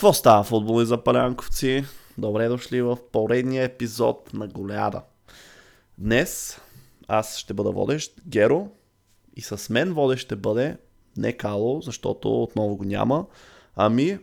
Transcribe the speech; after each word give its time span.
Какво 0.00 0.12
става 0.12 0.44
футболи 0.44 0.86
за 0.86 1.04
палянковци? 1.04 1.84
Добре 2.18 2.48
дошли 2.48 2.82
в 2.82 2.98
поредния 3.12 3.64
епизод 3.64 4.30
на 4.34 4.48
Голяда. 4.48 5.02
Днес 5.98 6.60
аз 7.08 7.36
ще 7.38 7.54
бъда 7.54 7.70
водещ, 7.70 8.14
Геро, 8.26 8.68
и 9.36 9.42
с 9.42 9.70
мен 9.70 9.94
водещ 9.94 10.24
ще 10.24 10.36
бъде 10.36 10.76
не 11.16 11.32
Кало, 11.32 11.80
защото 11.80 12.42
отново 12.42 12.76
го 12.76 12.84
няма, 12.84 13.26
ами 13.76 14.18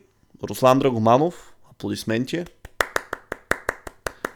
Руслан 0.49 0.79
Драгоманов, 0.79 1.55
аплодисменти, 1.71 2.45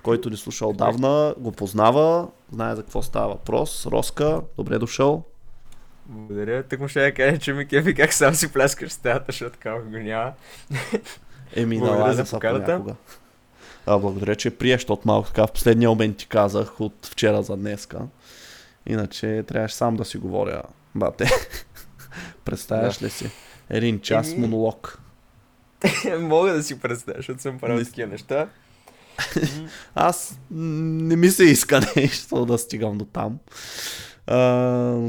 който 0.03 0.29
ни 0.29 0.37
слуша 0.37 0.65
отдавна, 0.65 1.35
го 1.37 1.51
познава, 1.51 2.27
знае 2.51 2.75
за 2.75 2.81
какво 2.81 3.01
става 3.01 3.27
въпрос. 3.27 3.85
Роска, 3.85 4.41
добре 4.57 4.77
дошъл. 4.77 5.23
Благодаря. 6.05 6.63
Тък 6.63 6.79
му 6.79 6.87
ще 6.87 7.05
я 7.05 7.13
кажа, 7.13 7.39
че 7.39 7.53
ми 7.53 7.67
кефи 7.67 7.95
как 7.95 8.13
сам 8.13 8.35
си 8.35 8.53
пляскаш 8.53 8.91
стаята, 8.91 9.25
защото 9.27 9.51
така 9.51 9.81
го 9.81 9.89
няма. 9.89 10.33
Еми, 11.55 11.79
Благодаря 11.79 12.13
за 12.13 12.25
поканата. 12.25 12.81
А, 13.85 13.97
благодаря, 13.99 14.35
че 14.35 14.49
приеш, 14.51 14.81
защото 14.81 15.01
малко 15.05 15.27
така 15.27 15.47
в 15.47 15.51
последния 15.51 15.89
момент 15.89 16.17
ти 16.17 16.27
казах 16.27 16.81
от 16.81 17.05
вчера 17.05 17.43
за 17.43 17.57
днеска. 17.57 17.99
Иначе 18.87 19.43
трябваше 19.47 19.75
сам 19.75 19.95
да 19.95 20.05
си 20.05 20.17
говоря, 20.17 20.61
бате. 20.95 21.29
Представяш 22.45 22.97
Да. 22.97 23.05
ли 23.05 23.09
си? 23.09 23.29
Един 23.69 23.99
час 23.99 24.27
Еми- 24.27 24.37
монолог. 24.37 24.99
Мога 26.19 26.53
да 26.53 26.63
си 26.63 26.79
представя, 26.79 27.17
защото 27.17 27.41
съм 27.41 27.59
правил 27.59 27.85
такива 27.85 28.07
неща. 28.07 28.47
Аз 29.95 30.39
не 30.51 31.15
ми 31.15 31.29
се 31.29 31.43
иска 31.43 31.81
нещо 31.95 32.45
да 32.45 32.57
стигам 32.57 32.97
до 32.97 33.05
там. 33.05 33.39
А, 34.27 34.37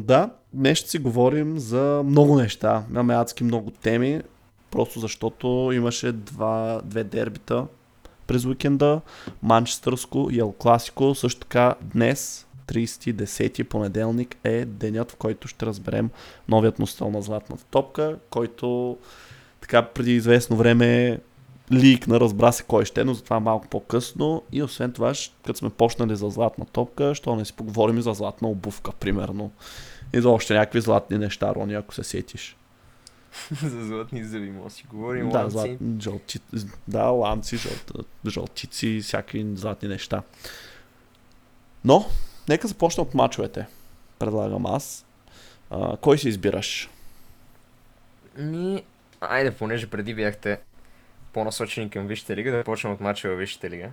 да, 0.00 0.30
днес 0.52 0.78
ще 0.78 0.90
си 0.90 0.98
говорим 0.98 1.58
за 1.58 2.02
много 2.06 2.36
неща. 2.36 2.82
Имаме 2.90 3.14
адски 3.14 3.44
много 3.44 3.70
теми, 3.70 4.22
просто 4.72 5.00
защото 5.00 5.70
имаше 5.74 6.12
два, 6.12 6.80
две 6.84 7.04
дербита 7.04 7.66
през 8.26 8.44
уикенда. 8.44 9.00
Манчестърско 9.42 10.28
и 10.32 10.38
Ел 10.38 10.52
Класико. 10.52 11.14
Също 11.14 11.40
така 11.40 11.74
днес, 11.82 12.46
30-10 12.66 13.64
понеделник, 13.64 14.36
е 14.44 14.64
денят, 14.64 15.10
в 15.10 15.16
който 15.16 15.48
ще 15.48 15.66
разберем 15.66 16.10
новият 16.48 16.78
носител 16.78 17.10
на 17.10 17.22
Златната 17.22 17.64
топка, 17.64 18.16
който 18.30 18.96
така 19.60 19.82
преди 19.82 20.14
известно 20.14 20.56
време 20.56 21.20
ликна, 21.72 22.20
разбра 22.20 22.52
се 22.52 22.62
кой 22.62 22.84
ще, 22.84 23.00
е, 23.00 23.04
но 23.04 23.14
затова 23.14 23.40
малко 23.40 23.68
по-късно. 23.68 24.42
И 24.52 24.62
освен 24.62 24.92
това, 24.92 25.12
като 25.46 25.58
сме 25.58 25.70
почнали 25.70 26.16
за 26.16 26.30
златна 26.30 26.64
топка, 26.64 27.14
що 27.14 27.36
не 27.36 27.44
си 27.44 27.52
поговорим 27.52 27.98
и 27.98 28.02
за 28.02 28.12
златна 28.12 28.48
обувка, 28.48 28.92
примерно. 28.92 29.50
И 30.12 30.20
за 30.20 30.30
още 30.30 30.54
някакви 30.54 30.80
златни 30.80 31.18
неща, 31.18 31.54
Рони, 31.54 31.74
ако 31.74 31.94
се 31.94 32.04
сетиш. 32.04 32.56
За 33.62 33.84
златни 33.84 34.24
зъби 34.24 34.50
може 34.50 34.64
да 34.64 34.70
си 34.70 34.84
говорим. 34.90 35.28
Да, 35.28 35.38
ланци. 35.38 35.52
злат, 35.52 36.00
жълти, 36.00 36.40
да, 36.88 37.02
ланци, 37.04 37.56
жълт, 37.56 37.92
жълтици, 38.28 39.00
всякакви 39.02 39.46
златни 39.54 39.88
неща. 39.88 40.22
Но, 41.84 42.06
нека 42.48 42.68
започнем 42.68 43.06
от 43.06 43.14
мачовете. 43.14 43.66
Предлагам 44.18 44.66
аз. 44.66 45.04
А, 45.70 45.96
кой 45.96 46.18
си 46.18 46.28
избираш? 46.28 46.90
Ми, 48.38 48.82
айде, 49.20 49.50
понеже 49.50 49.86
преди 49.86 50.14
бяхте 50.14 50.60
по-насочени 51.32 51.90
към 51.90 52.06
Висшата 52.06 52.36
лига, 52.36 52.52
да 52.52 52.64
почнем 52.64 52.92
от 52.92 53.00
мача 53.00 53.28
във 53.28 53.38
Висшата 53.38 53.70
лига. 53.70 53.90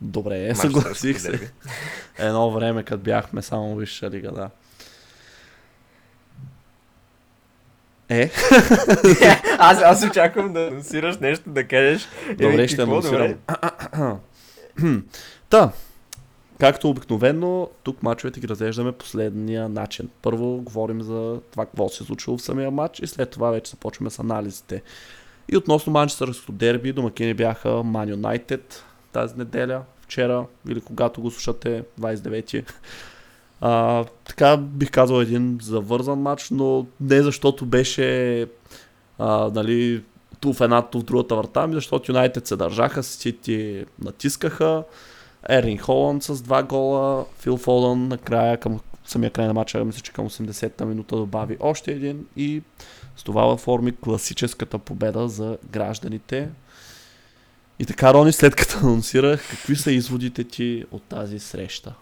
Добре, 0.00 0.54
съгласих 0.54 1.20
се. 1.20 1.52
Едно 2.18 2.50
време, 2.50 2.82
като 2.82 3.02
бяхме 3.02 3.42
само 3.42 3.76
висша 3.76 4.10
лига, 4.10 4.32
да. 4.32 4.50
Е, 8.10 8.30
аз, 9.58 9.82
аз 9.82 10.04
очаквам 10.04 10.52
да 10.52 10.66
анонсираш 10.66 11.18
нещо, 11.18 11.50
да 11.50 11.64
кажеш. 11.68 12.08
Добре, 12.28 12.68
ще 12.68 12.82
анонсирам. 12.82 13.34
Та, 15.50 15.72
както 16.60 16.90
обикновено, 16.90 17.68
тук 17.82 18.02
мачовете 18.02 18.40
ги 18.40 18.48
разглеждаме 18.48 18.92
последния 18.92 19.68
начин. 19.68 20.08
Първо 20.22 20.56
говорим 20.56 21.02
за 21.02 21.40
това 21.50 21.66
какво 21.66 21.88
се 21.88 22.04
е 22.04 22.06
случило 22.06 22.38
в 22.38 22.42
самия 22.42 22.70
матч 22.70 23.00
и 23.00 23.06
след 23.06 23.30
това 23.30 23.50
вече 23.50 23.70
започваме 23.70 24.10
с 24.10 24.18
анализите. 24.18 24.82
И 25.52 25.56
относно 25.56 25.92
Манчестърското 25.92 26.52
дерби, 26.52 26.92
домакини 26.92 27.34
бяха 27.34 27.68
Man 27.68 28.14
United 28.14 28.60
тази 29.12 29.34
неделя, 29.36 29.82
вчера 30.00 30.46
или 30.68 30.80
когато 30.80 31.20
го 31.20 31.30
слушате, 31.30 31.82
29-ти. 32.00 32.64
А, 33.60 34.04
така 34.24 34.56
бих 34.56 34.90
казал 34.90 35.20
един 35.20 35.58
завързан 35.62 36.18
матч, 36.18 36.50
но 36.50 36.86
не 37.00 37.22
защото 37.22 37.66
беше 37.66 38.46
а, 39.18 39.50
нали, 39.54 40.02
ту 40.40 40.52
в 40.52 40.60
едната, 40.60 40.98
в 40.98 41.02
другата 41.02 41.36
врата, 41.36 41.62
ами 41.62 41.74
защото 41.74 42.12
Юнайтед 42.12 42.46
се 42.46 42.56
държаха, 42.56 43.02
Сити 43.02 43.84
натискаха, 44.04 44.84
Ерин 45.48 45.78
Холанд 45.78 46.22
с 46.22 46.42
два 46.42 46.62
гола, 46.62 47.24
Фил 47.38 47.56
Фолдън 47.56 48.08
накрая 48.08 48.56
към 48.56 48.80
самия 49.04 49.30
край 49.30 49.46
на 49.46 49.54
матча, 49.54 49.84
мисля, 49.84 50.00
че 50.00 50.12
към 50.12 50.28
80-та 50.28 50.84
минута 50.84 51.16
добави 51.16 51.56
още 51.60 51.92
един 51.92 52.26
и 52.36 52.62
с 53.16 53.22
това 53.22 53.52
оформи 53.52 53.96
класическата 53.96 54.78
победа 54.78 55.28
за 55.28 55.58
гражданите. 55.70 56.48
И 57.78 57.86
така, 57.86 58.14
Рони, 58.14 58.32
след 58.32 58.56
като 58.56 58.78
анонсирах, 58.78 59.50
какви 59.50 59.76
са 59.76 59.92
изводите 59.92 60.44
ти 60.44 60.84
от 60.90 61.02
тази 61.02 61.38
среща? 61.38 61.94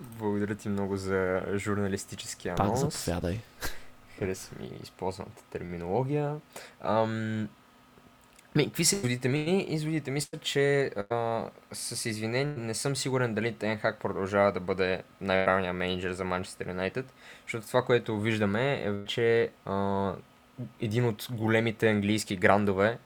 Благодаря 0.00 0.54
ти 0.54 0.68
много 0.68 0.96
за 0.96 1.42
журналистическия 1.56 2.54
Пак 2.54 2.66
анонс. 2.66 3.06
заповядай. 3.06 3.40
Хареса 4.18 4.50
ми 4.60 4.70
използваната 4.82 5.42
терминология. 5.50 6.36
Ам... 6.80 7.48
Ми, 8.54 8.64
какви 8.66 8.84
са 8.84 8.96
изводите 8.96 9.28
ми? 9.28 9.66
Изводите 9.68 10.10
ми 10.10 10.20
са, 10.20 10.38
че 10.40 10.90
а, 11.10 11.44
с 11.72 12.06
извинение 12.06 12.54
не 12.56 12.74
съм 12.74 12.96
сигурен 12.96 13.34
дали 13.34 13.54
Тенхак 13.54 14.00
продължава 14.00 14.52
да 14.52 14.60
бъде 14.60 15.02
най-правилният 15.20 15.76
менеджер 15.76 16.12
за 16.12 16.24
Манчестър 16.24 16.68
Юнайтед, 16.68 17.12
защото 17.42 17.66
това, 17.66 17.82
което 17.82 18.20
виждаме 18.20 18.72
е, 18.72 19.04
че 19.06 19.50
а, 19.64 20.12
един 20.80 21.04
от 21.04 21.26
големите 21.30 21.90
английски 21.90 22.36
грандове 22.36 22.98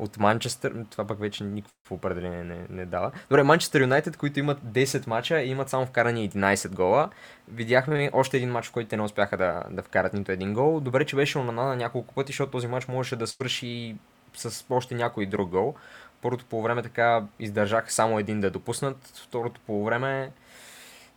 от 0.00 0.18
Манчестър, 0.18 0.74
това 0.90 1.06
пък 1.06 1.20
вече 1.20 1.44
никакво 1.44 1.94
определение 1.94 2.44
не, 2.44 2.66
не 2.70 2.86
дава. 2.86 3.10
Добре, 3.30 3.42
Манчестър 3.42 3.80
Юнайтед, 3.80 4.16
които 4.16 4.38
имат 4.38 4.58
10 4.62 5.06
мача 5.06 5.40
и 5.40 5.50
имат 5.50 5.68
само 5.68 5.86
вкарани 5.86 6.30
11 6.30 6.74
гола, 6.74 7.10
Видяхме 7.48 8.10
още 8.12 8.36
един 8.36 8.50
матч, 8.50 8.68
в 8.68 8.72
който 8.72 8.88
те 8.88 8.96
не 8.96 9.02
успяха 9.02 9.36
да, 9.36 9.62
да 9.70 9.82
вкарат 9.82 10.12
нито 10.12 10.32
един 10.32 10.54
гол. 10.54 10.80
Добре, 10.80 11.04
че 11.04 11.16
беше 11.16 11.38
на 11.38 11.76
няколко 11.76 12.14
пъти, 12.14 12.32
защото 12.32 12.52
този 12.52 12.66
матч 12.66 12.88
можеше 12.88 13.16
да 13.16 13.26
свърши 13.26 13.96
с 14.34 14.64
още 14.70 14.94
някой 14.94 15.26
друг 15.26 15.50
гол. 15.50 15.74
Първото 16.22 16.44
по 16.44 16.62
време 16.62 16.82
така 16.82 17.24
издържаха 17.38 17.92
само 17.92 18.18
един 18.18 18.40
да 18.40 18.50
допуснат. 18.50 18.96
Второто 19.24 19.60
по 19.66 19.84
време 19.84 20.32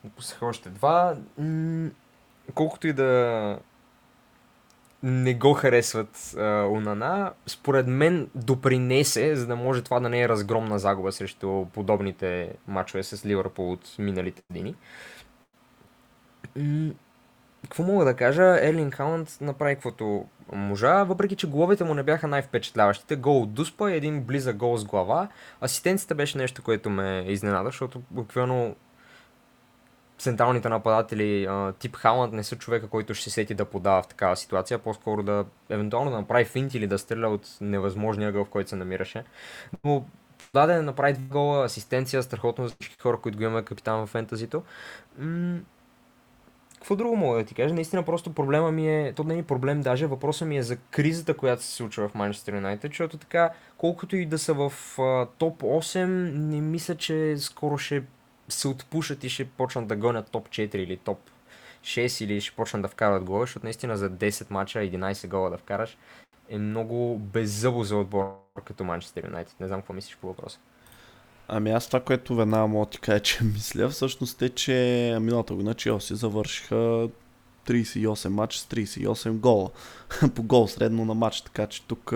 допуснаха 0.03 0.45
още 0.45 0.69
два. 0.69 1.15
Колкото 2.53 2.87
и 2.87 2.93
да 2.93 3.59
не 5.03 5.33
го 5.33 5.53
харесват 5.53 6.33
а, 6.37 6.67
Унана, 6.67 7.31
според 7.47 7.87
мен 7.87 8.29
допринесе, 8.35 9.35
за 9.35 9.47
да 9.47 9.55
може 9.55 9.81
това 9.81 9.99
да 9.99 10.09
не 10.09 10.21
е 10.21 10.29
разгромна 10.29 10.79
загуба 10.79 11.11
срещу 11.11 11.65
подобните 11.73 12.53
матчове 12.67 13.03
с 13.03 13.25
Ливърпул 13.25 13.71
от 13.71 13.95
миналите. 13.99 14.41
М, 16.55 16.91
Какво 17.63 17.83
мога 17.83 18.05
да 18.05 18.15
кажа? 18.15 18.57
Ерлин 18.61 18.91
Халанд 18.91 19.37
направи 19.41 19.75
каквото 19.75 20.25
можа, 20.53 21.03
въпреки 21.03 21.35
че 21.35 21.49
головете 21.49 21.83
му 21.83 21.93
не 21.93 22.03
бяха 22.03 22.27
най-впечатляващите. 22.27 23.15
Гол 23.15 23.41
от 23.41 23.53
Дуспа 23.53 23.91
и 23.91 23.95
един 23.95 24.21
близък 24.23 24.55
гол 24.55 24.77
с 24.77 24.85
глава. 24.85 25.27
Асистенцията 25.61 26.15
беше 26.15 26.37
нещо, 26.37 26.63
което 26.63 26.89
ме 26.89 27.25
изненада, 27.27 27.65
защото 27.69 28.01
буквално 28.11 28.75
централните 30.23 30.69
нападатели 30.69 31.45
а, 31.45 31.73
тип 31.73 31.95
Халанд 31.95 32.33
не 32.33 32.43
са 32.43 32.55
човека, 32.55 32.87
който 32.87 33.13
ще 33.13 33.23
се 33.23 33.29
сети 33.29 33.53
да 33.53 33.65
подава 33.65 34.03
в 34.03 34.07
такава 34.07 34.35
ситуация, 34.35 34.79
по-скоро 34.79 35.23
да 35.23 35.45
евентуално 35.69 36.11
да 36.11 36.17
направи 36.17 36.45
финт 36.45 36.73
или 36.73 36.87
да 36.87 36.99
стреля 36.99 37.27
от 37.27 37.57
невъзможния 37.61 38.31
гъл, 38.31 38.45
в 38.45 38.49
който 38.49 38.69
се 38.69 38.75
намираше. 38.75 39.23
Но 39.83 40.05
даде 40.53 40.73
да 40.73 40.81
направи 40.81 41.13
два 41.13 41.27
гола, 41.27 41.65
асистенция, 41.65 42.23
страхотно 42.23 42.67
за 42.67 42.73
всички 42.73 43.01
хора, 43.01 43.17
които 43.17 43.37
го 43.37 43.43
имаме 43.43 43.63
капитан 43.63 44.05
в 44.05 44.07
фентазито. 44.07 44.63
М- 45.17 45.59
какво 46.75 46.95
друго 46.95 47.15
мога 47.15 47.37
да 47.37 47.45
ти 47.45 47.55
кажа? 47.55 47.73
Наистина 47.73 48.03
просто 48.03 48.33
проблема 48.33 48.71
ми 48.71 48.89
е, 48.89 49.13
то 49.13 49.23
не 49.23 49.37
е 49.37 49.43
проблем 49.43 49.81
даже, 49.81 50.05
въпросът 50.05 50.47
ми 50.47 50.57
е 50.57 50.63
за 50.63 50.77
кризата, 50.77 51.37
която 51.37 51.63
се 51.63 51.71
случва 51.71 52.09
в 52.09 52.15
Манчестър 52.15 52.53
Юнайтед, 52.53 52.91
защото 52.91 53.17
така, 53.17 53.49
колкото 53.77 54.15
и 54.15 54.25
да 54.25 54.37
са 54.37 54.53
в 54.53 54.73
а, 54.99 55.25
топ 55.37 55.61
8, 55.61 56.05
не 56.33 56.61
мисля, 56.61 56.95
че 56.95 57.35
скоро 57.37 57.77
ще 57.77 58.03
се 58.49 58.67
отпушат 58.67 59.23
и 59.23 59.29
ще 59.29 59.45
почнат 59.45 59.87
да 59.87 59.95
гонят 59.95 60.31
топ 60.31 60.49
4 60.49 60.75
или 60.75 60.97
топ 60.97 61.19
6 61.81 62.23
или 62.23 62.41
ще 62.41 62.55
почнат 62.55 62.81
да 62.81 62.87
вкарат 62.87 63.23
гола, 63.23 63.41
защото 63.41 63.65
наистина 63.65 63.97
за 63.97 64.09
10 64.09 64.51
мача 64.51 64.79
11 64.79 65.27
гола 65.27 65.49
да 65.49 65.57
вкараш 65.57 65.97
е 66.49 66.57
много 66.57 67.17
беззъбо 67.17 67.83
за 67.83 67.97
отбор 67.97 68.35
като 68.65 68.83
Манчестър 68.83 69.23
Юнайтед. 69.23 69.59
Не 69.59 69.67
знам 69.67 69.81
какво 69.81 69.93
мислиш 69.93 70.17
по 70.21 70.27
въпроса. 70.27 70.59
Ами 71.47 71.71
аз 71.71 71.87
това, 71.87 71.99
което 71.99 72.35
веднага 72.35 72.67
мога 72.67 72.89
ти 72.89 72.99
кажа, 72.99 73.19
че 73.19 73.43
мисля, 73.53 73.89
всъщност 73.89 74.41
е, 74.41 74.49
че 74.49 75.17
миналата 75.21 75.53
година 75.53 75.73
Челси 75.73 76.15
завършиха 76.15 77.09
38 77.67 78.27
матч 78.27 78.57
с 78.57 78.65
38 78.65 79.31
гола. 79.31 79.69
по 80.35 80.43
гол 80.43 80.67
средно 80.67 81.05
на 81.05 81.13
матч, 81.13 81.41
така 81.41 81.67
че 81.67 81.83
тук 81.83 82.13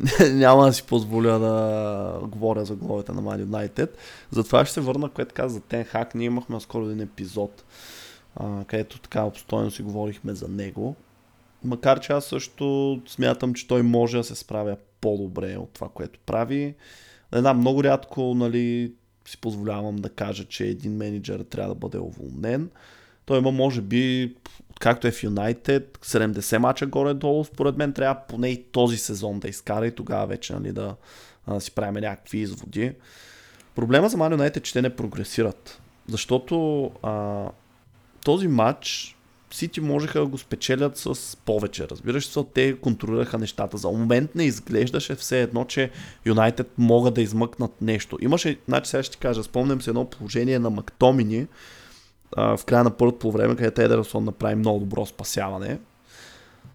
няма 0.32 0.66
да 0.66 0.72
си 0.72 0.82
позволя 0.82 1.38
да 1.38 2.18
говоря 2.28 2.64
за 2.64 2.74
головете 2.74 3.12
на 3.12 3.22
Man 3.22 3.40
Юнайтед. 3.40 3.98
Затова 4.30 4.64
ще 4.64 4.74
се 4.74 4.80
върна, 4.80 5.08
което 5.08 5.34
каза 5.34 5.54
за 5.54 5.60
Тен 5.60 5.84
Хак. 5.84 6.14
Ние 6.14 6.26
имахме 6.26 6.60
скоро 6.60 6.84
един 6.84 7.00
епизод, 7.00 7.64
а, 8.36 8.64
където 8.64 9.00
така 9.00 9.24
обстойно 9.24 9.70
си 9.70 9.82
говорихме 9.82 10.34
за 10.34 10.48
него. 10.48 10.96
Макар 11.64 12.00
че 12.00 12.12
аз 12.12 12.24
също 12.24 13.00
смятам, 13.06 13.54
че 13.54 13.68
той 13.68 13.82
може 13.82 14.16
да 14.16 14.24
се 14.24 14.34
справя 14.34 14.76
по-добре 15.00 15.56
от 15.56 15.70
това, 15.70 15.88
което 15.88 16.20
прави. 16.26 16.74
Не 17.32 17.40
знам, 17.40 17.58
много 17.58 17.84
рядко 17.84 18.34
нали, 18.34 18.92
си 19.28 19.38
позволявам 19.38 19.96
да 19.96 20.08
кажа, 20.08 20.44
че 20.44 20.64
един 20.64 20.96
менеджер 20.96 21.40
трябва 21.40 21.74
да 21.74 21.78
бъде 21.78 21.98
уволнен. 21.98 22.70
Той 23.24 23.38
има, 23.38 23.50
може 23.50 23.80
би, 23.80 24.34
както 24.82 25.06
е 25.06 25.10
в 25.10 25.22
Юнайтед, 25.22 25.98
70 26.04 26.58
мача 26.58 26.86
горе-долу, 26.86 27.44
според 27.44 27.76
мен 27.76 27.92
трябва 27.92 28.20
поне 28.28 28.48
и 28.48 28.62
този 28.62 28.96
сезон 28.96 29.40
да 29.40 29.48
изкара 29.48 29.86
и 29.86 29.94
тогава 29.94 30.26
вече 30.26 30.52
нали, 30.52 30.72
да, 30.72 30.94
да 31.48 31.60
си 31.60 31.70
правим 31.70 32.00
някакви 32.00 32.38
изводи. 32.38 32.92
Проблема 33.74 34.08
за 34.08 34.16
Man 34.16 34.36
United 34.36 34.56
е, 34.56 34.60
че 34.60 34.72
те 34.72 34.82
не 34.82 34.96
прогресират. 34.96 35.80
Защото 36.08 36.84
а, 37.02 37.44
този 38.24 38.48
матч 38.48 39.16
Сити 39.50 39.80
можеха 39.80 40.18
да 40.18 40.26
го 40.26 40.38
спечелят 40.38 40.96
с 40.96 41.36
повече, 41.36 41.88
разбираш, 41.88 42.24
защото 42.24 42.50
те 42.54 42.76
контролираха 42.76 43.38
нещата. 43.38 43.76
За 43.76 43.88
момент 43.88 44.34
не 44.34 44.44
изглеждаше 44.44 45.14
все 45.14 45.42
едно, 45.42 45.64
че 45.64 45.90
Юнайтед 46.26 46.70
могат 46.78 47.14
да 47.14 47.22
измъкнат 47.22 47.82
нещо. 47.82 48.18
Имаше, 48.20 48.58
значи 48.68 48.90
сега 48.90 49.02
ще 49.02 49.12
ти 49.12 49.18
кажа, 49.18 49.42
спомням 49.42 49.82
се 49.82 49.90
едно 49.90 50.04
положение 50.04 50.58
на 50.58 50.70
Мактомини 50.70 51.46
в 52.36 52.60
края 52.66 52.84
на 52.84 52.90
първото 52.90 53.18
по 53.18 53.32
време, 53.32 53.56
където 53.56 53.82
Едерсон 53.82 54.24
направи 54.24 54.54
много 54.54 54.80
добро 54.80 55.06
спасяване. 55.06 55.78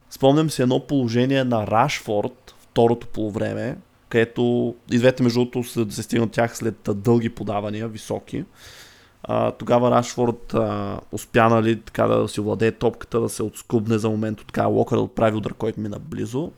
Спомням 0.10 0.50
се 0.50 0.62
едно 0.62 0.88
положение 0.88 1.44
на 1.44 1.68
Рашфорд, 1.68 2.56
второто 2.60 3.08
полувреме, 3.08 3.78
където 4.10 4.76
и 4.92 4.98
двете 4.98 5.24
между 5.24 5.40
другото 5.40 5.92
се 5.92 6.04
стигнат 6.04 6.32
тях 6.32 6.58
след 6.58 6.90
дълги 6.96 7.30
подавания, 7.30 7.88
високи. 7.88 8.46
А, 9.24 9.52
тогава 9.52 9.92
Рашфорд 9.92 10.54
а, 10.54 11.00
успя 11.12 11.50
нали, 11.50 11.82
така 11.82 12.08
да 12.08 12.28
си 12.28 12.42
владее 12.42 12.72
топката, 12.72 13.20
да 13.20 13.30
се 13.30 13.44
отскубне 13.44 13.98
за 13.98 14.10
момент 14.10 14.42
от 14.42 14.48
така 14.48 14.66
Локър 14.66 14.96
да 14.96 15.02
отправи 15.02 15.38
удар, 15.38 15.54
който 15.54 15.80
мина 15.80 16.00
близо. 16.00 16.52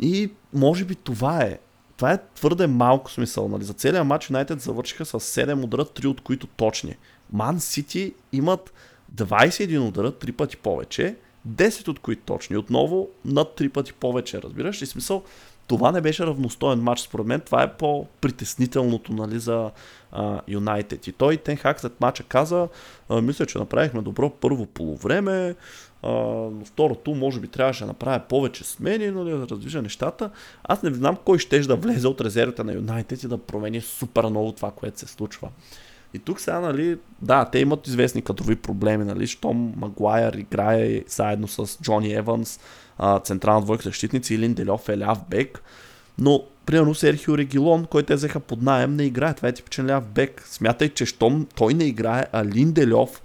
И 0.00 0.30
може 0.52 0.84
би 0.84 0.94
това 0.94 1.42
е. 1.42 1.58
Това 1.96 2.12
е 2.12 2.18
твърде 2.34 2.66
малко 2.66 3.10
смисъл. 3.10 3.48
Нали? 3.48 3.64
За 3.64 3.72
целият 3.72 4.06
матч 4.06 4.30
Юнайтед 4.30 4.60
завършиха 4.60 5.04
с 5.04 5.12
7 5.12 5.64
удара, 5.64 5.84
3 5.84 6.06
от 6.06 6.20
които 6.20 6.46
точни. 6.46 6.96
Ман 7.34 7.60
Сити 7.60 8.14
имат 8.32 8.72
21 9.14 9.88
удара, 9.88 10.12
3 10.12 10.32
пъти 10.32 10.56
повече, 10.56 11.16
10 11.48 11.88
от 11.88 11.98
които 11.98 12.22
точни. 12.22 12.56
Отново 12.56 13.08
над 13.24 13.48
3 13.58 13.68
пъти 13.68 13.92
повече, 13.92 14.42
разбираш 14.42 14.82
ли? 14.82 14.86
Смисъл, 14.86 15.22
това 15.66 15.92
не 15.92 16.00
беше 16.00 16.26
равностоен 16.26 16.78
матч, 16.78 17.00
според 17.00 17.26
мен. 17.26 17.40
Това 17.40 17.62
е 17.62 17.72
по-притеснителното 17.72 19.12
нали, 19.12 19.38
за 19.38 19.70
Юнайтед. 20.48 21.06
И 21.06 21.12
той 21.12 21.36
Тенхак 21.36 21.80
след 21.80 22.00
матча 22.00 22.22
каза, 22.22 22.68
мисля, 23.10 23.46
че 23.46 23.58
направихме 23.58 24.02
добро 24.02 24.30
първо 24.30 24.66
полувреме, 24.66 25.54
а, 26.02 26.48
второто 26.64 27.14
може 27.14 27.40
би 27.40 27.48
трябваше 27.48 27.84
да 27.84 27.86
направя 27.86 28.20
повече 28.28 28.64
смени, 28.64 29.10
нали, 29.10 29.30
да 29.30 29.48
раздвижа 29.48 29.82
нещата. 29.82 30.30
Аз 30.64 30.82
не 30.82 30.94
знам 30.94 31.16
кой 31.24 31.38
ще 31.38 31.60
да 31.60 31.76
влезе 31.76 32.08
от 32.08 32.20
резервите 32.20 32.64
на 32.64 32.72
Юнайтед 32.72 33.22
и 33.22 33.28
да 33.28 33.38
промени 33.38 33.80
супер 33.80 34.24
много 34.24 34.52
това, 34.52 34.70
което 34.70 34.98
се 34.98 35.06
случва. 35.06 35.48
И 36.14 36.18
тук 36.18 36.40
сега, 36.40 36.60
нали, 36.60 36.98
да, 37.22 37.44
те 37.44 37.58
имат 37.58 37.86
известни 37.86 38.22
кадрови 38.22 38.56
проблеми, 38.56 39.04
нали, 39.04 39.26
щом 39.26 39.74
Магуайер 39.76 40.32
играе 40.32 41.02
заедно 41.08 41.48
с 41.48 41.78
Джони 41.82 42.12
Еванс, 42.12 42.60
централна 43.24 43.62
двойка 43.62 43.82
защитници, 43.82 44.34
Илин 44.34 44.54
Делев 44.54 44.88
е 44.88 44.98
ляв 44.98 45.18
бек, 45.30 45.62
но 46.18 46.44
примерно 46.66 46.94
Серхио 46.94 47.38
Регилон, 47.38 47.86
който 47.86 48.06
те 48.06 48.14
взеха 48.14 48.40
под 48.40 48.62
найем, 48.62 48.96
не 48.96 49.02
играе. 49.02 49.34
Това 49.34 49.48
е 49.48 49.52
типичен 49.52 49.86
ляв 49.86 50.04
бек. 50.04 50.42
Смятай, 50.46 50.88
че 50.88 51.06
щом 51.06 51.46
той 51.54 51.74
не 51.74 51.84
играе, 51.84 52.26
а 52.32 52.44
Линделев 52.44 53.22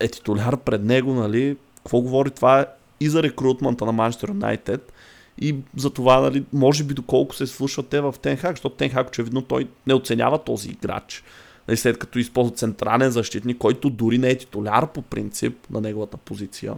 е 0.00 0.08
титуляр 0.08 0.56
пред 0.56 0.84
него, 0.84 1.14
нали? 1.14 1.56
Какво 1.76 2.00
говори 2.00 2.30
това 2.30 2.60
е 2.60 2.66
и 3.00 3.08
за 3.08 3.22
рекрутмента 3.22 3.84
на 3.84 3.92
Манчестър 3.92 4.28
Юнайтед 4.28 4.92
и 5.38 5.56
за 5.76 5.90
това, 5.90 6.20
нали, 6.20 6.44
може 6.52 6.84
би 6.84 6.94
доколко 6.94 7.34
се 7.34 7.46
слушат 7.46 7.88
те 7.88 8.00
в 8.00 8.14
Тенхак, 8.22 8.52
защото 8.52 8.76
Тенхак 8.76 9.08
очевидно 9.08 9.42
той 9.42 9.68
не 9.86 9.94
оценява 9.94 10.38
този 10.38 10.68
играч. 10.68 11.24
Нали, 11.68 11.76
след 11.76 11.98
като 11.98 12.18
използва 12.18 12.56
централен 12.56 13.10
защитник, 13.10 13.58
който 13.58 13.90
дори 13.90 14.18
не 14.18 14.30
е 14.30 14.38
титуляр 14.38 14.92
по 14.92 15.02
принцип 15.02 15.70
на 15.70 15.80
неговата 15.80 16.16
позиция. 16.16 16.74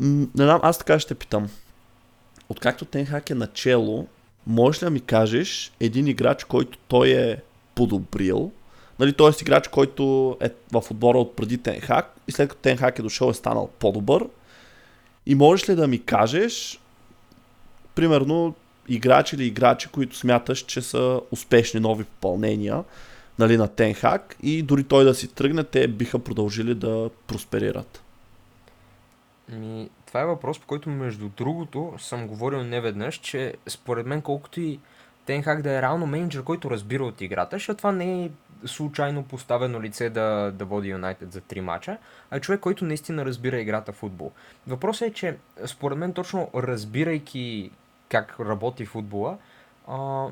Не 0.00 0.28
знам, 0.34 0.60
аз 0.62 0.78
така 0.78 0.98
ще 0.98 1.14
питам 1.14 1.48
откакто 2.48 2.84
Тенхак 2.84 3.30
е 3.30 3.34
начало, 3.34 4.06
можеш 4.46 4.82
ли 4.82 4.84
да 4.84 4.90
ми 4.90 5.00
кажеш 5.00 5.72
един 5.80 6.06
играч, 6.06 6.44
който 6.44 6.78
той 6.88 7.08
е 7.08 7.36
подобрил, 7.74 8.50
нали, 8.98 9.12
т.е. 9.12 9.30
играч, 9.40 9.68
който 9.68 10.36
е 10.40 10.50
в 10.72 10.84
отбора 10.90 11.18
от 11.18 11.36
преди 11.36 11.58
Тенхак 11.58 12.14
и 12.28 12.32
след 12.32 12.48
като 12.48 12.62
Тенхак 12.62 12.98
е 12.98 13.02
дошъл 13.02 13.30
е 13.30 13.34
станал 13.34 13.70
по-добър 13.78 14.26
и 15.26 15.34
можеш 15.34 15.68
ли 15.68 15.74
да 15.74 15.88
ми 15.88 16.04
кажеш 16.04 16.80
примерно 17.94 18.54
играчи 18.88 19.36
или 19.36 19.44
играчи, 19.44 19.88
които 19.88 20.16
смяташ, 20.16 20.58
че 20.58 20.82
са 20.82 21.20
успешни 21.30 21.80
нови 21.80 22.04
попълнения 22.04 22.84
нали, 23.38 23.56
на 23.56 23.68
Тенхак 23.68 24.36
и 24.42 24.62
дори 24.62 24.84
той 24.84 25.04
да 25.04 25.14
си 25.14 25.28
тръгне, 25.28 25.64
те 25.64 25.88
биха 25.88 26.18
продължили 26.18 26.74
да 26.74 27.10
просперират. 27.26 28.02
Ми, 29.48 29.90
това 30.06 30.20
е 30.20 30.26
въпрос, 30.26 30.58
по 30.58 30.66
който 30.66 30.90
между 30.90 31.28
другото 31.28 31.94
съм 31.98 32.26
говорил 32.26 32.64
неведнъж, 32.64 33.14
че 33.14 33.54
според 33.66 34.06
мен 34.06 34.22
колкото 34.22 34.60
и 34.60 34.78
Тенхак 35.26 35.62
да 35.62 35.72
е 35.72 35.82
реално 35.82 36.06
менеджер, 36.06 36.42
който 36.42 36.70
разбира 36.70 37.04
от 37.04 37.20
играта, 37.20 37.56
защото 37.56 37.78
това 37.78 37.92
не 37.92 38.24
е 38.24 38.30
случайно 38.64 39.22
поставено 39.22 39.82
лице 39.82 40.10
да, 40.10 40.52
да 40.54 40.64
води 40.64 40.88
Юнайтед 40.88 41.32
за 41.32 41.40
три 41.40 41.60
мача, 41.60 41.98
а 42.30 42.40
човек, 42.40 42.60
който 42.60 42.84
наистина 42.84 43.24
разбира 43.24 43.60
играта 43.60 43.92
в 43.92 43.96
футбол. 43.96 44.32
Въпросът 44.66 45.08
е, 45.08 45.12
че 45.12 45.36
според 45.66 45.98
мен 45.98 46.12
точно 46.12 46.50
разбирайки 46.54 47.70
как 48.08 48.40
работи 48.40 48.86
футбола, 48.86 49.38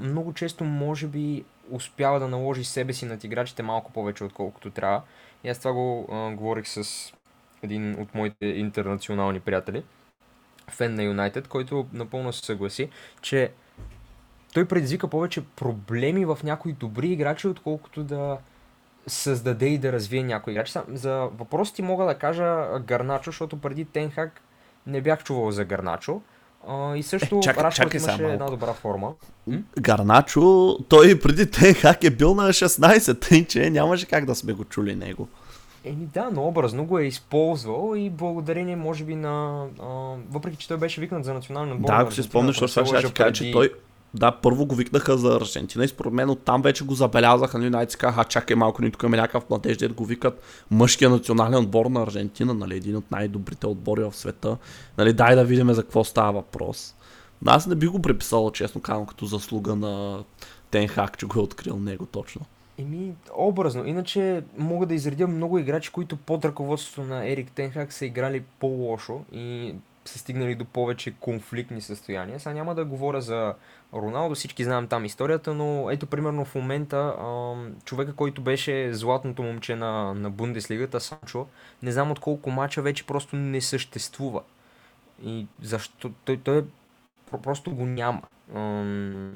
много 0.01 0.33
често 0.33 0.65
може 0.65 1.07
би 1.07 1.45
успява 1.71 2.21
да 2.21 2.29
наложи 2.29 2.65
себе 2.65 2.93
си 2.93 3.07
над 3.07 3.25
играчите 3.25 3.63
малко 3.63 3.93
повече 3.93 4.25
отколкото 4.25 4.71
трябва. 4.71 5.03
И 5.45 5.49
аз 5.49 5.59
това 5.59 5.73
го 5.73 6.09
а, 6.13 6.35
говорих 6.35 6.69
с 6.69 7.13
един 7.63 8.01
от 8.01 8.15
моите 8.15 8.47
интернационални 8.47 9.41
приятели, 9.41 9.85
фен 10.71 10.95
на 10.95 11.03
Юнайтед, 11.03 11.49
който 11.49 11.87
напълно 11.93 12.33
се 12.33 12.47
съгласи, 12.47 12.91
че 13.23 13.53
той 14.55 14.69
предизвика 14.69 15.09
повече 15.09 15.45
проблеми 15.57 16.25
в 16.25 16.39
някои 16.45 16.73
добри 16.73 17.09
играчи, 17.09 17.49
отколкото 17.49 18.05
да 18.05 18.39
създаде 19.07 19.67
и 19.67 19.79
да 19.79 19.93
развие 19.93 20.23
някой 20.23 20.53
играч. 20.53 20.77
За 20.89 21.29
въпросите 21.39 21.83
мога 21.83 22.05
да 22.05 22.19
кажа 22.19 22.67
Гарначо, 22.81 23.31
защото 23.31 23.61
преди 23.61 23.85
Тенхак 23.85 24.41
не 24.87 25.01
бях 25.01 25.25
чувал 25.25 25.51
за 25.51 25.65
Гарначо. 25.65 26.23
И 26.97 27.03
също 27.03 27.37
е, 27.37 27.41
чакай, 27.41 27.65
Рашфорд 27.65 27.95
имаше 27.95 28.25
една 28.25 28.47
добра 28.47 28.73
форма. 28.73 29.13
Гарначо, 29.81 30.79
той 30.89 31.21
преди 31.21 31.51
Тенхак 31.51 32.05
е 32.05 32.11
бил 32.11 32.35
на 32.35 32.49
16, 32.49 33.29
тъй 33.29 33.45
че 33.45 33.71
нямаше 33.71 34.07
как 34.07 34.25
да 34.25 34.35
сме 34.35 34.53
го 34.53 34.65
чули 34.65 34.95
него. 34.95 35.29
Еми 35.85 36.07
да, 36.15 36.31
но 36.33 36.49
образно 36.49 36.85
го 36.85 36.99
е 36.99 37.05
използвал 37.05 37.95
и 37.97 38.11
благодарение 38.11 38.77
може 38.77 39.05
би 39.05 39.15
на... 39.15 39.67
А, 39.83 39.87
въпреки, 40.31 40.57
че 40.57 40.69
той 40.69 40.77
беше 40.77 41.01
викнат 41.01 41.25
за 41.25 41.35
национален 41.35 41.73
отбор. 41.73 41.87
Да, 41.87 41.97
ако 41.97 42.13
си 42.13 42.23
спомняш, 42.23 42.61
защото 42.61 42.89
сега 42.89 42.99
ще 42.99 43.09
ти 43.09 43.15
кажа, 43.15 43.33
че 43.33 43.53
той... 43.53 43.71
Да, 44.15 44.33
първо 44.33 44.67
го 44.67 44.75
викнаха 44.75 45.19
за 45.19 45.37
Аржентина 45.37 45.85
и 45.85 45.89
според 45.89 46.13
мен 46.13 46.31
оттам 46.31 46.63
вече 46.63 46.85
го 46.85 46.95
забелязаха. 46.95 47.59
Нали, 47.59 47.71
най 47.71 47.87
казаха, 47.87 48.25
чакай 48.25 48.57
малко, 48.57 48.83
ни 48.83 48.91
тук 48.91 49.03
има 49.03 49.17
някакъв 49.17 49.51
младеж, 49.51 49.77
да 49.77 49.89
го 49.89 50.05
викат 50.05 50.43
мъжкия 50.71 51.11
национален 51.11 51.59
отбор 51.59 51.87
на 51.87 52.03
Аржентина, 52.03 52.55
нали, 52.55 52.77
един 52.77 52.97
от 52.97 53.11
най-добрите 53.11 53.67
отбори 53.67 54.03
в 54.03 54.17
света. 54.17 54.57
Нали, 54.99 55.13
дай 55.13 55.35
да 55.35 55.45
видим 55.45 55.73
за 55.73 55.83
какво 55.83 56.05
става 56.05 56.33
въпрос. 56.33 56.95
Но 57.43 57.53
аз 57.53 57.67
не 57.67 57.75
би 57.75 57.87
го 57.87 58.03
приписал, 58.03 58.51
честно 58.51 58.81
казвам, 58.81 59.07
като 59.07 59.27
заслуга 59.27 59.77
на 59.77 60.25
Тенхак, 60.71 61.19
че 61.19 61.27
го 61.27 61.39
е 61.39 61.43
открил 61.43 61.79
него 61.79 62.07
точно. 62.07 62.43
Еми, 62.79 63.13
образно. 63.37 63.87
Иначе 63.87 64.43
мога 64.59 64.87
да 64.87 64.95
изредя 64.95 65.27
много 65.27 65.59
играчи, 65.59 65.91
които 65.91 66.17
под 66.17 66.45
ръководството 66.45 67.09
на 67.09 67.29
Ерик 67.29 67.51
Тенхак 67.51 67.93
са 67.93 68.07
играли 68.07 68.43
по-лошо 68.61 69.21
и 69.33 69.75
са 70.05 70.19
стигнали 70.19 70.55
до 70.55 70.65
повече 70.65 71.15
конфликтни 71.21 71.81
състояния. 71.81 72.41
Сега 72.41 72.55
няма 72.55 72.75
да 72.75 72.85
говоря 72.85 73.21
за 73.21 73.55
Роналдо, 73.95 74.35
всички 74.35 74.65
знаем 74.65 74.87
там 74.87 75.05
историята, 75.05 75.55
но 75.55 75.91
ето 75.91 76.07
примерно 76.07 76.45
в 76.45 76.55
момента 76.55 77.15
човека, 77.85 78.15
който 78.15 78.43
беше 78.43 78.93
златното 78.95 79.43
момче 79.43 79.77
на, 79.77 80.15
на 80.15 80.31
Бундеслигата, 80.31 81.01
Санчо, 81.01 81.47
не 81.83 81.93
знам 81.93 82.11
от 82.11 82.21
колко 82.21 82.51
мача 82.51 82.83
вече 82.83 83.07
просто 83.07 83.37
не 83.37 83.61
съществува. 83.61 84.43
И 85.25 85.47
защо? 85.63 86.11
Той, 86.25 86.37
той 86.37 86.59
е 86.59 86.63
про- 87.31 87.43
просто 87.43 87.75
го 87.75 87.87
няма. 87.87 88.23
Ам, 88.55 89.35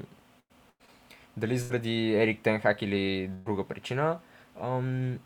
дали 1.37 1.57
заради 1.57 2.13
Ерик 2.15 2.41
Тенхак 2.41 2.81
или 2.81 3.27
друга 3.27 3.63
причина. 3.63 4.19
Ам, 4.61 5.19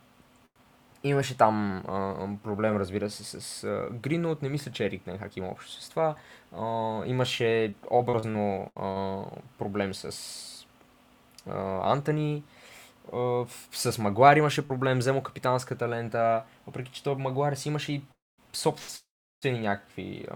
имаше 1.03 1.37
там 1.37 1.83
а, 1.87 2.27
проблем, 2.43 2.77
разбира 2.77 3.09
се, 3.09 3.41
с 3.41 3.63
а, 3.63 3.87
Гринот. 3.91 4.41
Не 4.41 4.49
мисля, 4.49 4.71
че 4.71 4.85
Ерик 4.85 5.03
Тенхак 5.03 5.37
има 5.37 5.47
общо 5.47 5.71
с 5.71 5.89
това. 5.89 6.15
А, 6.57 7.01
имаше 7.05 7.73
образно 7.91 8.71
а, 8.75 9.21
проблем 9.57 9.93
с 9.93 10.67
а, 11.49 11.91
Антони. 11.91 12.43
А, 13.13 13.45
с 13.71 13.97
Магуар 13.97 14.35
имаше 14.35 14.67
проблем, 14.67 14.99
взема 14.99 15.23
капитанската 15.23 15.89
лента. 15.89 16.43
Въпреки, 16.67 16.91
че 16.91 17.03
той 17.03 17.15
Магуар 17.15 17.53
си 17.53 17.69
имаше 17.69 17.93
и 17.93 18.01
собствени 18.53 19.59
някакви 19.59 20.25
а, 20.31 20.35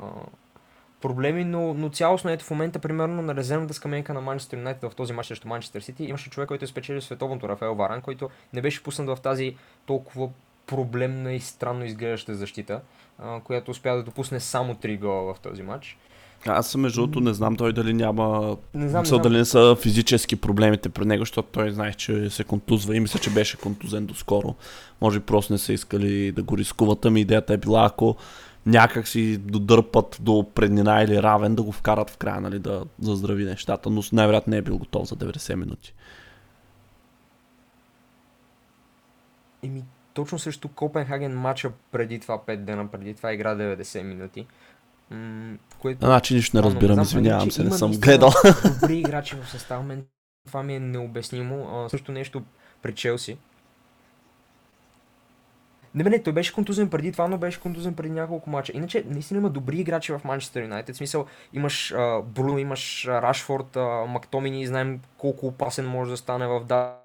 проблеми, 1.03 1.43
но, 1.43 1.74
но 1.74 1.89
цялостно 1.89 2.29
ето 2.32 2.46
в 2.46 2.51
момента, 2.51 2.79
примерно 2.79 3.22
на 3.22 3.36
резервната 3.36 3.74
скамейка 3.74 4.13
на 4.13 4.22
Манчестър 4.22 4.58
Юнайтед 4.58 4.91
в 4.91 4.96
този 4.96 5.13
матч 5.13 5.27
срещу 5.27 5.48
Манчестър 5.48 5.82
Сити, 5.82 6.03
имаше 6.03 6.29
човек, 6.29 6.48
който 6.48 6.65
е 6.65 6.67
спечелил 6.67 7.01
световното 7.01 7.50
Рафаел 7.50 7.75
Варан, 7.75 8.01
който 8.01 8.29
не 8.53 8.62
беше 8.62 8.84
пуснат 8.84 9.17
в 9.17 9.22
тази 9.22 9.58
толкова 9.86 10.29
проблемна 10.67 11.34
и 11.34 11.39
странно 11.39 11.86
изглеждаща 11.86 12.36
защита, 12.36 12.82
а, 13.20 13.39
която 13.39 13.72
успя 13.72 13.96
да 13.96 14.03
допусне 14.03 14.39
само 14.39 14.75
3 14.75 15.00
гола 15.00 15.34
в 15.34 15.39
този 15.39 15.63
матч. 15.63 15.98
Аз 16.46 16.75
между 16.75 17.01
другото 17.01 17.20
не 17.20 17.34
знам 17.34 17.55
той 17.55 17.74
дали 17.74 17.93
няма... 17.93 18.58
Не 18.74 18.89
знам, 18.89 19.01
не 19.01 19.08
знам. 19.08 19.22
дали 19.22 19.38
не 19.38 19.46
са 19.46 19.77
физически 19.82 20.36
проблемите 20.36 20.89
при 20.89 21.05
него, 21.05 21.22
защото 21.22 21.50
той 21.51 21.72
знае, 21.72 21.93
че 21.93 22.29
се 22.29 22.43
контузва 22.43 22.96
и 22.96 23.00
мисля, 23.00 23.20
че 23.20 23.29
беше 23.29 23.58
контузен 23.58 24.05
доскоро. 24.05 24.55
Може 25.01 25.20
би 25.20 25.25
просто 25.25 25.53
не 25.53 25.60
са 25.60 25.74
искали 25.74 26.32
да 26.32 26.43
го 26.43 26.58
рискуват, 26.58 27.05
ами 27.05 27.22
идеята 27.22 27.53
е 27.53 27.58
била, 27.58 27.86
ако 27.86 28.15
някак 28.65 29.08
си 29.08 29.38
додърпат 29.38 30.17
до 30.22 30.46
преднина 30.55 31.03
или 31.03 31.24
равен, 31.24 31.55
да 31.55 31.63
го 31.63 31.72
вкарат 31.72 32.10
в 32.10 32.17
края, 32.17 32.41
нали, 32.41 32.60
да 32.60 32.84
заздрави 33.01 33.46
нещата, 33.46 33.89
но 33.89 34.03
най-вероятно 34.13 34.51
не 34.51 34.58
е 34.58 34.62
бил 34.62 34.77
готов 34.77 35.08
за 35.08 35.15
90 35.15 35.55
минути. 35.55 35.93
Еми, 39.63 39.84
точно 40.13 40.39
срещу 40.39 40.70
Копенхаген 40.70 41.39
матча 41.39 41.72
преди 41.91 42.20
това 42.20 42.38
5 42.38 42.58
дена, 42.58 42.88
преди 42.88 43.13
това 43.13 43.34
игра 43.34 43.55
90 43.55 44.01
минути. 44.01 44.48
М- 45.12 45.58
което 45.79 46.05
Значи 46.05 46.36
нищо 46.36 46.58
не 46.58 46.63
разбирам, 46.63 47.01
извинявам 47.01 47.51
се, 47.51 47.63
не 47.63 47.72
съм 47.72 47.91
гледал. 47.91 48.32
Добри 48.82 48.98
играчи 48.98 49.36
в 49.36 49.50
състава, 49.50 49.84
мен 49.84 50.05
това 50.48 50.63
ми 50.63 50.75
е 50.75 50.79
необяснимо. 50.79 51.70
А, 51.74 51.89
също 51.89 52.12
нещо 52.12 52.43
при 52.82 52.96
Челси. 52.96 53.38
Не, 55.96 56.03
не, 56.03 56.24
той 56.24 56.34
беше 56.34 56.53
контузен 56.53 56.89
преди 56.89 57.12
това, 57.12 57.27
но 57.27 57.38
беше 57.38 57.60
контузен 57.60 57.93
преди 57.93 58.10
няколко 58.10 58.50
мача. 58.50 58.72
Иначе, 58.75 59.03
наистина 59.08 59.38
има 59.38 59.50
добри 59.50 59.77
играчи 59.77 60.12
в 60.12 60.22
Манчестър 60.24 60.62
Юнайтед. 60.62 60.96
В 60.96 60.98
смисъл, 60.98 61.25
имаш 61.53 61.91
а, 61.91 62.22
Бруно, 62.22 62.58
имаш 62.58 63.08
а, 63.08 63.22
Рашфорд, 63.22 63.75
а, 63.75 64.05
Мактомини, 64.08 64.67
знаем 64.67 65.00
колко 65.17 65.48
опасен 65.48 65.88
може 65.88 66.12
да 66.12 66.17
стане 66.17 66.48
в 66.48 66.65
даден 66.65 67.02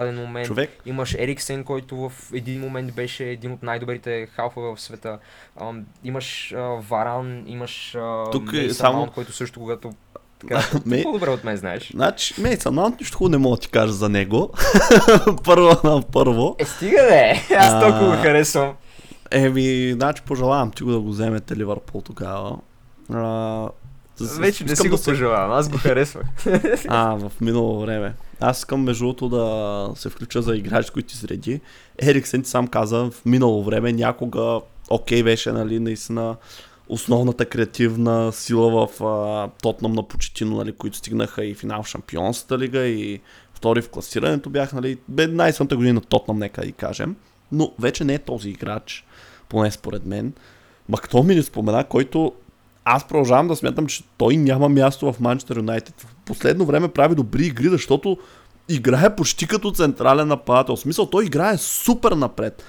момент. 0.00 0.46
Човек, 0.46 0.70
Имаш 0.86 1.14
Ериксен, 1.14 1.64
който 1.64 1.96
в 1.98 2.12
един 2.34 2.60
момент 2.60 2.94
беше 2.94 3.24
един 3.24 3.52
от 3.52 3.62
най-добрите 3.62 4.26
халфове 4.26 4.68
в 4.68 4.80
света. 4.80 5.18
Ам, 5.60 5.84
имаш 6.04 6.52
а, 6.52 6.60
Варан, 6.60 7.44
имаш 7.46 7.94
а, 7.94 8.30
Тук 8.30 8.52
е 8.52 8.70
само- 8.70 8.96
Маунт, 8.96 9.12
който 9.12 9.32
също 9.32 9.60
когато 9.60 9.92
така, 10.38 10.62
Ме- 10.86 11.02
по-добре 11.02 11.30
от 11.30 11.44
мен 11.44 11.56
знаеш. 11.56 11.90
Значи, 11.90 12.34
Мейсън 12.38 12.74
Маунт 12.74 13.00
нищо 13.00 13.18
хубаво 13.18 13.30
не 13.30 13.38
мога 13.38 13.56
да 13.56 13.60
ти 13.60 13.68
кажа 13.68 13.92
за 13.92 14.08
него. 14.08 14.50
първо 15.44 15.70
на 15.84 16.02
първо. 16.02 16.56
Е, 16.58 16.64
стига 16.64 17.02
де! 17.02 17.46
Аз 17.50 17.72
А. 17.72 17.80
толкова 17.80 18.06
го 18.06 18.22
харесвам. 18.22 18.74
Еми, 19.30 19.92
значи 19.92 20.22
пожелавам 20.22 20.70
ти 20.70 20.82
го 20.82 20.90
да 20.90 21.00
го 21.00 21.08
вземете 21.08 21.56
Ливърпул 21.56 22.00
тогава. 22.00 22.58
А, 23.12 23.68
с- 24.16 24.38
Вече 24.38 24.64
не 24.64 24.76
си 24.76 24.82
да 24.82 24.96
го 24.96 25.02
пожелавам, 25.04 25.52
аз 25.52 25.68
го 25.68 25.78
харесвах. 25.78 26.26
А, 26.88 27.14
в 27.14 27.32
минало 27.40 27.80
време. 27.80 28.14
Аз 28.40 28.58
искам 28.58 28.82
между 28.82 29.04
другото 29.04 29.28
да 29.28 29.90
се 29.96 30.08
включа 30.08 30.42
за 30.42 30.56
играч, 30.56 30.90
които 30.90 31.14
изреди. 31.14 31.60
Ериксен 32.02 32.42
ти 32.42 32.48
сам 32.48 32.68
каза, 32.68 33.10
в 33.10 33.24
минало 33.24 33.64
време 33.64 33.92
някога 33.92 34.60
окей 34.90 35.22
беше, 35.22 35.52
нали, 35.52 35.78
наистина 35.78 36.36
основната 36.88 37.46
креативна 37.46 38.32
сила 38.32 38.86
в 38.86 39.04
а, 39.04 39.48
Тотнам 39.62 39.92
на 39.92 40.02
Почетино, 40.02 40.56
нали, 40.56 40.72
които 40.72 40.96
стигнаха 40.96 41.44
и 41.44 41.54
финал 41.54 41.82
в 41.82 41.88
Шампионската 41.88 42.58
лига 42.58 42.86
и 42.86 43.20
втори 43.54 43.82
в 43.82 43.88
класирането 43.88 44.50
бях, 44.50 44.72
нали, 44.72 44.98
бе 45.08 45.26
най-силната 45.26 45.76
година 45.76 45.94
на 45.94 46.00
Тотнам, 46.00 46.38
нека 46.38 46.60
да 46.60 46.66
и 46.66 46.72
кажем. 46.72 47.16
Но 47.52 47.72
вече 47.78 48.04
не 48.04 48.14
е 48.14 48.18
този 48.18 48.50
играч, 48.50 49.04
поне 49.48 49.70
според 49.70 50.06
мен. 50.06 50.32
Мактоми 50.88 51.34
не 51.34 51.42
спомена, 51.42 51.84
който 51.84 52.32
аз 52.88 53.08
продължавам 53.08 53.48
да 53.48 53.56
смятам, 53.56 53.86
че 53.86 54.04
той 54.18 54.36
няма 54.36 54.68
място 54.68 55.12
в 55.12 55.20
Манчестър 55.20 55.56
Юнайтед. 55.56 56.00
В 56.00 56.14
последно 56.24 56.64
време 56.64 56.88
прави 56.88 57.14
добри 57.14 57.46
игри, 57.46 57.68
защото 57.68 58.18
играе 58.68 59.16
почти 59.16 59.46
като 59.46 59.70
централен 59.70 60.28
нападател. 60.28 60.76
В 60.76 60.80
смисъл, 60.80 61.06
той 61.06 61.24
играе 61.24 61.58
супер 61.58 62.12
напред. 62.12 62.64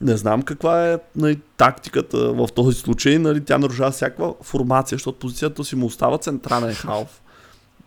Не 0.00 0.16
знам 0.16 0.42
каква 0.42 0.92
е 0.92 0.98
нали, 1.16 1.40
тактиката 1.56 2.32
в 2.32 2.48
този 2.54 2.78
случай. 2.78 3.18
Нали, 3.18 3.44
тя 3.44 3.58
нарушава 3.58 3.90
всякаква 3.90 4.34
формация, 4.42 4.96
защото 4.96 5.18
позицията 5.18 5.64
си 5.64 5.76
му 5.76 5.86
остава 5.86 6.18
централен 6.18 6.74
халф. 6.74 7.20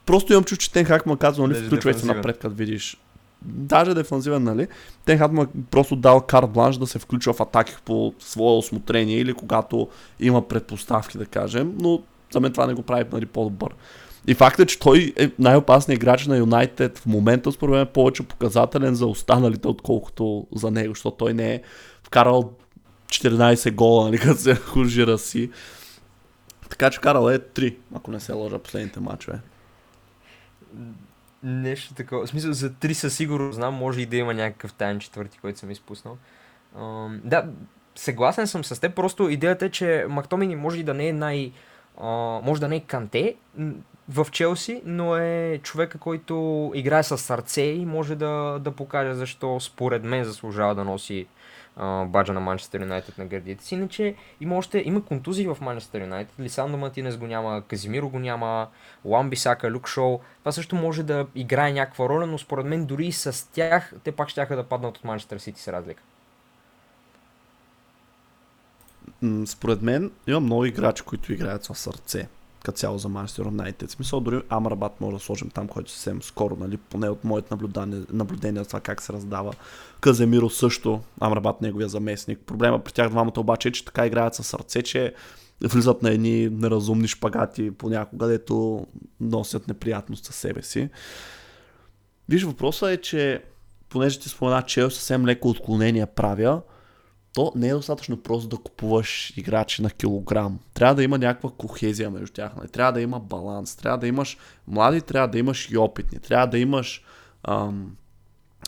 Просто 0.05 0.33
имам 0.33 0.43
чувство, 0.43 0.63
че 0.63 0.71
Тенхак 0.71 1.05
му 1.05 1.17
казва, 1.17 1.47
нали, 1.47 1.65
включвай 1.65 1.93
се 1.93 2.05
напред, 2.05 2.37
като 2.37 2.55
видиш. 2.55 2.97
Даже 3.41 3.93
дефанзивен, 3.93 4.43
нали? 4.43 4.67
Тенхак 5.05 5.31
му 5.31 5.43
е 5.43 5.47
просто 5.71 5.95
дал 5.95 6.21
карт 6.21 6.49
бланш 6.49 6.77
да 6.77 6.87
се 6.87 6.99
включва 6.99 7.33
в 7.33 7.41
атаки 7.41 7.75
по 7.85 8.13
свое 8.19 8.57
осмотрение 8.57 9.17
или 9.17 9.33
когато 9.33 9.87
има 10.19 10.47
предпоставки, 10.47 11.17
да 11.17 11.25
кажем, 11.25 11.75
но 11.79 12.01
за 12.31 12.39
мен 12.39 12.51
това 12.51 12.67
не 12.67 12.73
го 12.73 12.81
прави 12.81 13.05
нали, 13.11 13.25
по-добър. 13.25 13.75
И 14.27 14.33
факт 14.33 14.59
е, 14.59 14.65
че 14.65 14.79
той 14.79 15.13
е 15.17 15.31
най-опасният 15.39 16.01
играч 16.01 16.27
на 16.27 16.37
Юнайтед 16.37 16.97
в 16.99 17.05
момента, 17.05 17.51
според 17.51 17.71
мен, 17.71 17.81
е 17.81 17.85
повече 17.85 18.23
показателен 18.23 18.95
за 18.95 19.05
останалите, 19.05 19.67
отколкото 19.67 20.47
за 20.55 20.71
него, 20.71 20.93
защото 20.93 21.17
той 21.17 21.33
не 21.33 21.53
е 21.53 21.61
вкарал 22.03 22.53
14 23.07 23.71
гола, 23.71 24.05
нали, 24.05 24.17
като 24.23 24.39
се 24.39 24.55
хужира 24.55 25.17
си. 25.17 25.49
Така 26.69 26.89
че 26.89 27.01
карал 27.01 27.29
е 27.29 27.39
3, 27.39 27.75
ако 27.95 28.11
не 28.11 28.19
се 28.19 28.33
лъжа 28.33 28.59
последните 28.59 28.99
мачове. 28.99 29.39
Нещо 31.43 31.93
такова. 31.93 32.25
В 32.25 32.29
смисъл, 32.29 32.53
за 32.53 32.73
три 32.73 32.93
със 32.93 33.15
сигурност 33.15 33.55
знам, 33.55 33.73
може 33.73 34.01
и 34.01 34.05
да 34.05 34.17
има 34.17 34.33
някакъв 34.33 34.73
тайен 34.73 34.99
четвърти, 34.99 35.37
който 35.37 35.59
съм 35.59 35.71
изпуснал. 35.71 36.17
Ам, 36.77 37.21
да, 37.23 37.45
съгласен 37.95 38.47
съм 38.47 38.63
с 38.63 38.81
теб, 38.81 38.95
просто 38.95 39.29
идеята 39.29 39.65
е, 39.65 39.69
че 39.69 40.05
Мактомини 40.09 40.55
може 40.55 40.79
и 40.79 40.83
да 40.83 40.93
не 40.93 41.07
е 41.07 41.13
най... 41.13 41.51
а, 42.01 42.07
може 42.43 42.61
да 42.61 42.67
не 42.67 42.75
е 42.75 42.79
Канте 42.79 43.35
в 44.09 44.27
Челси, 44.31 44.81
но 44.85 45.15
е 45.15 45.59
човека, 45.63 45.97
който 45.97 46.71
играе 46.75 47.03
с 47.03 47.17
сърце 47.17 47.61
и 47.61 47.85
може 47.85 48.15
да, 48.15 48.59
да 48.59 48.71
покаже 48.71 49.13
защо 49.13 49.59
според 49.59 50.03
мен 50.03 50.23
заслужава 50.23 50.75
да 50.75 50.83
носи 50.83 51.27
а, 51.75 52.05
баджа 52.05 52.33
на 52.33 52.39
Манчестър 52.39 52.81
Юнайтед 52.81 53.17
на 53.17 53.25
гърдите 53.25 53.63
си. 53.63 53.75
Иначе 53.75 54.15
има 54.41 54.57
още, 54.57 54.83
има 54.85 55.05
контузии 55.05 55.47
в 55.47 55.57
Манчестър 55.61 56.01
Юнайтед. 56.01 56.39
Лисандо 56.39 56.77
Мартинес 56.77 57.17
го 57.17 57.27
няма, 57.27 57.63
Казимиро 57.67 58.09
го 58.09 58.19
няма, 58.19 58.67
Ламби 59.05 59.35
Сака, 59.35 59.71
Люк 59.71 59.87
Шоу. 59.87 60.19
Това 60.39 60.51
също 60.51 60.75
може 60.75 61.03
да 61.03 61.27
играе 61.35 61.73
някаква 61.73 62.09
роля, 62.09 62.27
но 62.27 62.37
според 62.37 62.65
мен 62.65 62.85
дори 62.85 63.05
и 63.05 63.11
с 63.11 63.51
тях, 63.51 63.93
те 64.03 64.11
пак 64.11 64.29
ще 64.29 64.45
да 64.45 64.63
паднат 64.63 64.97
от 64.97 65.03
Манчестър 65.03 65.37
Сити 65.37 65.61
с 65.61 65.67
разлика. 65.67 66.03
Според 69.45 69.81
мен 69.81 70.11
има 70.27 70.39
много 70.39 70.65
играчи, 70.65 71.03
които 71.03 71.33
играят 71.33 71.63
със 71.63 71.79
сърце 71.79 72.27
като 72.63 72.77
цяло 72.77 72.97
за 72.97 73.09
Манчестър 73.09 73.45
Юнайтед. 73.45 73.91
Смисъл, 73.91 74.19
дори 74.19 74.41
Амрабат 74.49 75.01
може 75.01 75.17
да 75.17 75.23
сложим 75.23 75.49
там, 75.49 75.67
който 75.67 75.91
съвсем 75.91 76.21
скоро, 76.21 76.55
нали, 76.59 76.77
поне 76.77 77.09
от 77.09 77.23
моите 77.23 77.47
наблюдения, 77.51 78.05
наблюдения 78.13 78.63
за 78.63 78.67
това 78.67 78.79
как 78.79 79.01
се 79.01 79.13
раздава. 79.13 79.53
Каземиро 80.01 80.49
също, 80.49 81.01
Амрабат 81.19 81.61
неговия 81.61 81.89
заместник. 81.89 82.39
Проблема 82.39 82.79
при 82.79 82.93
тях 82.93 83.09
двамата 83.09 83.33
обаче 83.37 83.67
е, 83.67 83.71
че 83.71 83.85
така 83.85 84.05
играят 84.05 84.35
със 84.35 84.47
сърце, 84.47 84.81
че 84.81 85.13
влизат 85.63 86.03
на 86.03 86.11
едни 86.11 86.49
неразумни 86.49 87.07
шпагати 87.07 87.71
понякога, 87.71 88.27
дето 88.27 88.87
носят 89.19 89.67
неприятност 89.67 90.25
със 90.25 90.35
себе 90.35 90.61
си. 90.61 90.89
Виж, 92.29 92.43
въпросът 92.43 92.89
е, 92.89 93.01
че 93.01 93.43
понеже 93.89 94.19
ти 94.19 94.29
спомена, 94.29 94.61
че 94.61 94.81
съвсем 94.81 95.25
леко 95.25 95.49
отклонения 95.49 96.07
правя, 96.07 96.61
то 97.33 97.51
не 97.55 97.67
е 97.67 97.73
достатъчно 97.73 98.17
просто 98.17 98.47
да 98.47 98.57
купуваш 98.57 99.33
играчи 99.37 99.81
на 99.81 99.89
килограм. 99.89 100.59
Трябва 100.73 100.95
да 100.95 101.03
има 101.03 101.17
някаква 101.17 101.49
кохезия 101.57 102.11
между 102.11 102.33
тях. 102.33 102.55
нали? 102.55 102.67
Трябва 102.67 102.91
да 102.91 103.01
има 103.01 103.19
баланс. 103.19 103.75
Трябва 103.75 103.97
да 103.97 104.07
имаш 104.07 104.37
млади, 104.67 105.01
трябва 105.01 105.27
да 105.27 105.39
имаш 105.39 105.71
и 105.71 105.77
опитни. 105.77 106.19
Трябва 106.19 106.47
да 106.47 106.59
имаш 106.59 107.03
ам, 107.43 107.95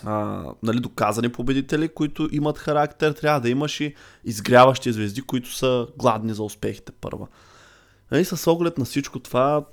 а, 0.03 0.45
нали, 0.63 0.79
доказани 0.79 1.29
победители, 1.29 1.87
които 1.87 2.29
имат 2.31 2.57
характер, 2.57 3.11
трябва 3.11 3.41
да 3.41 3.49
имаш 3.49 3.79
и 3.79 3.95
изгряващи 4.23 4.93
звезди, 4.93 5.21
които 5.21 5.53
са 5.53 5.87
гладни 5.97 6.33
за 6.33 6.43
успехите 6.43 6.91
първа. 6.91 7.27
Нали, 8.11 8.25
с 8.25 8.51
оглед 8.51 8.77
на 8.77 8.85
всичко 8.85 9.19
това, 9.19 9.65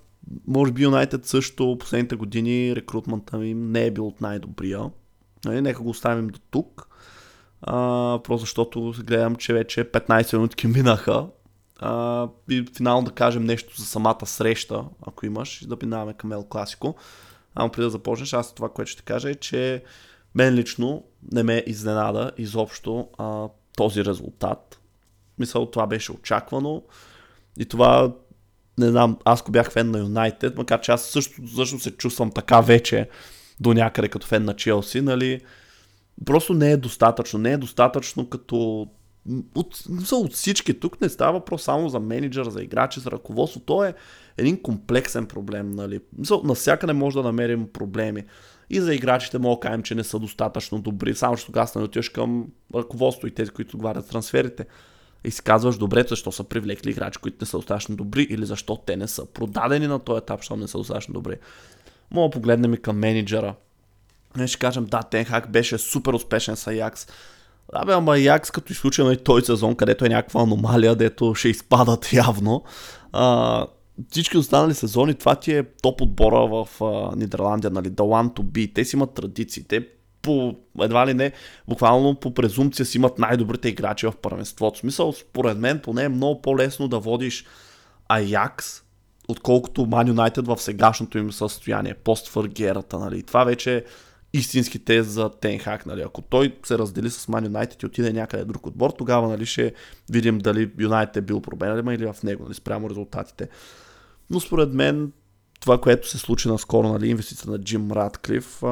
може 0.47 0.73
би 0.73 0.83
Юнайтед 0.83 1.27
също 1.27 1.77
последните 1.81 2.17
години 2.17 2.77
рекрутмента 2.77 3.47
им 3.47 3.73
не 3.73 3.87
е 3.87 3.91
бил 3.91 4.07
от 4.07 4.21
най-добрия. 4.21 4.81
Нали, 5.45 5.61
нека 5.61 5.83
го 5.83 5.91
оставим 5.91 6.29
до 6.29 6.39
тук. 6.51 6.88
А, 7.63 8.21
просто 8.25 8.41
защото 8.41 8.95
гледам, 9.05 9.37
че 9.37 9.53
вече 9.53 9.85
15 9.85 10.33
минутки 10.33 10.67
минаха. 10.77 11.27
А, 11.81 12.29
и 12.51 12.67
финално 12.77 13.05
да 13.05 13.13
кажем 13.13 13.45
нещо 13.45 13.81
за 13.81 13.87
самата 13.87 14.27
среща, 14.27 14.85
ако 15.07 15.27
имаш, 15.27 15.65
да 15.67 15.77
минаваме 15.83 16.15
към 16.15 16.33
Ел 16.33 16.45
Класико. 16.45 16.95
Ама 17.55 17.71
преди 17.71 17.85
да 17.85 17.91
започнеш, 17.91 18.33
аз 18.33 18.55
това, 18.55 18.69
което 18.69 18.91
ще 18.91 19.03
кажа 19.03 19.31
е, 19.31 19.35
че 19.35 19.83
мен 20.35 20.55
лично 20.55 21.05
не 21.33 21.43
ме 21.43 21.63
изненада 21.67 22.31
изобщо 22.39 23.09
а, 23.19 23.49
този 23.77 24.05
резултат. 24.05 24.81
Мисля, 25.39 25.71
това 25.71 25.87
беше 25.87 26.13
очаквано. 26.13 26.83
И 27.59 27.65
това, 27.65 28.13
не 28.79 28.89
знам, 28.89 29.19
аз 29.25 29.41
ако 29.41 29.51
бях 29.51 29.73
фен 29.73 29.91
на 29.91 29.99
Юнайтед, 29.99 30.57
макар 30.57 30.81
че 30.81 30.93
аз 30.93 31.03
също, 31.03 31.49
също 31.57 31.79
се 31.79 31.91
чувствам 31.91 32.31
така 32.31 32.61
вече 32.61 33.09
до 33.61 33.75
някъде 33.75 34.09
като 34.09 34.27
фен 34.27 34.45
на 34.45 34.57
Челси, 34.57 35.01
нали, 35.01 35.41
просто 36.25 36.55
не 36.55 36.73
е 36.73 36.77
достатъчно. 36.77 37.39
Не 37.39 37.53
е 37.53 37.57
достатъчно 37.57 38.29
като 38.29 38.87
от, 39.55 39.85
от 40.13 40.33
всички. 40.33 40.81
Тук 40.81 41.01
не 41.01 41.09
става 41.09 41.33
въпрос 41.33 41.63
само 41.63 41.89
за 41.89 42.01
менеджер, 42.01 42.49
за 42.49 42.63
играчи, 42.63 43.01
за 43.01 43.11
ръководство. 43.11 43.61
То 43.61 43.85
е 43.85 43.95
един 44.37 44.63
комплексен 44.63 45.27
проблем. 45.27 45.71
Нали. 45.71 46.01
Навсякъде 46.45 46.93
може 46.93 47.17
да 47.17 47.23
намерим 47.23 47.69
проблеми. 47.73 48.25
И 48.71 48.81
за 48.81 48.95
играчите 48.95 49.39
мога 49.39 49.57
да 49.57 49.61
кажем, 49.61 49.83
че 49.83 49.95
не 49.95 50.05
са 50.05 50.19
достатъчно 50.19 50.81
добри. 50.81 51.15
Само 51.15 51.37
че 51.37 51.47
тогава 51.47 51.71
не 51.77 51.83
отиваш 51.83 52.09
към 52.09 52.47
ръководство 52.75 53.27
и 53.27 53.35
тези, 53.35 53.51
които 53.51 53.77
отговарят 53.77 54.09
трансферите. 54.09 54.67
И 55.25 55.31
си 55.31 55.43
казваш, 55.43 55.77
добре, 55.77 56.05
защо 56.09 56.33
са 56.33 56.45
привлекли 56.45 56.91
играчи, 56.91 57.19
които 57.19 57.37
не 57.41 57.47
са 57.47 57.57
достатъчно 57.57 57.97
добри 57.97 58.23
или 58.23 58.47
защо 58.47 58.77
те 58.77 58.97
не 58.97 59.09
са 59.09 59.27
продадени 59.27 59.87
на 59.87 59.99
този 59.99 60.19
етап, 60.19 60.41
защото 60.41 60.61
не 60.61 60.69
са 60.69 60.79
достатъчно 60.79 61.15
добри. 61.15 61.37
Мога 62.11 62.29
да 62.29 62.31
погледнем 62.31 62.75
и 62.75 62.77
към 62.77 62.99
менеджера. 62.99 63.55
Не 64.39 64.47
ще 64.47 64.59
кажем, 64.59 64.85
да, 64.85 65.03
Тенхак 65.03 65.51
беше 65.51 65.79
супер 65.79 66.13
успешен 66.13 66.57
с 66.57 66.67
Аякс. 66.67 67.07
Да, 67.73 67.85
бе, 67.85 67.93
ама 67.93 68.13
Аякс 68.13 68.51
като 68.51 68.73
изключим 68.73 69.17
този 69.25 69.47
сезон, 69.47 69.77
където 69.77 70.05
е 70.05 70.09
някаква 70.09 70.43
аномалия, 70.43 70.97
дето 70.97 71.35
ще 71.35 71.49
изпадат 71.49 72.13
явно. 72.13 72.65
А, 73.13 73.67
всички 74.11 74.39
останали 74.39 74.75
сезони, 74.75 75.15
това 75.15 75.35
ти 75.35 75.53
е 75.53 75.65
топ 75.83 76.01
отбора 76.01 76.47
в 76.47 76.85
а, 76.85 77.17
Нидерландия, 77.17 77.71
нали, 77.71 77.91
The 77.91 78.03
One 78.03 78.35
to 78.35 78.43
Be. 78.43 78.75
Те 78.75 78.85
си 78.85 78.97
имат 78.97 79.15
традиции. 79.15 79.65
Те 79.65 79.89
по, 80.23 80.55
едва 80.81 81.07
ли 81.07 81.15
не, 81.15 81.33
буквално 81.69 82.15
по 82.15 82.35
презумпция 82.35 82.87
си 82.87 82.99
имат 82.99 83.19
най-добрите 83.19 83.69
играчи 83.69 84.07
в 84.07 84.13
първенството. 84.23 84.77
В 84.77 84.81
смисъл, 84.81 85.13
според 85.13 85.59
мен, 85.59 85.81
поне 85.81 86.05
е 86.05 86.09
много 86.09 86.43
по-лесно 86.43 86.89
да 86.89 86.99
водиш 86.99 87.45
Аякс, 88.09 88.83
отколкото 89.29 89.87
Ман 89.87 90.09
Юнайтед 90.09 90.47
в 90.47 90.59
сегашното 90.59 91.19
им 91.19 91.33
състояние, 91.33 91.95
пост 91.95 92.37
нали. 92.93 93.23
Това 93.23 93.45
вече 93.45 93.77
е 93.77 93.85
истински 94.33 94.79
тест 94.79 95.11
за 95.11 95.29
Тенхак, 95.29 95.87
нали. 95.87 96.03
Ако 96.03 96.23
той 96.23 96.57
се 96.65 96.79
раздели 96.79 97.11
с 97.11 97.29
Ман 97.29 97.45
Юнайтед 97.45 97.83
и 97.83 97.87
отиде 97.87 98.13
някъде 98.13 98.45
друг 98.45 98.67
отбор, 98.67 98.91
тогава, 98.91 99.29
нали, 99.29 99.47
ще 99.47 99.73
видим 100.11 100.39
дали 100.39 100.71
Юнайтед 100.79 101.17
е 101.17 101.21
бил 101.21 101.41
проблем 101.41 101.89
или 101.89 102.07
в 102.07 102.23
него, 102.23 102.45
нали, 102.45 102.55
спрямо 102.55 102.91
резултатите. 102.91 103.49
Но 104.31 104.41
според 104.41 104.73
мен 104.73 105.13
това, 105.61 105.81
което 105.81 106.09
се 106.09 106.19
случи 106.19 106.49
наскоро, 106.49 106.89
нали, 106.89 107.09
инвестиция 107.09 107.51
на 107.51 107.59
Джим 107.59 107.93
Радклиф, 107.93 108.63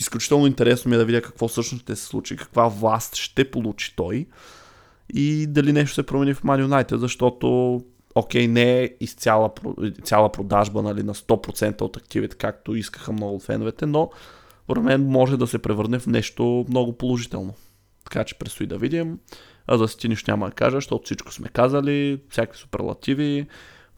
изключително 0.00 0.46
интересно 0.46 0.88
ми 0.88 0.94
е 0.94 0.98
да 0.98 1.04
видя 1.04 1.22
какво 1.22 1.48
всъщност 1.48 1.82
ще 1.82 1.96
се 1.96 2.04
случи, 2.04 2.36
каква 2.36 2.68
власт 2.68 3.14
ще 3.14 3.50
получи 3.50 3.96
той 3.96 4.26
и 5.14 5.46
дали 5.46 5.72
нещо 5.72 5.94
се 5.94 6.02
промени 6.02 6.34
в 6.34 6.42
Man 6.42 6.66
United, 6.66 6.96
защото 6.96 7.80
окей, 8.14 8.48
не 8.48 8.82
е 8.82 8.90
изцяла 9.00 9.50
цяла 10.04 10.32
продажба 10.32 10.82
нали, 10.82 11.02
на 11.02 11.14
100% 11.14 11.82
от 11.82 11.96
активите, 11.96 12.36
както 12.36 12.76
искаха 12.76 13.12
много 13.12 13.38
феновете, 13.38 13.86
но 13.86 14.10
според 14.68 14.84
мен 14.84 15.06
може 15.06 15.36
да 15.36 15.46
се 15.46 15.58
превърне 15.58 15.98
в 15.98 16.06
нещо 16.06 16.66
много 16.68 16.98
положително. 16.98 17.54
Така 18.04 18.24
че 18.24 18.38
предстои 18.38 18.66
да 18.66 18.78
видим. 18.78 19.18
А 19.66 19.78
за 19.78 19.88
си 19.88 20.08
нищо 20.08 20.30
няма 20.30 20.46
да 20.46 20.52
кажа, 20.52 20.76
защото 20.76 21.04
всичко 21.04 21.32
сме 21.32 21.48
казали, 21.48 22.22
всякакви 22.30 22.58
суперлативи 22.58 23.46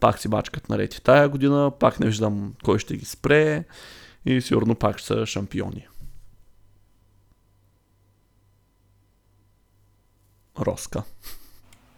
пак 0.01 0.19
си 0.19 0.29
бачкат 0.29 0.69
нарети 0.69 1.03
тая 1.03 1.29
година, 1.29 1.73
пак 1.81 2.01
не 2.01 2.07
виждам 2.07 2.55
кой 2.65 2.79
ще 2.79 2.97
ги 2.97 3.05
спре 3.05 3.65
и 4.25 4.41
сигурно 4.41 4.75
пак 4.75 4.99
ще 4.99 5.07
са 5.07 5.27
шампиони. 5.27 5.89
Роска. 10.59 11.03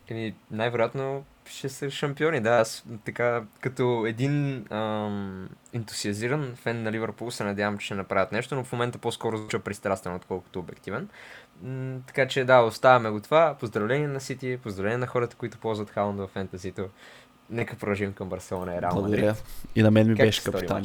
Еми, 0.09 0.35
най-вероятно 0.51 1.25
ще 1.47 1.69
са 1.69 1.91
шампиони, 1.91 2.41
да. 2.41 2.51
Аз 2.51 2.85
така, 3.05 3.43
като 3.61 4.07
един 4.07 4.67
ам, 4.73 5.49
ентусиазиран 5.73 6.53
фен 6.57 6.83
на 6.83 6.93
Ливърпул 6.93 7.31
се 7.31 7.45
надявам, 7.45 7.79
че 7.79 7.87
ще 7.87 7.95
направят 7.95 8.33
нещо, 8.33 8.55
но 8.55 8.65
в 8.65 8.73
момента 8.73 8.99
по-скоро 8.99 9.37
звуча 9.37 9.59
пристрастен, 9.59 10.15
отколкото 10.15 10.59
обективен. 10.59 11.09
М- 11.63 12.01
така 12.07 12.29
че 12.29 12.45
да, 12.45 12.61
оставяме 12.61 13.11
го 13.11 13.21
това. 13.21 13.57
Поздравление 13.61 14.09
на 14.09 14.21
Сити, 14.21 14.59
поздравление 14.63 14.99
на 14.99 15.07
хората, 15.07 15.37
които 15.37 15.59
ползват 15.59 15.91
Хаунд 15.91 16.19
в 16.19 16.27
фентазито. 16.27 16.89
Нека 17.51 17.77
продължим 17.77 18.13
към 18.13 18.29
Барселона 18.29 18.75
и 18.75 18.83
Реал 18.83 18.93
Благодаря. 18.95 19.35
И 19.75 19.83
на 19.83 19.91
мен 19.91 20.09
ми 20.09 20.17
как 20.17 20.27
беше 20.27 20.45
капитан. 20.45 20.85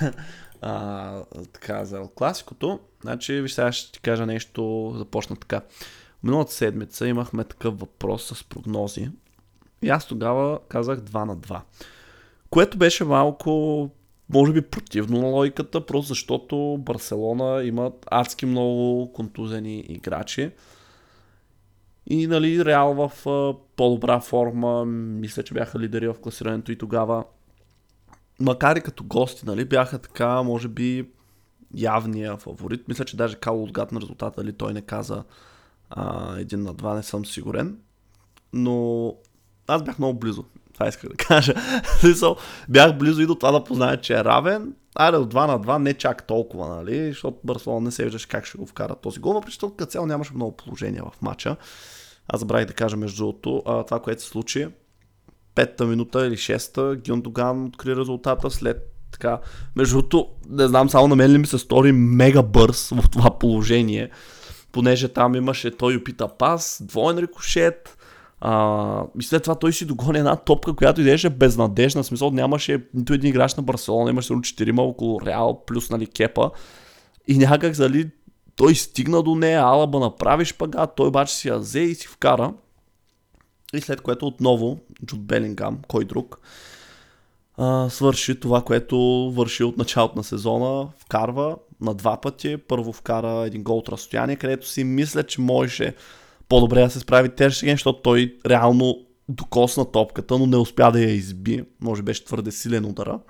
а, 0.62 1.22
така, 1.52 1.84
за 1.84 2.02
класикото. 2.14 2.80
Значи, 3.00 3.40
виж 3.40 3.52
сега 3.52 3.72
ще 3.72 3.92
ти 3.92 4.00
кажа 4.00 4.26
нещо, 4.26 4.92
започна 4.96 5.36
така. 5.36 5.60
Миналата 6.22 6.52
седмица 6.52 7.08
имахме 7.08 7.44
такъв 7.44 7.78
въпрос 7.78 8.26
с 8.34 8.44
прогнози. 8.44 9.10
И 9.82 9.88
аз 9.88 10.06
тогава 10.06 10.58
казах 10.68 11.00
2 11.00 11.24
на 11.24 11.36
2. 11.36 11.60
Което 12.50 12.78
беше 12.78 13.04
малко, 13.04 13.90
може 14.28 14.52
би, 14.52 14.62
противно 14.62 15.20
на 15.20 15.26
логиката, 15.26 15.86
просто 15.86 16.08
защото 16.08 16.78
Барселона 16.78 17.64
имат 17.64 18.06
адски 18.10 18.46
много 18.46 19.12
контузени 19.12 19.78
играчи. 19.78 20.50
И 22.06 22.26
нали, 22.26 22.64
Реал 22.64 22.94
в 22.94 23.12
по-добра 23.76 24.20
форма, 24.20 24.84
мисля, 24.84 25.42
че 25.42 25.54
бяха 25.54 25.78
лидери 25.78 26.08
в 26.08 26.14
класирането 26.22 26.72
и 26.72 26.78
тогава. 26.78 27.24
Макар 28.40 28.76
и 28.76 28.80
като 28.80 29.04
гости, 29.04 29.46
нали, 29.46 29.64
бяха 29.64 29.98
така, 29.98 30.42
може 30.42 30.68
би, 30.68 31.08
явния 31.74 32.36
фаворит. 32.36 32.88
Мисля, 32.88 33.04
че 33.04 33.16
даже 33.16 33.36
Кало 33.36 33.62
отгадна 33.62 34.00
резултата, 34.00 34.42
нали, 34.42 34.52
той 34.52 34.72
не 34.72 34.82
каза 34.82 35.24
а, 35.90 36.36
един 36.38 36.62
на 36.62 36.74
два, 36.74 36.94
не 36.94 37.02
съм 37.02 37.26
сигурен. 37.26 37.78
Но 38.52 39.14
аз 39.66 39.82
бях 39.82 39.98
много 39.98 40.18
близо. 40.18 40.44
Това 40.74 40.88
исках 40.88 41.10
да 41.10 41.16
кажа. 41.16 41.54
бях 42.68 42.98
близо 42.98 43.22
и 43.22 43.26
до 43.26 43.34
това 43.34 43.52
да 43.52 43.64
позная, 43.64 44.00
че 44.00 44.14
е 44.14 44.24
равен. 44.24 44.74
Айде 44.94 45.16
от 45.16 45.34
2 45.34 45.46
на 45.46 45.60
2 45.60 45.78
не 45.78 45.94
чак 45.94 46.26
толкова, 46.26 46.68
нали? 46.68 47.08
Защото 47.08 47.38
Барселона 47.44 47.80
не 47.80 47.90
се 47.90 48.04
виждаш 48.04 48.26
как 48.26 48.46
ще 48.46 48.58
го 48.58 48.66
вкара 48.66 48.94
този 48.94 49.20
гол, 49.20 49.32
въпреки 49.32 49.58
че 49.58 49.66
като 49.76 49.86
цяло 49.86 50.06
нямаше 50.06 50.34
много 50.34 50.56
положения 50.56 51.02
в 51.04 51.22
матча. 51.22 51.56
Аз 52.28 52.40
забравих 52.40 52.66
да 52.66 52.72
кажа 52.72 52.96
между 52.96 53.16
другото, 53.16 53.62
това, 53.86 54.00
което 54.00 54.22
се 54.22 54.28
случи, 54.28 54.68
петта 55.54 55.86
минута 55.86 56.26
или 56.26 56.36
шеста, 56.36 56.96
Гюндоган 57.06 57.64
откри 57.64 57.96
резултата 57.96 58.50
след 58.50 58.92
така. 59.12 59.40
Между 59.76 59.94
другото, 59.94 60.28
не 60.48 60.68
знам, 60.68 60.90
само 60.90 61.08
на 61.08 61.16
мен 61.16 61.32
ли 61.32 61.38
ми 61.38 61.46
се 61.46 61.58
стори 61.58 61.92
мега 61.92 62.42
бърз 62.42 62.88
в 62.90 63.10
това 63.10 63.38
положение, 63.38 64.10
понеже 64.72 65.08
там 65.08 65.34
имаше 65.34 65.76
той 65.76 65.96
опита 65.96 66.28
пас, 66.28 66.82
двоен 66.84 67.18
рикошет, 67.18 67.95
а, 68.40 69.02
и 69.20 69.22
след 69.22 69.42
това 69.42 69.54
той 69.54 69.72
си 69.72 69.86
догони 69.86 70.18
една 70.18 70.36
топка, 70.36 70.76
която 70.76 71.00
идеше 71.00 71.30
безнадежна. 71.30 72.02
В 72.02 72.06
смисъл 72.06 72.30
нямаше 72.30 72.84
нито 72.94 73.12
един 73.12 73.30
играч 73.30 73.54
на 73.54 73.62
Барселона, 73.62 74.10
имаше 74.10 74.32
4 74.32 74.80
около 74.80 75.20
Реал, 75.20 75.64
плюс 75.66 75.90
нали 75.90 76.06
кепа. 76.06 76.50
И 77.28 77.38
някак 77.38 77.74
зали 77.74 78.10
той 78.56 78.74
стигна 78.74 79.22
до 79.22 79.34
нея, 79.34 79.60
Алаба 79.60 80.00
направи 80.00 80.44
шпагат, 80.44 80.90
той 80.96 81.08
обаче 81.08 81.34
си 81.34 81.48
я 81.48 81.58
взе 81.58 81.80
и 81.80 81.94
си 81.94 82.06
вкара. 82.06 82.54
И 83.74 83.80
след 83.80 84.00
което 84.00 84.26
отново 84.26 84.78
Джуд 85.06 85.26
Белингам, 85.26 85.78
кой 85.88 86.04
друг, 86.04 86.40
а, 87.56 87.90
свърши 87.90 88.40
това, 88.40 88.62
което 88.62 88.98
върши 89.36 89.64
от 89.64 89.76
началото 89.76 90.16
на 90.16 90.24
сезона, 90.24 90.88
вкарва 90.98 91.56
на 91.80 91.94
два 91.94 92.20
пъти. 92.20 92.56
Първо 92.56 92.92
вкара 92.92 93.46
един 93.46 93.62
гол 93.62 93.78
от 93.78 93.88
разстояние, 93.88 94.36
където 94.36 94.68
си 94.68 94.84
мисля, 94.84 95.22
че 95.22 95.40
можеше 95.40 95.94
по-добре 96.48 96.80
да 96.80 96.90
се 96.90 97.00
справи 97.00 97.28
Тершеген, 97.28 97.74
защото 97.74 98.02
той 98.02 98.36
реално 98.46 99.06
докосна 99.28 99.92
топката, 99.92 100.38
но 100.38 100.46
не 100.46 100.56
успя 100.56 100.92
да 100.92 101.00
я 101.00 101.10
изби. 101.10 101.64
Може 101.80 102.02
беше 102.02 102.24
твърде 102.24 102.50
силен 102.50 102.84
удара. 102.84 103.20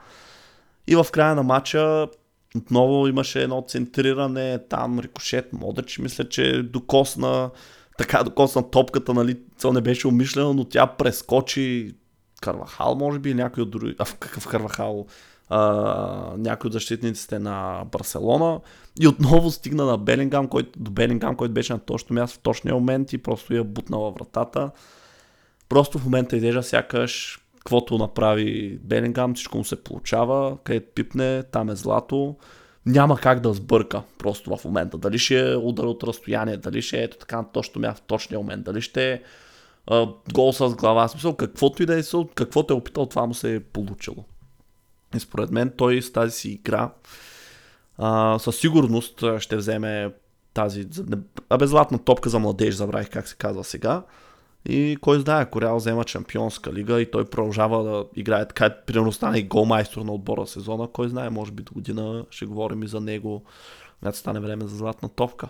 И 0.87 0.97
в 0.97 1.07
края 1.13 1.35
на 1.35 1.43
матча 1.43 2.09
отново 2.57 3.09
имаше 3.09 3.43
едно 3.43 3.65
центриране, 3.69 4.59
там 4.69 5.01
рикошет, 5.01 5.53
Модъч, 5.53 5.99
мисля, 5.99 6.29
че 6.29 6.63
докосна, 6.63 7.51
така 7.99 8.23
докосна 8.23 8.71
топката, 8.71 9.15
нали, 9.15 9.39
цел 9.59 9.73
не 9.73 9.81
беше 9.81 10.09
умишлено, 10.09 10.55
но 10.55 10.65
тя 10.65 10.87
прескочи 10.87 11.95
Карвахал, 12.41 12.95
може 12.95 13.19
би, 13.19 13.35
някой 13.35 13.63
от 13.63 13.71
други, 13.71 13.95
а 13.99 14.05
в 14.05 14.15
какъв 14.15 14.47
Карвахал, 14.47 15.07
а, 15.49 16.33
някой 16.39 16.69
от 16.69 16.73
защитниците 16.73 17.39
на 17.39 17.85
Барселона 17.93 18.61
и 19.01 19.09
отново 19.09 19.51
стигна 19.51 19.85
на 19.85 19.99
Белингам, 19.99 20.49
който, 20.49 20.79
до 20.79 20.91
Белингам, 20.91 21.37
който 21.37 21.55
беше 21.55 21.73
на 21.73 21.79
точно 21.79 22.15
място 22.15 22.39
в 22.39 22.43
точния 22.43 22.75
момент 22.75 23.13
и 23.13 23.19
просто 23.19 23.55
я 23.55 23.65
бутна 23.65 23.99
във 23.99 24.15
вратата. 24.15 24.71
Просто 25.69 25.99
в 25.99 26.05
момента 26.05 26.37
изглежда 26.37 26.63
сякаш 26.63 27.41
каквото 27.59 27.99
направи 27.99 28.79
Белингам, 28.83 29.35
всичко 29.35 29.59
му 29.59 29.65
се 29.65 29.85
получава, 29.85 30.59
където 30.65 30.93
пипне, 30.95 31.43
там 31.43 31.69
е 31.69 31.77
злато. 31.77 32.37
Няма 32.87 33.17
как 33.17 33.41
да 33.41 33.55
сбърка 33.55 34.03
просто 34.19 34.57
в 34.57 34.65
момента. 34.65 34.99
Дали 34.99 35.19
ще 35.19 35.53
е 35.53 35.57
удар 35.57 35.85
от 35.85 36.03
разстояние, 36.03 36.57
дали 36.57 36.83
ще 36.83 36.99
е 36.99 37.03
ето 37.03 37.19
така 37.19 37.37
на 37.37 37.53
точно 37.53 37.81
място 37.81 38.03
в 38.03 38.07
точния 38.07 38.39
момент, 38.39 38.65
дали 38.65 38.83
ще 38.83 39.13
е 39.13 39.23
гол 40.33 40.53
с 40.53 40.69
глава. 40.69 41.09
Смисъл, 41.09 41.37
каквото 41.37 41.83
и 41.83 41.87
да 41.87 41.99
е, 41.99 42.03
каквото 42.35 42.75
е 42.75 42.77
опитал, 42.77 43.07
това 43.07 43.27
му 43.27 43.35
се 43.35 43.55
е 43.55 43.61
получило. 43.61 44.25
И 45.15 45.21
според 45.21 45.51
мен 45.51 45.73
той 45.77 46.03
с 46.03 46.13
тази 46.13 46.33
си 46.33 46.51
игра 46.51 46.91
а, 47.99 48.39
със 48.39 48.57
сигурност 48.57 49.25
ще 49.39 49.57
вземе 49.57 50.13
тази 50.55 50.89
абе 51.49 51.67
топка 52.05 52.29
за 52.29 52.39
младеж, 52.39 52.75
забравих 52.75 53.11
как 53.11 53.29
се 53.29 53.37
казва 53.37 53.65
сега. 53.65 54.03
И 54.69 54.97
кой 55.01 55.21
знае, 55.21 55.43
ако 55.43 55.61
Реал 55.61 55.77
взема 55.77 56.05
Чемпионска 56.05 56.73
лига 56.73 57.01
и 57.01 57.11
той 57.11 57.25
продължава 57.25 57.85
да 57.85 58.05
играе 58.17 58.49
така, 58.49 58.77
примерно 58.87 59.13
стане 59.13 59.39
и 59.39 59.43
голмайстор 59.43 60.03
на 60.03 60.13
отбора 60.13 60.47
сезона, 60.47 60.89
кой 60.93 61.09
знае, 61.09 61.31
може 61.31 61.53
би 61.53 61.63
до 61.63 61.73
година 61.73 62.25
ще 62.31 62.47
говорим 62.47 62.83
и 62.83 62.89
за 62.89 63.01
него, 63.01 63.43
когато 63.99 64.19
стане 64.19 64.41
време 64.41 64.67
за 64.67 64.77
златна 64.77 65.09
топка. 65.09 65.49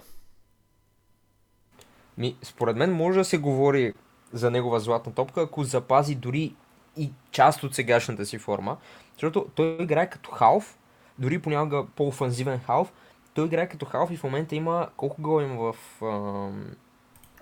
Ми, 2.19 2.37
според 2.42 2.77
мен 2.77 2.92
може 2.92 3.19
да 3.19 3.25
се 3.25 3.38
говори 3.38 3.92
за 4.33 4.51
негова 4.51 4.81
златна 4.81 5.12
топка, 5.12 5.40
ако 5.40 5.64
запази 5.64 6.14
дори 6.14 6.55
и 6.97 7.11
част 7.31 7.62
от 7.62 7.75
сегашната 7.75 8.27
си 8.27 8.38
форма, 8.38 8.77
защото 9.16 9.46
той 9.55 9.76
играе 9.81 10.11
като 10.11 10.31
халф, 10.31 10.79
дори 11.18 11.38
понякога 11.38 11.87
по-офанзивен 11.96 12.59
халф, 12.59 12.92
той 13.35 13.46
играе 13.46 13.68
като 13.68 13.87
халф 13.87 14.11
и 14.11 14.16
в 14.16 14.24
момента 14.24 14.55
има 14.55 14.88
колко 14.96 15.22
гола 15.22 15.42
има 15.42 15.72
в 15.72 15.74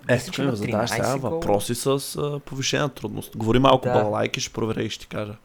е, 0.09 0.19
тук 0.19 0.39
ми 0.39 0.57
задаваш 0.57 0.91
сега 0.91 1.17
въпроси 1.17 1.75
с 1.75 2.17
а, 2.17 2.41
повишена 2.45 2.89
трудност. 2.89 3.37
Говори 3.37 3.59
малко 3.59 3.85
да. 3.85 3.93
балалайки, 3.93 4.41
ще 4.41 4.53
проверя 4.53 4.83
и 4.83 4.91
ще 4.91 5.01
ти 5.01 5.09
кажа. 5.09 5.37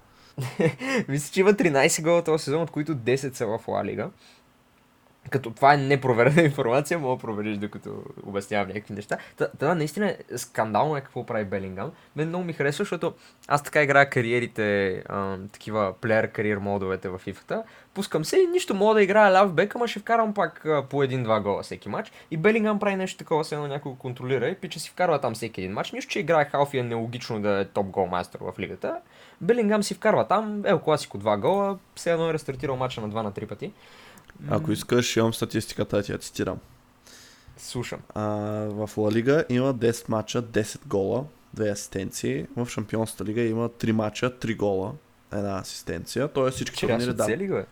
Мисля, 1.08 1.34
че 1.34 1.39
има 1.39 1.54
13 1.54 2.04
гола 2.04 2.24
този 2.24 2.44
сезон, 2.44 2.62
от 2.62 2.72
които 2.72 2.96
10 2.96 3.34
са 3.34 3.46
в 3.48 3.68
Ла 3.68 3.86
Лига 3.86 4.10
като 5.30 5.52
това 5.52 5.74
е 5.74 5.78
непроверена 5.78 6.42
информация, 6.46 7.00
мога 7.00 7.16
да 7.16 7.22
провериш 7.22 7.58
докато 7.58 8.04
обяснявам 8.26 8.68
някакви 8.68 8.94
неща. 8.94 9.18
Това 9.60 9.76
наистина 9.76 10.10
е 10.10 10.38
скандално 10.38 10.98
е 10.98 11.02
какво 11.02 11.26
прави 11.26 11.46
Белингам. 11.46 11.92
Мен 12.16 12.28
много 12.28 12.44
ми 12.44 12.54
харесва, 12.54 12.82
защото 12.84 13.14
аз 13.48 13.64
така 13.64 13.84
играя 13.84 14.10
кариерите, 14.10 14.92
а, 15.10 15.38
такива 15.52 15.94
плеер 16.02 16.32
кариер 16.32 16.58
модовете 16.58 17.10
в 17.10 17.20
FIFA-та. 17.26 17.64
Пускам 17.94 18.26
се 18.26 18.38
и 18.38 18.48
нищо 18.48 18.74
мога 18.74 18.94
да 18.94 19.04
играя 19.04 19.34
ляв 19.34 19.54
бек, 19.54 19.76
ама 19.76 19.88
ще 19.88 20.00
вкарам 20.00 20.34
пак 20.34 20.66
по 20.90 21.04
един-два 21.04 21.40
гола 21.40 21.64
всеки 21.64 21.90
матч. 21.90 22.12
И 22.32 22.38
Белингам 22.38 22.80
прави 22.80 22.96
нещо 22.96 23.18
такова, 23.18 23.44
се 23.44 23.56
едно 23.56 23.68
някой 23.68 23.96
контролира 24.00 24.48
и 24.48 24.56
пича 24.56 24.80
си 24.80 24.90
вкарва 24.90 25.22
там 25.22 25.34
всеки 25.34 25.62
един 25.62 25.74
матч. 25.74 25.92
Нищо, 25.92 26.12
че 26.12 26.20
играе 26.20 26.46
халф 26.46 26.74
е 26.74 26.84
нелогично 26.84 27.42
да 27.42 27.60
е 27.60 27.66
топ 27.66 27.88
гол 27.88 28.06
майстор 28.06 28.40
в 28.40 28.60
лигата. 28.60 29.00
Белингам 29.42 29.84
си 29.84 29.94
вкарва 29.94 30.28
там, 30.28 30.66
ел 30.66 30.80
класико 30.80 31.18
два 31.18 31.38
гола, 31.38 31.78
все 31.96 32.12
едно 32.12 32.30
е 32.30 32.34
рестартирал 32.34 32.76
матча 32.76 33.02
на 33.02 33.10
2 33.10 33.14
на 33.14 33.32
3 33.32 33.48
пъти. 33.48 33.72
Ако 34.47 34.71
искаш, 34.71 35.17
имам 35.17 35.34
статистиката, 35.34 36.04
ти 36.04 36.12
я 36.12 36.17
цитирам. 36.17 36.58
Слушам. 37.58 37.99
А, 38.15 38.23
в 38.69 38.89
Ла 38.97 39.12
Лига 39.12 39.45
има 39.49 39.73
10 39.73 40.10
мача, 40.10 40.43
10 40.43 40.88
гола, 40.88 41.25
2 41.58 41.71
асистенции. 41.71 42.47
В 42.56 42.69
Шампионската 42.69 43.25
лига 43.25 43.41
има 43.41 43.69
3 43.69 43.91
мача, 43.91 44.38
3 44.39 44.58
гола, 44.58 44.93
една 45.34 45.58
асистенция. 45.58 46.28
Тоест 46.28 46.56
всички 46.56 46.80
турнири 46.80 47.13
да. 47.13 47.25
Цели, 47.25 47.47
бе? 47.47 47.65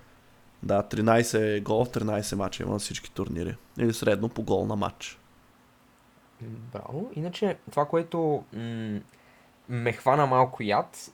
Да, 0.63 0.83
13 0.83 1.63
гола 1.63 1.85
в 1.85 1.89
13 1.89 2.35
мача 2.35 2.63
има 2.63 2.71
на 2.73 2.79
всички 2.79 3.11
турнири. 3.11 3.55
Или 3.79 3.93
средно 3.93 4.29
по 4.29 4.43
гол 4.43 4.65
на 4.65 4.75
матч. 4.75 5.19
Браво. 6.41 7.11
Иначе, 7.15 7.57
това, 7.71 7.85
което 7.85 8.43
м- 8.53 8.99
ме 9.69 9.93
хвана 9.93 10.25
малко 10.25 10.63
яд, 10.63 11.11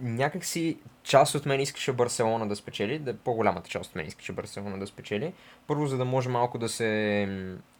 някакси 0.00 0.78
част 1.04 1.34
от 1.34 1.46
мен 1.46 1.60
искаше 1.60 1.92
Барселона 1.92 2.48
да 2.48 2.56
спечели, 2.56 2.98
да, 2.98 3.14
по-голямата 3.14 3.70
част 3.70 3.90
от 3.90 3.96
мен 3.96 4.06
искаше 4.06 4.32
Барселона 4.32 4.78
да 4.78 4.86
спечели. 4.86 5.32
Първо, 5.66 5.86
за 5.86 5.96
да 5.96 6.04
може 6.04 6.28
малко 6.28 6.58
да 6.58 6.68
се 6.68 7.28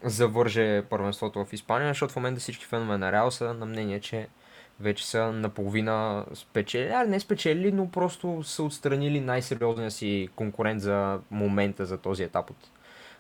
завърже 0.02 0.82
първенството 0.90 1.44
в 1.44 1.52
Испания, 1.52 1.88
защото 1.88 2.12
в 2.12 2.16
момента 2.16 2.40
всички 2.40 2.64
фенове 2.64 2.98
на 2.98 3.12
Реал 3.12 3.30
са 3.30 3.54
на 3.54 3.66
мнение, 3.66 4.00
че 4.00 4.28
вече 4.80 5.06
са 5.06 5.32
наполовина 5.32 6.24
спечели, 6.34 6.88
а 6.88 7.04
не 7.04 7.20
спечели, 7.20 7.72
но 7.72 7.90
просто 7.90 8.42
са 8.42 8.62
отстранили 8.62 9.20
най-сериозния 9.20 9.90
си 9.90 10.28
конкурент 10.37 10.80
за 10.80 11.20
момента, 11.30 11.87
за 11.87 11.98
този 11.98 12.22
етап 12.22 12.50
от 12.50 12.70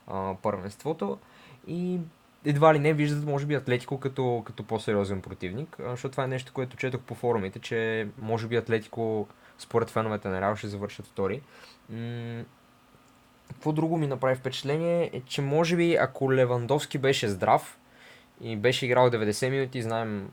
а, 0.06 0.34
първенството. 0.42 1.18
И 1.66 1.98
едва 2.44 2.74
ли 2.74 2.78
не 2.78 2.92
виждат, 2.92 3.24
може 3.24 3.46
би, 3.46 3.54
Атлетико 3.54 4.00
като, 4.00 4.42
като 4.46 4.62
по-сериозен 4.62 5.22
противник, 5.22 5.76
защото 5.90 6.12
това 6.12 6.24
е 6.24 6.28
нещо, 6.28 6.52
което 6.52 6.76
четох 6.76 7.00
по 7.00 7.14
форумите, 7.14 7.58
че 7.58 8.08
може 8.18 8.46
би 8.46 8.56
Атлетико, 8.56 9.28
според 9.64 9.90
феновете 9.90 10.28
на 10.28 10.40
Реал, 10.40 10.56
ще 10.56 10.68
завършат 10.68 11.06
втори. 11.06 11.42
какво 13.48 13.72
друго 13.72 13.98
ми 13.98 14.06
направи 14.06 14.34
впечатление 14.34 15.10
е, 15.12 15.20
че 15.20 15.42
може 15.42 15.76
би 15.76 15.94
ако 15.94 16.32
Левандовски 16.32 16.98
беше 16.98 17.28
здрав 17.28 17.78
и 18.40 18.56
беше 18.56 18.86
играл 18.86 19.10
90 19.10 19.50
минути, 19.50 19.82
знаем 19.82 20.30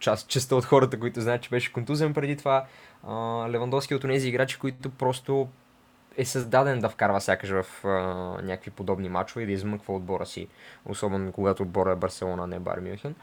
част, 0.00 0.28
частта 0.28 0.56
от 0.56 0.64
хората, 0.64 1.00
които 1.00 1.20
знаят, 1.20 1.42
че 1.42 1.50
беше 1.50 1.72
контузен 1.72 2.14
преди 2.14 2.36
това, 2.36 2.66
Левандовски 3.48 3.94
е 3.94 3.96
от 3.96 4.02
тези 4.02 4.28
играчи, 4.28 4.58
които 4.58 4.90
просто 4.90 5.48
е 6.16 6.24
създаден 6.24 6.80
да 6.80 6.88
вкарва 6.88 7.20
сякаш 7.20 7.50
в 7.50 7.84
а, 7.84 7.88
някакви 8.42 8.70
подобни 8.70 9.08
матчове 9.08 9.42
и 9.42 9.46
да 9.46 9.52
измъква 9.52 9.94
отбора 9.94 10.26
си, 10.26 10.48
особено 10.84 11.32
когато 11.32 11.62
отбора 11.62 11.92
е 11.92 11.96
Барселона, 11.96 12.46
не 12.46 12.58
Бар 12.58 12.78
Мюнхен. 12.78 13.14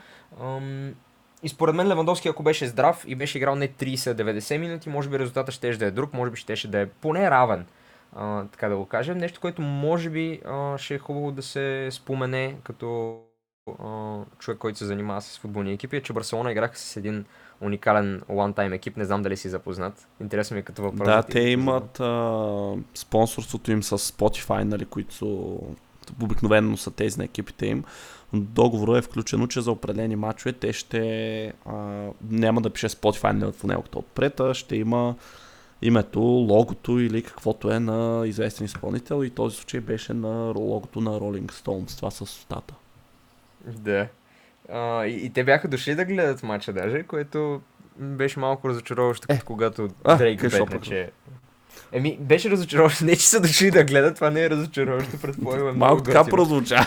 И 1.44 1.50
според 1.50 1.76
мен 1.76 1.88
Левандовски, 1.88 2.28
ако 2.28 2.44
беше 2.44 2.68
здрав 2.68 3.04
и 3.08 3.16
беше 3.16 3.38
играл 3.38 3.56
не 3.56 3.68
30-90 3.68 4.58
минути, 4.58 4.90
може 4.90 5.10
би 5.10 5.20
резултата 5.20 5.52
ще 5.52 5.78
да 5.78 5.86
е 5.86 5.92
друг, 5.92 6.14
може 6.14 6.32
би 6.32 6.38
ще 6.38 6.68
да 6.68 6.80
е 6.80 6.86
поне 6.86 7.32
равен, 7.32 7.66
а, 8.16 8.46
така 8.46 8.70
да 8.70 8.78
го 8.78 8.86
кажем. 8.86 9.18
Нещо, 9.18 9.42
което 9.42 9.62
може 9.62 10.10
би 10.10 10.42
а, 10.46 10.78
ще 10.78 10.96
е 10.96 11.00
хубаво 11.00 11.32
да 11.32 11.42
се 11.42 11.88
спомене 11.92 12.56
като 12.64 13.18
а, 13.84 14.18
човек, 14.40 14.58
който 14.58 14.78
се 14.78 14.86
занимава 14.86 15.22
с 15.22 15.40
футболни 15.40 15.74
екипи, 15.74 15.96
е, 15.96 16.02
че 16.02 16.14
Барселона 16.14 16.52
играха 16.52 16.78
с 16.78 16.98
един 16.98 17.26
уникален 17.62 18.22
one-time 18.30 18.76
екип. 18.76 18.98
Не 18.98 19.06
знам 19.06 19.22
дали 19.22 19.38
си 19.38 19.50
запознат. 19.50 20.08
Интересно 20.22 20.56
ми 20.56 20.60
е 20.60 20.64
като 20.64 20.82
въпрос. 20.82 21.08
Да, 21.08 21.24
те 21.24 21.40
имат 21.40 22.00
а, 22.00 22.76
спонсорството 22.96 23.72
им 23.72 23.84
с 23.84 23.98
Spotify, 23.98 24.64
нали, 24.64 24.86
които 24.86 25.60
обикновено 26.22 26.78
са 26.78 26.92
тези 26.92 27.18
на 27.18 27.24
екипите 27.24 27.66
им. 27.66 27.84
Договорът 28.34 29.04
е 29.04 29.08
включено, 29.08 29.48
че 29.48 29.62
за 29.62 29.72
определени 29.72 30.16
матчове 30.16 30.54
те 30.54 30.74
ще 30.74 31.54
а, 31.66 32.08
няма 32.30 32.62
да 32.62 32.70
пише 32.70 32.90
Spotify 32.90 33.32
нали, 33.32 33.52
в 33.52 33.64
него 33.64 33.84
отпред, 33.96 34.40
а 34.40 34.54
ще 34.54 34.76
има 34.76 35.16
името, 35.82 36.20
логото 36.22 37.00
или 37.00 37.24
каквото 37.24 37.72
е 37.72 37.80
на 37.80 38.28
известен 38.28 38.66
изпълнител 38.66 39.24
и 39.24 39.30
този 39.30 39.56
случай 39.56 39.80
беше 39.80 40.14
на 40.14 40.54
логото 40.56 41.02
на 41.02 41.12
Rolling 41.12 41.52
Stones, 41.52 41.98
това 41.98 42.12
с 42.12 42.22
устата. 42.22 42.74
Да. 43.66 44.08
А, 44.70 45.06
и, 45.06 45.26
и 45.26 45.30
те 45.30 45.44
бяха 45.44 45.68
дошли 45.68 45.96
да 45.96 46.06
гледат 46.06 46.44
матча 46.44 46.74
даже, 46.74 47.04
което 47.04 47.62
беше 47.98 48.40
малко 48.40 48.70
разочароващо, 48.70 49.26
е. 49.30 49.40
когато 49.46 49.90
а, 50.04 50.16
Дрейк 50.16 50.42
че... 50.82 51.12
Еми, 51.92 52.18
беше 52.22 52.50
разочароващо. 52.50 53.06
Не, 53.06 53.16
че 53.16 53.28
са 53.28 53.42
дошли 53.42 53.72
да 53.72 53.84
гледат, 53.84 54.16
това 54.16 54.30
не 54.30 54.42
е 54.44 54.50
разочароващо, 54.50 55.18
предполагам. 55.22 55.78
Малко 55.78 56.04
така 56.04 56.24
прозвуча. 56.24 56.76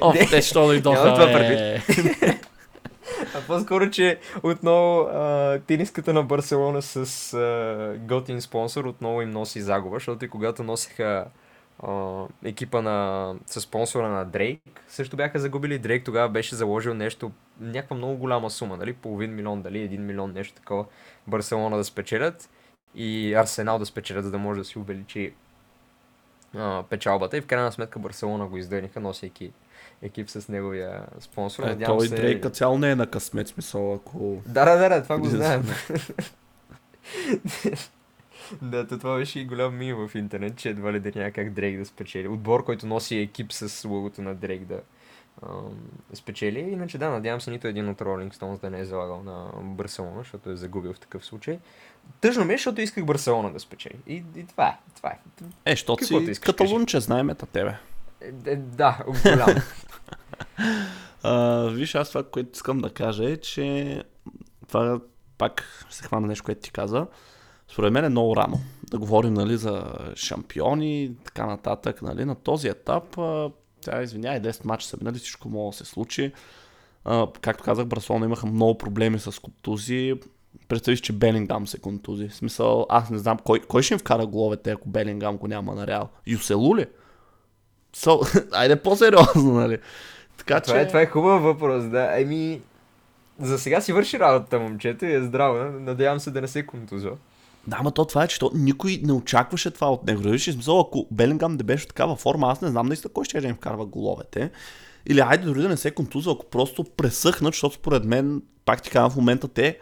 О, 0.00 0.12
те 0.30 0.42
що 0.42 0.66
дойдоха, 0.66 1.14
това 1.14 1.26
предвид. 1.26 1.82
А 3.34 3.40
по-скоро, 3.46 3.90
че 3.90 4.18
отново 4.42 5.00
а, 5.00 5.58
тениската 5.66 6.12
на 6.12 6.22
Барселона 6.22 6.82
с 6.82 7.34
а, 7.34 7.94
готин 7.98 8.40
спонсор 8.40 8.84
отново 8.84 9.22
им 9.22 9.30
носи 9.30 9.60
загуба, 9.60 9.96
защото 9.96 10.24
и 10.24 10.28
когато 10.28 10.62
носиха 10.62 11.24
екипа 12.44 12.82
на, 12.82 13.34
с 13.46 13.60
спонсора 13.60 14.08
на 14.08 14.24
Дрейк 14.24 14.60
също 14.88 15.16
бяха 15.16 15.38
загубили. 15.38 15.78
Дрейк 15.78 16.04
тогава 16.04 16.28
беше 16.28 16.54
заложил 16.54 16.94
нещо, 16.94 17.32
някаква 17.60 17.96
много 17.96 18.16
голяма 18.16 18.50
сума, 18.50 18.76
нали? 18.76 18.92
Половин 18.92 19.34
милион, 19.34 19.62
дали 19.62 19.80
един 19.80 20.06
милион, 20.06 20.32
нещо 20.32 20.54
такова. 20.54 20.84
Барселона 21.26 21.76
да 21.76 21.84
спечелят 21.84 22.48
и 22.96 23.34
Арсенал 23.34 23.78
да 23.78 23.86
спечелят, 23.86 24.24
за 24.24 24.30
да 24.30 24.38
може 24.38 24.60
да 24.60 24.64
си 24.64 24.78
увеличи 24.78 25.32
а, 26.54 26.82
печалбата. 26.90 27.36
И 27.36 27.40
в 27.40 27.46
крайна 27.46 27.72
сметка 27.72 27.98
Барселона 27.98 28.46
го 28.46 28.56
издъниха, 28.56 29.00
носейки 29.00 29.52
екип 30.02 30.30
с 30.30 30.48
неговия 30.48 31.06
спонсор. 31.20 31.62
Е, 31.62 31.66
Надявам 31.66 31.98
той 31.98 32.08
се... 32.08 32.14
Дрейка 32.14 32.50
цяло 32.50 32.78
не 32.78 32.90
е 32.90 32.96
на 32.96 33.06
късмет, 33.06 33.48
смисъл, 33.48 33.94
ако... 33.94 34.42
Да, 34.46 34.64
да, 34.64 34.76
да, 34.76 34.88
да 34.88 35.02
това 35.02 35.18
го 35.18 35.26
знаем. 35.26 35.62
да, 38.62 38.86
то 38.86 38.98
това 38.98 39.16
беше 39.16 39.40
и 39.40 39.44
голям 39.44 39.76
мим 39.76 39.96
в 39.96 40.10
интернет, 40.14 40.56
че 40.56 40.68
едва 40.68 40.92
ли 40.92 41.00
да 41.00 41.12
няма 41.14 41.30
как 41.30 41.50
Дрейк 41.50 41.78
да 41.78 41.84
спечели. 41.84 42.28
Отбор, 42.28 42.64
който 42.64 42.86
носи 42.86 43.16
екип 43.16 43.52
с 43.52 43.88
логото 43.88 44.22
на 44.22 44.34
Дрейк 44.34 44.64
да, 44.64 44.80
спечели. 46.14 46.60
Иначе 46.60 46.98
да, 46.98 47.10
надявам 47.10 47.40
се 47.40 47.50
нито 47.50 47.66
един 47.66 47.88
от 47.88 47.98
Rolling 47.98 48.34
Stones 48.34 48.60
да 48.60 48.70
не 48.70 48.80
е 48.80 48.84
залагал 48.84 49.22
на 49.22 49.50
Барселона, 49.62 50.18
защото 50.18 50.50
е 50.50 50.56
загубил 50.56 50.92
в 50.92 51.00
такъв 51.00 51.24
случай. 51.24 51.58
Тъжно 52.20 52.44
ми 52.44 52.54
е, 52.54 52.56
защото 52.56 52.80
исках 52.80 53.04
Барселона 53.04 53.52
да 53.52 53.60
спечели. 53.60 53.98
И, 54.06 54.24
и 54.36 54.46
това 54.46 54.68
е, 54.68 54.78
това 54.96 55.08
е. 55.10 55.18
Е, 55.64 55.70
защото 55.70 56.04
си 56.04 56.14
искаш, 56.16 56.38
каталунче, 56.38 57.00
знаем 57.00 57.28
та 57.28 57.46
тебе. 57.46 57.76
Е, 58.20 58.32
е, 58.46 58.56
да, 58.56 59.04
голям. 59.24 59.56
А, 61.22 61.68
виж, 61.68 61.94
аз 61.94 62.08
това, 62.08 62.22
което 62.22 62.50
искам 62.52 62.78
да 62.78 62.90
кажа 62.90 63.30
е, 63.30 63.36
че 63.36 64.02
това 64.68 65.00
пак 65.38 65.86
се 65.90 66.02
хвана 66.02 66.26
нещо, 66.26 66.44
което 66.44 66.60
ти 66.60 66.70
каза. 66.70 67.06
Според 67.68 67.92
мен 67.92 68.04
е 68.04 68.08
много 68.08 68.36
рано 68.36 68.60
да 68.90 68.98
говорим 68.98 69.34
нали, 69.34 69.56
за 69.56 69.84
шампиони 70.14 71.04
и 71.04 71.14
така 71.24 71.46
нататък. 71.46 72.02
Нали. 72.02 72.24
На 72.24 72.34
този 72.34 72.68
етап, 72.68 73.16
а, 73.88 73.90
тя 73.90 74.02
извиняй, 74.02 74.42
10 74.42 74.64
мача 74.64 74.86
са 74.86 74.96
минали, 75.00 75.18
всичко 75.18 75.48
може 75.48 75.78
да 75.78 75.84
се 75.84 75.90
случи. 75.90 76.32
А, 77.04 77.26
както 77.40 77.64
казах, 77.64 77.86
Барселона 77.86 78.26
имаха 78.26 78.46
много 78.46 78.78
проблеми 78.78 79.18
с 79.18 79.42
контузии. 79.42 80.14
Представиш, 80.68 81.00
че 81.00 81.12
Белингам 81.12 81.66
се 81.66 81.78
контузи. 81.78 82.28
В 82.28 82.34
смисъл, 82.34 82.86
аз 82.88 83.10
не 83.10 83.18
знам 83.18 83.38
кой, 83.44 83.60
кой 83.60 83.82
ще 83.82 83.94
им 83.94 83.98
вкара 83.98 84.26
головете, 84.26 84.70
ако 84.70 84.88
Белингам 84.88 85.36
го 85.36 85.48
няма 85.48 85.74
на 85.74 85.86
Реал. 85.86 86.08
Юселу 86.26 86.76
ли? 86.76 86.86
So, 87.96 88.46
айде 88.52 88.76
по-сериозно, 88.76 89.52
нали? 89.52 89.78
Така 90.36 90.60
това, 90.60 90.80
е, 90.80 90.88
това 90.88 91.00
е 91.00 91.06
хубав 91.06 91.42
въпрос, 91.42 91.84
да. 91.84 92.20
Еми, 92.20 92.60
за 93.40 93.58
сега 93.58 93.80
си 93.80 93.92
върши 93.92 94.18
работата 94.18 94.58
момчето 94.58 95.04
и 95.04 95.12
е 95.12 95.22
здраво. 95.22 95.80
Надявам 95.80 96.20
се 96.20 96.30
да 96.30 96.40
не 96.40 96.48
се 96.48 96.66
контузва. 96.66 97.16
Да, 97.66 97.82
ма 97.82 97.90
то 97.90 98.04
това 98.04 98.24
е, 98.24 98.28
че 98.28 98.38
никой 98.54 99.00
не 99.02 99.12
очакваше 99.12 99.70
това 99.70 99.92
от 99.92 100.06
него. 100.06 100.22
Виж, 100.22 100.44
смисъл, 100.44 100.80
ако 100.80 101.06
Белингам 101.10 101.56
не 101.56 101.62
беше 101.62 101.84
в 101.84 101.88
такава 101.88 102.16
форма, 102.16 102.50
аз 102.50 102.60
не 102.60 102.68
знам 102.68 102.86
наистина 102.86 103.12
кой 103.12 103.24
ще 103.24 103.38
им 103.38 103.54
вкарва 103.54 103.86
головете. 103.86 104.50
Или 105.06 105.20
айде 105.20 105.44
дори 105.44 105.62
да 105.62 105.68
не 105.68 105.76
се 105.76 105.90
контузва, 105.90 106.32
ако 106.32 106.46
просто 106.46 106.84
пресъхнат, 106.84 107.54
защото 107.54 107.74
според 107.74 108.04
мен, 108.04 108.42
пак 108.64 108.82
ти 108.82 108.90
казвам, 108.90 109.10
в 109.10 109.16
момента 109.16 109.48
те 109.48 109.78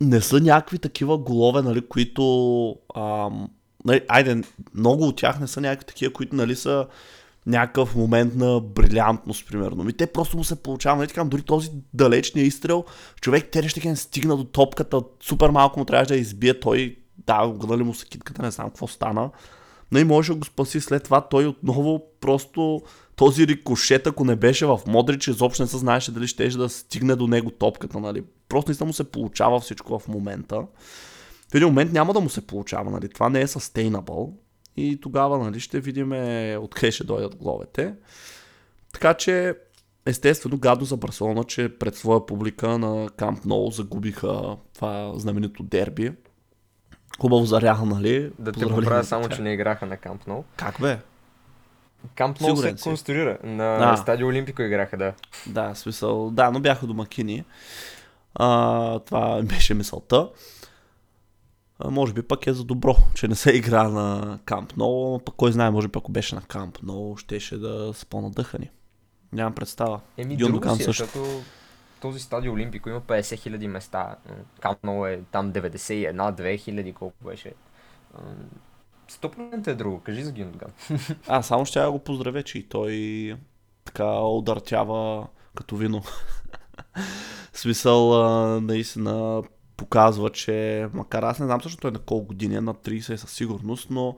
не 0.00 0.20
са 0.20 0.40
някакви 0.40 0.78
такива 0.78 1.18
голове, 1.18 1.62
нали, 1.62 1.80
които... 1.88 2.76
Ам, 2.96 3.48
нали, 3.84 4.00
айде, 4.08 4.42
много 4.74 5.04
от 5.04 5.16
тях 5.16 5.40
не 5.40 5.46
са 5.46 5.60
някакви 5.60 5.86
такива, 5.86 6.12
които 6.12 6.36
нали, 6.36 6.56
са 6.56 6.86
някакъв 7.46 7.94
момент 7.94 8.34
на 8.34 8.60
брилянтност, 8.60 9.48
примерно. 9.48 9.84
Ми 9.84 9.92
те 9.92 10.06
просто 10.06 10.36
му 10.36 10.44
се 10.44 10.62
получава, 10.62 10.96
нали 10.96 11.08
така, 11.08 11.24
дори 11.24 11.42
този 11.42 11.70
далечния 11.94 12.46
изстрел, 12.46 12.84
човек 13.20 13.50
Терещекен 13.50 13.96
стигна 13.96 14.36
до 14.36 14.44
топката, 14.44 15.02
супер 15.20 15.50
малко 15.50 15.78
му 15.78 15.84
трябваше 15.84 16.14
да 16.14 16.20
избие, 16.20 16.60
той, 16.60 16.96
да, 17.26 17.42
угадали 17.46 17.82
му 17.82 17.94
се 17.94 18.06
китката, 18.06 18.42
не 18.42 18.50
знам 18.50 18.68
какво 18.68 18.86
стана. 18.86 19.30
Но 19.92 19.98
и 19.98 20.04
може 20.04 20.32
да 20.32 20.38
го 20.38 20.44
спаси 20.44 20.80
след 20.80 21.04
това, 21.04 21.20
той 21.20 21.46
отново 21.46 22.02
просто 22.20 22.82
този 23.16 23.46
рикошет, 23.46 24.06
ако 24.06 24.24
не 24.24 24.36
беше 24.36 24.66
в 24.66 24.80
Модрич, 24.86 25.28
изобщо 25.28 25.62
не 25.62 25.68
се 25.68 25.78
знаеше 25.78 26.12
дали 26.12 26.26
ще 26.26 26.48
да 26.48 26.68
стигне 26.68 27.16
до 27.16 27.26
него 27.26 27.50
топката, 27.50 28.00
нали. 28.00 28.22
Просто 28.48 28.68
наистина 28.68 28.86
му 28.86 28.92
се 28.92 29.04
получава 29.04 29.60
всичко 29.60 29.98
в 29.98 30.08
момента. 30.08 30.62
В 31.50 31.54
един 31.54 31.68
момент 31.68 31.92
няма 31.92 32.12
да 32.12 32.20
му 32.20 32.28
се 32.28 32.46
получава, 32.46 32.90
нали. 32.90 33.08
Това 33.08 33.28
не 33.28 33.40
е 33.40 33.46
sustainable. 33.46 34.30
И 34.76 35.00
тогава 35.00 35.38
нали, 35.38 35.60
ще 35.60 35.80
видим 35.80 36.12
откъде 36.62 36.92
ще 36.92 37.04
дойдат 37.04 37.36
главите. 37.36 37.94
Така 38.92 39.14
че, 39.14 39.54
естествено, 40.06 40.58
гадно 40.58 40.86
за 40.86 40.96
Барселона, 40.96 41.44
че 41.44 41.78
пред 41.78 41.96
своя 41.96 42.26
публика 42.26 42.78
на 42.78 43.08
Камп 43.16 43.44
Ноу 43.44 43.70
загубиха 43.70 44.56
това 44.74 45.12
знаменито 45.16 45.62
дерби. 45.62 46.12
Хубаво 47.20 47.44
за 47.44 47.60
Реал, 47.60 47.84
нали? 47.84 48.32
Да 48.38 48.52
те 48.52 48.68
поправя 48.68 49.04
само, 49.04 49.28
че 49.28 49.42
не 49.42 49.52
играха 49.52 49.86
на 49.86 49.96
Камп 49.96 50.26
Ноу. 50.26 50.44
Как 50.56 50.80
бе? 50.80 50.98
Камп 52.14 52.40
Ноу 52.40 52.56
се 52.56 52.76
си. 52.76 52.82
конструира. 52.82 53.38
На 53.44 53.78
да. 53.78 53.96
Стадио 53.96 54.28
Олимпико 54.28 54.62
играха, 54.62 54.96
да. 54.96 55.12
Да, 55.46 55.74
смисъл. 55.74 56.30
Да, 56.30 56.50
но 56.50 56.60
бяха 56.60 56.86
домакини. 56.86 57.44
А, 58.34 58.98
това 58.98 59.42
беше 59.42 59.74
мисълта 59.74 60.28
може 61.90 62.12
би 62.12 62.22
пък 62.22 62.46
е 62.46 62.52
за 62.52 62.64
добро, 62.64 62.96
че 63.14 63.28
не 63.28 63.34
се 63.34 63.50
игра 63.50 63.88
на 63.88 64.38
Камп 64.44 64.72
но 64.76 65.20
пък 65.24 65.34
кой 65.34 65.52
знае, 65.52 65.70
може 65.70 65.88
би 65.88 65.98
ако 65.98 66.12
беше 66.12 66.34
на 66.34 66.42
Камп 66.42 66.78
но 66.82 67.16
щеше 67.16 67.58
да 67.58 67.94
са 67.94 68.06
по-надъхани. 68.06 68.70
Нямам 69.32 69.54
представа. 69.54 70.00
Еми, 70.16 70.36
друго 70.36 70.76
си, 70.76 70.82
е, 70.82 70.84
също. 70.84 71.04
защото 71.04 71.42
този 72.00 72.20
стадио 72.20 72.52
Олимпико 72.52 72.88
има 72.88 73.00
50 73.00 73.38
хиляди 73.38 73.68
места. 73.68 74.16
Камп 74.60 74.78
но 74.84 75.06
е 75.06 75.20
там 75.32 75.52
91, 75.52 76.12
2 76.12 76.58
хиляди, 76.58 76.92
колко 76.92 77.24
беше. 77.24 77.52
100% 79.10 79.66
е 79.66 79.74
друго. 79.74 80.00
Кажи 80.00 80.22
за 80.22 80.32
Гюндоган. 80.32 80.70
а, 81.28 81.42
само 81.42 81.66
ще 81.66 81.78
я 81.78 81.90
го 81.90 81.98
поздравя, 81.98 82.42
че 82.42 82.58
и 82.58 82.68
той 82.68 83.36
така 83.84 84.20
удъртява 84.20 85.26
като 85.54 85.76
вино. 85.76 86.02
смисъл, 87.52 88.10
наистина 88.60 89.42
показва, 89.82 90.30
че 90.30 90.86
макар 90.94 91.22
аз 91.22 91.38
не 91.38 91.46
знам 91.46 91.62
също 91.62 91.78
той 91.78 91.90
на 91.90 91.98
колко 91.98 92.26
години, 92.26 92.56
е 92.56 92.60
на 92.60 92.74
30 92.74 93.16
със 93.16 93.30
сигурност, 93.30 93.90
но 93.90 94.16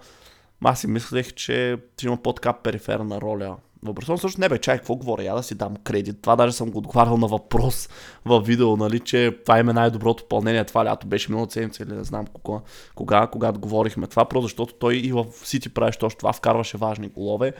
аз 0.64 0.80
си 0.80 0.86
мислех, 0.86 1.34
че 1.34 1.78
има 2.02 2.16
по-така 2.16 2.52
периферна 2.52 3.20
роля 3.20 3.56
в 3.84 4.18
също 4.18 4.40
не 4.40 4.48
бе, 4.48 4.58
чай, 4.58 4.76
какво 4.78 4.94
говоря, 4.94 5.22
я 5.22 5.34
да 5.34 5.42
си 5.42 5.54
дам 5.54 5.76
кредит. 5.76 6.22
Това 6.22 6.36
даже 6.36 6.52
съм 6.52 6.70
го 6.70 6.78
отговарял 6.78 7.16
на 7.16 7.26
въпрос 7.26 7.88
в 8.24 8.40
видео, 8.40 8.76
нали, 8.76 9.00
че 9.00 9.38
това 9.44 9.58
им 9.58 9.68
е 9.68 9.72
най-доброто 9.72 10.22
попълнение. 10.22 10.64
Това 10.64 10.84
лято 10.84 11.06
беше 11.06 11.30
миналата 11.30 11.52
седмица 11.52 11.82
или 11.82 11.92
не 11.92 12.04
знам 12.04 12.26
кога, 12.26 12.60
кога, 12.94 13.26
когато 13.26 13.60
говорихме 13.60 14.06
това, 14.06 14.24
просто 14.24 14.42
защото 14.42 14.74
той 14.74 14.96
и 14.96 15.12
в 15.12 15.24
Сити 15.44 15.68
правеше 15.68 15.98
точно 15.98 16.18
това, 16.18 16.32
вкарваше 16.32 16.76
важни 16.76 17.08
голове. 17.08 17.52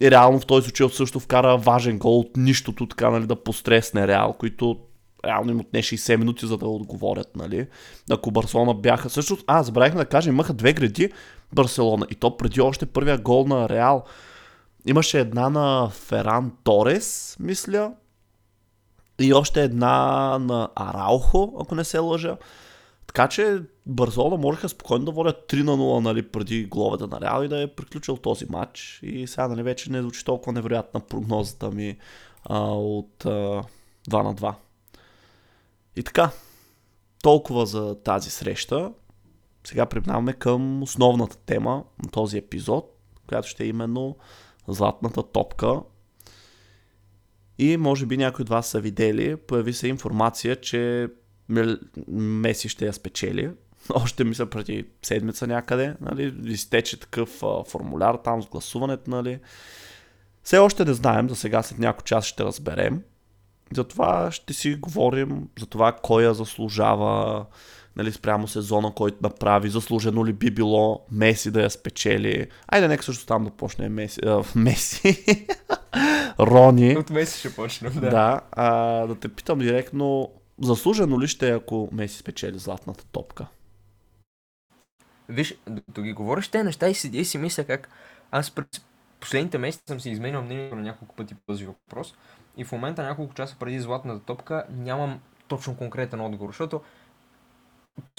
И 0.00 0.10
реално 0.10 0.40
в 0.40 0.46
този 0.46 0.64
случай 0.64 0.88
също 0.88 1.20
вкара 1.20 1.56
важен 1.56 1.98
гол 1.98 2.20
от 2.20 2.36
нищото, 2.36 2.86
така 2.86 3.10
нали, 3.10 3.26
да 3.26 3.36
постресне 3.36 4.08
Реал, 4.08 4.32
които 4.32 4.76
реално 5.24 5.50
им 5.50 5.60
отне 5.60 5.82
60 5.82 6.16
минути, 6.16 6.46
за 6.46 6.56
да 6.56 6.66
отговорят, 6.66 7.36
нали. 7.36 7.66
Ако 8.10 8.30
Барселона 8.30 8.74
бяха... 8.74 9.10
Също, 9.10 9.38
а, 9.46 9.62
забравихме 9.62 10.00
да 10.00 10.06
кажем, 10.06 10.34
имаха 10.34 10.52
две 10.52 10.72
гради 10.72 11.12
Барселона 11.52 12.06
и 12.10 12.14
то 12.14 12.36
преди 12.36 12.60
още 12.60 12.86
първия 12.86 13.18
гол 13.18 13.46
на 13.46 13.68
Реал. 13.68 14.04
Имаше 14.86 15.20
една 15.20 15.50
на 15.50 15.88
Феран 15.90 16.52
Торес, 16.64 17.36
мисля, 17.40 17.92
и 19.20 19.34
още 19.34 19.62
една 19.62 19.98
на 20.38 20.68
Араухо, 20.74 21.56
ако 21.60 21.74
не 21.74 21.84
се 21.84 21.98
лъжа. 21.98 22.36
Така 23.06 23.28
че 23.28 23.62
Барселона 23.86 24.36
можеха 24.36 24.68
спокойно 24.68 25.04
да 25.04 25.10
водят 25.10 25.52
3 25.52 25.62
на 25.62 25.72
0 25.72 26.00
нали, 26.00 26.22
преди 26.22 26.64
головете 26.64 27.06
на 27.06 27.20
Реал 27.20 27.42
и 27.42 27.48
да 27.48 27.62
е 27.62 27.66
приключил 27.66 28.16
този 28.16 28.46
матч. 28.48 29.00
И 29.02 29.26
сега 29.26 29.48
нали, 29.48 29.62
вече 29.62 29.92
не 29.92 30.00
звучи 30.00 30.24
толкова 30.24 30.52
невероятна 30.52 31.00
прогнозата 31.00 31.70
ми 31.70 31.98
а, 32.44 32.60
от 32.72 33.24
а, 33.26 33.28
2 33.28 34.22
на 34.22 34.34
2. 34.34 34.54
И 36.00 36.02
така, 36.02 36.30
толкова 37.22 37.66
за 37.66 38.02
тази 38.02 38.30
среща. 38.30 38.92
Сега 39.64 39.86
преминаваме 39.86 40.32
към 40.32 40.82
основната 40.82 41.36
тема 41.36 41.84
на 42.04 42.10
този 42.10 42.38
епизод, 42.38 42.98
която 43.28 43.48
ще 43.48 43.64
е 43.64 43.66
именно 43.66 44.16
златната 44.68 45.22
топка. 45.22 45.80
И 47.58 47.76
може 47.76 48.06
би 48.06 48.16
някои 48.16 48.42
от 48.42 48.48
вас 48.48 48.66
са 48.66 48.80
видели, 48.80 49.36
появи 49.36 49.72
се 49.72 49.88
информация, 49.88 50.56
че 50.56 51.08
Меси 52.08 52.68
ще 52.68 52.86
я 52.86 52.92
спечели. 52.92 53.50
Още 53.94 54.24
мисля 54.24 54.50
преди 54.50 54.84
седмица 55.02 55.46
някъде, 55.46 55.96
нали, 56.00 56.34
изтече 56.44 57.00
такъв 57.00 57.42
а, 57.42 57.64
формуляр 57.64 58.14
там 58.14 58.42
с 58.42 58.46
гласуването, 58.46 59.10
нали. 59.10 59.40
Все 60.42 60.58
още 60.58 60.84
не 60.84 60.92
знаем, 60.94 61.28
за 61.28 61.36
сега 61.36 61.62
след 61.62 61.78
някой 61.78 62.04
час 62.04 62.24
ще 62.24 62.44
разберем. 62.44 63.02
Затова 63.74 64.30
ще 64.30 64.52
си 64.52 64.74
говорим 64.74 65.48
за 65.58 65.66
това 65.66 65.92
кой 65.92 66.24
я 66.24 66.34
заслужава, 66.34 67.46
нали, 67.96 68.12
спрямо 68.12 68.48
сезона, 68.48 68.92
който 68.94 69.18
направи, 69.22 69.68
заслужено 69.68 70.26
ли 70.26 70.32
би 70.32 70.50
било 70.50 71.06
Меси 71.10 71.50
да 71.50 71.62
я 71.62 71.70
спечели. 71.70 72.46
Айде, 72.68 72.88
нека 72.88 73.04
също 73.04 73.26
там 73.26 73.44
да 73.44 73.50
почне 73.50 73.88
Меси. 73.88 74.20
А, 74.26 74.42
Меси. 74.54 75.24
Рони. 76.40 76.96
От 76.96 77.10
Меси 77.10 77.38
ще 77.38 77.54
почнем, 77.54 77.92
да. 77.94 78.10
Да, 78.10 78.40
а, 78.52 78.66
да 79.06 79.14
те 79.14 79.28
питам 79.28 79.58
директно, 79.58 80.30
заслужено 80.62 81.20
ли 81.20 81.28
ще 81.28 81.48
е, 81.48 81.54
ако 81.54 81.88
Меси 81.92 82.18
спечели 82.18 82.58
златната 82.58 83.04
топка? 83.04 83.46
Виж, 85.28 85.54
да 85.88 86.02
ги 86.02 86.12
говориш 86.12 86.48
тези 86.48 86.64
неща 86.64 86.88
и 86.88 86.94
седя 86.94 87.18
и 87.18 87.24
си 87.24 87.38
мисля 87.38 87.64
как 87.64 87.88
аз 88.30 88.50
през 88.50 88.66
последните 89.20 89.58
месеци 89.58 89.84
съм 89.88 90.00
си 90.00 90.10
изменял 90.10 90.42
мнението 90.42 90.76
на 90.76 90.82
няколко 90.82 91.14
пъти 91.16 91.34
по 91.34 91.40
този 91.46 91.66
въпрос. 91.66 92.14
И 92.56 92.64
в 92.64 92.72
момента, 92.72 93.02
няколко 93.02 93.34
часа 93.34 93.56
преди 93.58 93.80
златната 93.80 94.24
топка, 94.24 94.64
нямам 94.70 95.20
точно 95.48 95.76
конкретен 95.76 96.20
отговор, 96.20 96.50
защото 96.50 96.80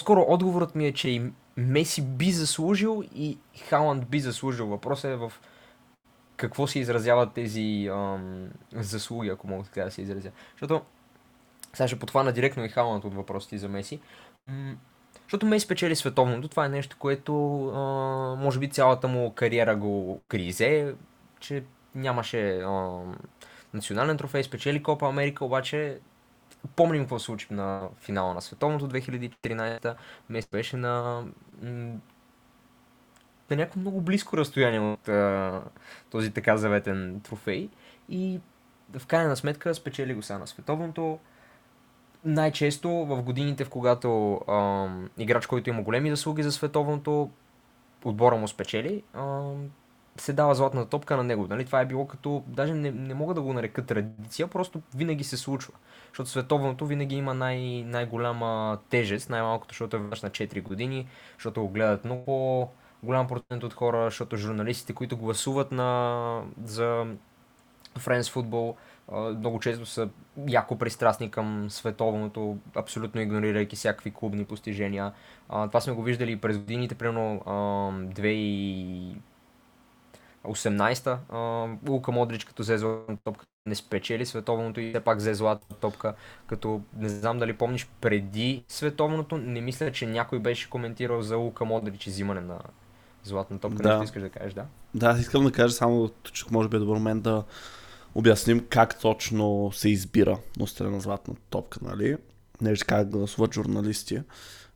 скоро 0.00 0.24
отговорът 0.28 0.74
ми 0.74 0.86
е, 0.86 0.92
че 0.92 1.08
и 1.08 1.32
Меси 1.56 2.02
би 2.02 2.30
заслужил 2.30 3.04
и 3.14 3.38
Халанд 3.68 4.08
би 4.08 4.20
заслужил. 4.20 4.66
Въпросът 4.66 5.10
е 5.10 5.16
в 5.16 5.32
какво 6.36 6.66
се 6.66 6.78
изразяват 6.78 7.32
тези 7.32 7.88
ам, 7.92 8.48
заслуги, 8.72 9.28
ако 9.28 9.46
мога 9.46 9.64
така 9.64 9.84
да 9.84 9.90
се 9.90 10.02
изразя. 10.02 10.30
Защото 10.52 10.82
сега 11.72 11.88
ще 11.88 11.98
потвана 11.98 12.32
директно 12.32 12.64
и 12.64 12.68
Халанд 12.68 13.04
от 13.04 13.14
въпросите 13.14 13.58
за 13.58 13.68
Меси. 13.68 14.00
Защото 15.22 15.46
Меси 15.46 15.64
спечели 15.64 15.96
световното. 15.96 16.48
Това 16.48 16.66
е 16.66 16.68
нещо, 16.68 16.96
което 16.98 17.66
а, 17.68 17.80
може 18.42 18.58
би 18.58 18.70
цялата 18.70 19.08
му 19.08 19.32
кариера 19.34 19.76
го 19.76 20.20
кризе, 20.28 20.94
че 21.40 21.64
нямаше 21.94 22.58
а, 22.58 23.00
национален 23.74 24.16
трофей, 24.16 24.42
спечели 24.42 24.82
Копа 24.82 25.08
Америка, 25.08 25.44
обаче 25.44 25.98
помним 26.76 27.02
какво 27.02 27.18
случи 27.18 27.46
на 27.50 27.88
финала 28.00 28.34
на 28.34 28.40
световното 28.40 28.88
2014. 28.88 29.94
Меси 30.28 30.48
беше 30.52 30.76
на, 30.76 31.24
на 33.50 33.56
някакво 33.56 33.80
много 33.80 34.00
близко 34.00 34.36
разстояние 34.36 34.80
от 34.80 35.08
а, 35.08 35.62
този 36.10 36.30
така 36.30 36.56
заветен 36.56 37.20
трофей 37.20 37.68
и 38.08 38.40
в 38.98 39.06
крайна 39.06 39.36
сметка 39.36 39.74
спечели 39.74 40.14
го 40.14 40.22
сега 40.22 40.38
на 40.38 40.46
световното. 40.46 41.18
Най-често 42.24 42.90
в 42.90 43.22
годините, 43.22 43.64
в 43.64 43.68
когато 43.68 44.40
ам, 44.48 45.10
играч, 45.18 45.46
който 45.46 45.70
има 45.70 45.82
големи 45.82 46.10
заслуги 46.10 46.42
за 46.42 46.52
световното, 46.52 47.30
отбора 48.04 48.36
му 48.36 48.48
спечели, 48.48 49.02
ам, 49.14 49.70
се 50.16 50.32
дава 50.32 50.54
златната 50.54 50.90
топка 50.90 51.16
на 51.16 51.24
него. 51.24 51.46
Нали? 51.50 51.64
Това 51.64 51.80
е 51.80 51.86
било 51.86 52.06
като, 52.06 52.42
даже 52.46 52.74
не, 52.74 52.90
не 52.90 53.14
мога 53.14 53.34
да 53.34 53.42
го 53.42 53.52
нарека 53.52 53.86
традиция, 53.86 54.46
просто 54.46 54.82
винаги 54.94 55.24
се 55.24 55.36
случва. 55.36 55.74
Защото 56.08 56.30
световното 56.30 56.86
винаги 56.86 57.16
има 57.16 57.34
най- 57.34 57.84
най-голяма 57.86 58.78
тежест, 58.90 59.30
най-малкото, 59.30 59.72
защото 59.72 59.96
е 59.96 60.00
веднъж 60.00 60.22
на 60.22 60.30
4 60.30 60.62
години, 60.62 61.06
защото 61.38 61.62
го 61.62 61.68
гледат 61.68 62.04
много 62.04 62.68
голям 63.02 63.28
процент 63.28 63.64
от 63.64 63.74
хора, 63.74 64.04
защото 64.04 64.36
журналистите, 64.36 64.92
които 64.92 65.16
гласуват 65.16 65.72
на, 65.72 66.42
за 66.64 67.06
Френс 67.98 68.30
футбол, 68.30 68.76
много 69.12 69.60
често 69.60 69.86
са 69.86 70.08
яко 70.48 70.78
пристрастни 70.78 71.30
към 71.30 71.70
световното, 71.70 72.56
абсолютно 72.74 73.20
игнорирайки 73.20 73.76
всякакви 73.76 74.10
клубни 74.10 74.44
постижения. 74.44 75.12
Това 75.48 75.80
сме 75.80 75.92
го 75.92 76.02
виждали 76.02 76.36
през 76.36 76.58
годините, 76.58 76.94
примерно 76.94 77.42
2018-та. 80.44 81.18
Лука 81.88 82.12
Модрич 82.12 82.44
като 82.44 82.62
взе 82.62 82.78
златна 82.78 83.16
топка 83.24 83.46
не 83.66 83.74
спечели 83.74 84.26
световното 84.26 84.80
и 84.80 84.90
все 84.90 85.00
пак 85.00 85.18
взе 85.18 85.34
златна 85.34 85.76
топка. 85.76 86.14
Като 86.46 86.80
не 86.96 87.08
знам 87.08 87.38
дали 87.38 87.52
помниш 87.52 87.88
преди 88.00 88.64
световното, 88.68 89.36
не 89.36 89.60
мисля, 89.60 89.92
че 89.92 90.06
някой 90.06 90.38
беше 90.38 90.70
коментирал 90.70 91.22
за 91.22 91.36
Лука 91.36 91.64
Модрич 91.64 92.06
и 92.06 92.10
взимане 92.10 92.40
на 92.40 92.58
златна 93.24 93.58
топка. 93.58 93.82
Да. 93.82 93.88
Нещо 93.88 94.04
искаш 94.04 94.22
да 94.22 94.30
кажеш, 94.30 94.54
да? 94.54 94.64
Да, 94.94 95.06
аз 95.06 95.20
искам 95.20 95.44
да 95.44 95.52
кажа 95.52 95.74
само, 95.74 96.10
че 96.32 96.44
може 96.50 96.68
би 96.68 96.76
е 96.76 96.80
добър 96.80 96.94
момент 96.94 97.22
да 97.22 97.44
обясним 98.14 98.66
как 98.68 99.00
точно 99.00 99.70
се 99.72 99.88
избира 99.88 100.38
носителя 100.58 100.90
на 100.90 101.00
златната 101.00 101.40
топка, 101.50 101.78
нали? 101.82 102.16
Не 102.60 102.70
виж 102.70 102.82
как 102.82 103.10
гласуват 103.10 103.54
журналисти. 103.54 104.22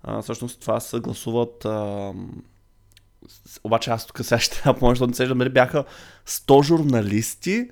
А, 0.02 0.22
всъщност 0.22 0.61
това 0.61 0.81
се 0.81 1.00
гласуват... 1.00 1.64
А, 1.64 2.12
обаче 3.65 3.91
аз 3.91 4.07
тук 4.07 4.19
сега 4.23 4.39
ще 4.39 4.62
трябва 4.62 4.81
помня, 4.81 4.93
защото 4.93 5.09
не 5.11 5.15
се 5.15 5.23
виждам, 5.23 5.39
дали 5.39 5.51
бяха 5.51 5.85
100 6.27 6.62
журналисти 6.65 7.71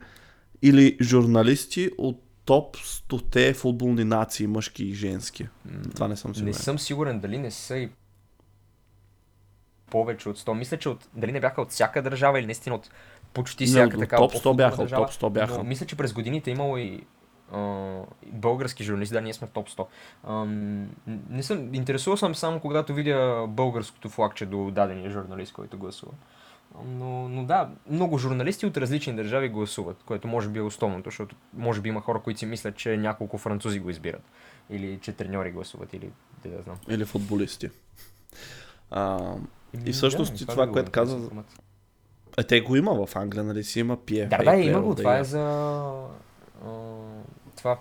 или 0.63 0.97
журналисти 1.03 1.91
от 1.99 2.23
топ 2.45 2.77
100 2.77 3.55
футболни 3.55 4.05
нации, 4.05 4.47
мъжки 4.47 4.85
и 4.85 4.95
женски. 4.95 5.49
Това 5.95 6.09
не 6.09 6.17
съм 6.17 6.35
сигурен. 6.35 6.47
Не 6.47 6.55
съм 6.55 6.79
сигурен 6.79 7.21
дали 7.21 7.39
не 7.39 7.51
са 7.51 7.77
и 7.77 7.89
повече 9.91 10.29
от 10.29 10.39
100. 10.39 10.53
Мисля, 10.53 10.77
че 10.77 10.89
от, 10.89 11.09
дали 11.15 11.33
не 11.33 11.41
бяха 11.41 11.63
от 11.63 11.71
всяка 11.71 12.03
държава 12.03 12.39
или 12.39 12.47
наистина 12.47 12.75
от 12.75 12.91
почти 13.33 13.65
Не, 13.65 13.71
всяка 13.71 13.97
от 13.97 14.01
така 14.01 14.17
топ 14.17 14.31
100 14.31 14.35
по-футболна 14.35 14.57
бяха, 14.57 14.77
държава. 14.77 15.07
топ 15.07 15.15
100 15.15 15.31
бяха. 15.31 15.59
Но 15.59 15.65
мисля, 15.65 15.87
че 15.87 15.97
през 15.97 16.13
годините 16.13 16.51
имало 16.51 16.79
и 16.79 17.01
български 18.25 18.85
журналисти, 18.85 19.13
да, 19.13 19.21
ние 19.21 19.35
сме 19.35 19.47
в 19.47 19.51
топ 19.51 19.69
100. 19.69 19.87
Ам, 20.25 20.89
не 21.31 21.43
съм, 21.43 21.75
интересувал 21.75 22.17
съм 22.17 22.35
само 22.35 22.61
когато 22.61 22.95
видя 22.95 23.47
българското 23.49 24.09
флагче 24.09 24.47
до 24.47 24.71
дадения 24.71 25.11
журналист, 25.11 25.53
който 25.53 25.79
гласува. 25.79 26.13
Но, 26.87 27.29
но 27.29 27.45
да, 27.45 27.71
много 27.91 28.19
журналисти 28.19 28.67
от 28.67 28.77
различни 28.77 29.17
държави 29.17 29.49
гласуват, 29.49 29.97
което 30.07 30.29
може 30.29 30.49
би 30.49 30.59
е 30.59 30.63
основното, 30.63 31.05
защото 31.05 31.37
може 31.53 31.81
би 31.81 31.89
има 31.89 32.01
хора, 32.01 32.21
които 32.21 32.39
си 32.39 32.47
мислят, 32.47 32.77
че 32.77 32.97
няколко 32.97 33.39
французи 33.39 33.81
го 33.81 33.91
избират. 33.91 34.23
Или 34.71 34.99
че 35.01 35.13
треньори 35.13 35.51
гласуват, 35.51 35.93
или 35.93 36.11
да, 36.45 36.51
да 36.51 36.63
знам. 36.63 36.77
Или 36.89 37.05
футболисти. 37.05 37.71
А, 38.91 39.35
И 39.87 39.93
всъщност 39.93 40.37
да, 40.37 40.45
и 40.45 40.47
това 40.47 40.71
което 40.71 40.91
каза- 40.91 41.31
е, 42.39 42.45
те 42.45 42.61
го 42.61 42.77
има 42.77 43.07
в 43.07 43.17
Англия, 43.17 43.45
нали 43.45 43.65
си 43.65 43.81
има 43.81 43.97
PFA. 43.97 44.29
Да, 44.29 44.45
да, 44.45 44.57
има 44.57 44.81
го. 44.81 44.95
Това 44.95 45.19
е 45.19 45.25
за... 45.25 45.93
това... 47.65 47.79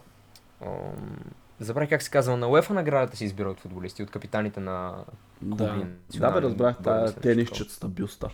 Забравих 1.60 1.90
как 1.90 2.02
се 2.02 2.10
казва. 2.10 2.38
На 2.38 2.48
UEFA 2.48 2.70
наградата 2.70 3.18
се 3.18 3.26
избира 3.26 3.50
от 3.50 3.60
футболисти, 3.60 4.04
от 4.04 4.12
капитаните 4.12 4.60
на 4.60 4.94
Да, 5.42 5.68
клубни 5.68 5.86
да 6.20 6.32
бе, 6.32 6.42
разбрах, 6.42 6.76
е 6.88 7.08
че 7.08 7.16
тенисчетата 7.16 7.88
бюста. 7.88 8.30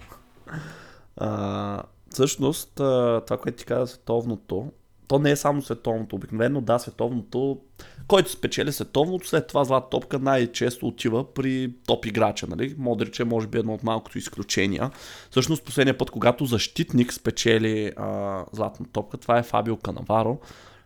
А, 1.17 1.83
всъщност, 2.09 2.71
това, 2.75 3.37
което 3.41 3.57
ти 3.57 3.65
каза 3.65 3.87
световното, 3.87 4.71
то 5.07 5.19
не 5.19 5.31
е 5.31 5.35
само 5.35 5.61
световното. 5.61 6.15
Обикновено, 6.15 6.61
да, 6.61 6.79
световното, 6.79 7.59
който 8.07 8.31
спечели 8.31 8.71
световното, 8.71 9.27
след 9.27 9.47
това 9.47 9.63
злат 9.63 9.89
топка 9.89 10.19
най-често 10.19 10.87
отива 10.87 11.33
при 11.33 11.73
топ 11.87 12.05
играча. 12.05 12.47
Нали? 12.47 12.75
Модрич 12.77 13.19
е, 13.19 13.23
може 13.23 13.47
би, 13.47 13.57
едно 13.57 13.73
от 13.73 13.83
малкото 13.83 14.17
изключения. 14.17 14.91
Всъщност, 15.29 15.65
последния 15.65 15.97
път, 15.97 16.11
когато 16.11 16.45
защитник 16.45 17.13
спечели 17.13 17.91
а, 17.97 18.43
златна 18.51 18.85
топка, 18.91 19.17
това 19.17 19.37
е 19.37 19.43
Фабио 19.43 19.77
Канаваро. 19.77 20.39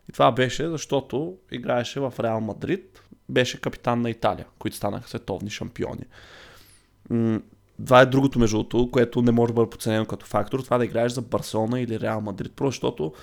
И 0.09 0.11
това 0.11 0.31
беше 0.31 0.69
защото 0.69 1.37
играеше 1.51 1.99
в 1.99 2.13
Реал 2.19 2.41
Мадрид, 2.41 3.03
беше 3.29 3.61
капитан 3.61 4.01
на 4.01 4.09
Италия, 4.09 4.45
които 4.59 4.77
станаха 4.77 5.09
световни 5.09 5.49
шампиони. 5.49 6.03
Това 7.85 8.01
е 8.01 8.05
другото, 8.05 8.39
между 8.39 8.57
другото, 8.57 8.91
което 8.91 9.21
не 9.21 9.31
може 9.31 9.47
да 9.47 9.53
бъде 9.53 9.69
подценено 9.69 10.05
като 10.05 10.25
фактор. 10.25 10.59
Това 10.59 10.77
да 10.77 10.85
играеш 10.85 11.11
за 11.11 11.21
Барселона 11.21 11.81
или 11.81 11.99
Реал 11.99 12.21
Мадрид. 12.21 12.53
Просто 12.55 12.71
защото 12.71 13.13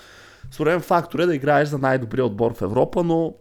според 0.50 0.82
фактор 0.82 1.18
е 1.18 1.26
да 1.26 1.34
играеш 1.34 1.68
за 1.68 1.78
най-добрия 1.78 2.26
отбор 2.26 2.54
в 2.54 2.62
Европа, 2.62 3.04
но 3.04 3.34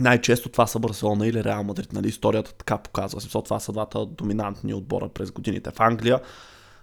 най-често 0.00 0.48
това 0.48 0.66
са 0.66 0.78
Барселона 0.78 1.26
или 1.26 1.44
Реал 1.44 1.64
Мадрид. 1.64 1.92
Нали? 1.92 2.08
Историята 2.08 2.54
така 2.54 2.78
показва. 2.78 3.20
Смисъл, 3.20 3.42
това 3.42 3.60
са 3.60 3.72
двата 3.72 4.06
доминантни 4.06 4.74
отбора 4.74 5.08
през 5.08 5.30
годините. 5.30 5.70
В 5.70 5.80
Англия 5.80 6.20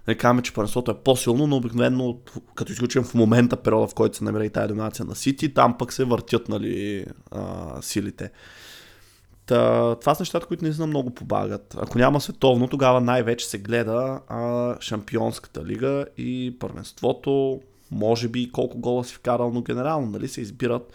не 0.08 0.14
казваме, 0.14 0.42
че 0.42 0.54
първенството 0.54 0.90
е 0.90 1.02
по-силно, 1.04 1.46
но 1.46 1.56
обикновено, 1.56 2.18
като 2.54 2.72
изключим 2.72 3.02
в 3.02 3.14
момента 3.14 3.56
периода, 3.56 3.86
в 3.86 3.94
който 3.94 4.16
се 4.16 4.24
намира 4.24 4.44
и 4.44 4.50
тази 4.50 4.68
доминация 4.68 5.04
на 5.04 5.14
Сити, 5.14 5.54
там 5.54 5.78
пък 5.78 5.92
се 5.92 6.04
въртят 6.04 6.48
нали, 6.48 7.06
а, 7.30 7.82
силите. 7.82 8.30
Та, 9.46 9.94
това 9.94 10.14
са 10.14 10.22
нещата, 10.22 10.46
които 10.46 10.64
наистина 10.64 10.86
много 10.86 11.10
помагат. 11.10 11.76
Ако 11.80 11.98
няма 11.98 12.20
световно, 12.20 12.68
тогава 12.68 13.00
най-вече 13.00 13.46
се 13.46 13.58
гледа 13.58 14.20
а, 14.28 14.76
Шампионската 14.80 15.64
лига 15.64 16.06
и 16.18 16.56
първенството, 16.60 17.60
може 17.90 18.28
би 18.28 18.52
колко 18.52 18.78
гола 18.78 19.04
си 19.04 19.14
вкарал, 19.14 19.50
но 19.50 19.62
генерално 19.62 20.06
нали, 20.06 20.28
се 20.28 20.40
избират. 20.40 20.92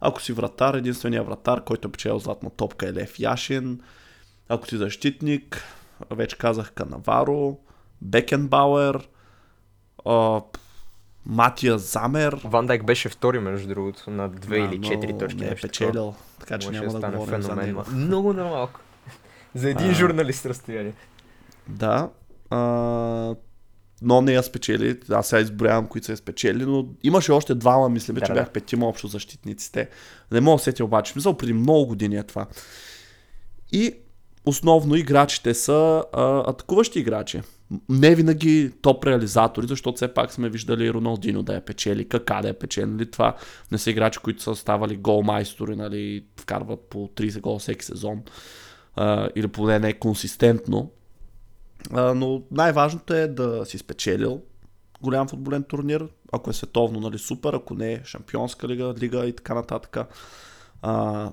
Ако 0.00 0.22
си 0.22 0.32
вратар, 0.32 0.74
единственият 0.74 1.26
вратар, 1.26 1.64
който 1.64 1.88
е 1.88 1.92
печел 1.92 2.18
златна 2.18 2.50
топка 2.50 2.88
е 2.88 2.92
Лев 2.92 3.20
Яшин. 3.20 3.80
Ако 4.48 4.68
си 4.68 4.76
защитник, 4.76 5.64
вече 6.10 6.38
казах 6.38 6.72
Канаваро, 6.72 7.58
Бекенбауер, 8.02 9.08
а, 10.04 10.40
Матия 11.26 11.78
Замер. 11.78 12.40
Ван 12.44 12.66
Дайк 12.66 12.84
беше 12.84 13.08
втори, 13.08 13.38
между 13.38 13.68
другото, 13.68 14.10
на 14.10 14.28
две 14.28 14.58
Да, 14.58 14.64
или 14.64 14.78
но 14.78 14.88
четири 14.88 15.18
точки. 15.18 15.40
Не 15.40 15.48
е 15.48 15.54
печелил, 15.54 16.14
така 16.40 16.58
че 16.58 16.70
няма 16.70 16.84
да 16.84 16.98
стане 16.98 17.16
говорим 17.16 17.42
за 17.42 17.56
него. 17.56 17.82
Много 17.92 18.32
на 18.32 18.44
малко. 18.44 18.80
За 19.54 19.70
един 19.70 19.90
А. 19.90 19.94
журналист 19.94 20.46
разстояние. 20.46 20.92
Да. 21.68 22.10
А, 22.50 22.58
но 24.02 24.20
не 24.20 24.32
я 24.32 24.42
спечели. 24.42 25.00
Аз 25.10 25.28
сега 25.28 25.40
изброявам, 25.40 25.86
които 25.86 26.06
са 26.06 26.16
спечели, 26.16 26.64
но 26.66 26.86
имаше 27.02 27.32
още 27.32 27.54
двама, 27.54 27.88
мисля, 27.88 28.14
Да, 28.14 28.20
че 28.20 28.32
да. 28.32 28.34
бях 28.34 28.50
петима 28.50 28.86
общо 28.88 29.06
защитниците. 29.06 29.88
Не 30.30 30.40
мога 30.40 30.56
да 30.56 30.62
сетя 30.62 30.84
обаче. 30.84 31.12
Мисля, 31.16 31.36
преди 31.36 31.52
много 31.52 31.86
години 31.86 32.16
е 32.16 32.22
това. 32.22 32.46
И 33.72 33.94
основно 34.44 34.94
играчите 34.96 35.54
са 35.54 36.04
а, 36.12 36.50
атакуващи 36.50 36.98
играчи. 36.98 37.42
Не 37.88 38.14
винаги 38.14 38.72
топ 38.82 39.04
реализатори, 39.04 39.66
защото 39.66 39.96
все 39.96 40.14
пак 40.14 40.32
сме 40.32 40.48
виждали 40.48 40.92
Роналдино 40.92 41.42
да 41.42 41.54
я 41.54 41.64
печели, 41.64 42.08
Кака 42.08 42.38
да 42.42 42.48
я 42.48 42.58
печели. 42.58 42.86
Нали? 42.86 43.10
Това 43.10 43.36
не 43.72 43.78
са 43.78 43.90
играчи, 43.90 44.18
които 44.18 44.42
са 44.42 44.54
ставали 44.54 44.96
голмайстори, 44.96 45.76
нали? 45.76 46.24
вкарват 46.40 46.80
по 46.80 47.08
30 47.08 47.40
гола 47.40 47.58
всеки 47.58 47.84
сезон. 47.84 48.22
А, 48.96 49.28
или 49.36 49.48
поне 49.48 49.78
не 49.78 49.92
консистентно. 49.92 50.90
А, 51.92 52.14
но 52.14 52.42
най-важното 52.50 53.14
е 53.14 53.28
да 53.28 53.64
си 53.64 53.78
спечелил 53.78 54.42
голям 55.02 55.28
футболен 55.28 55.62
турнир, 55.62 56.08
ако 56.32 56.50
е 56.50 56.52
световно, 56.52 57.00
нали, 57.00 57.18
супер, 57.18 57.52
ако 57.52 57.74
не 57.74 57.92
е 57.92 58.00
шампионска 58.04 58.68
лига, 58.68 58.94
лига 58.98 59.26
и 59.26 59.36
така 59.36 59.54
нататък. 59.54 59.96
А, 60.82 61.30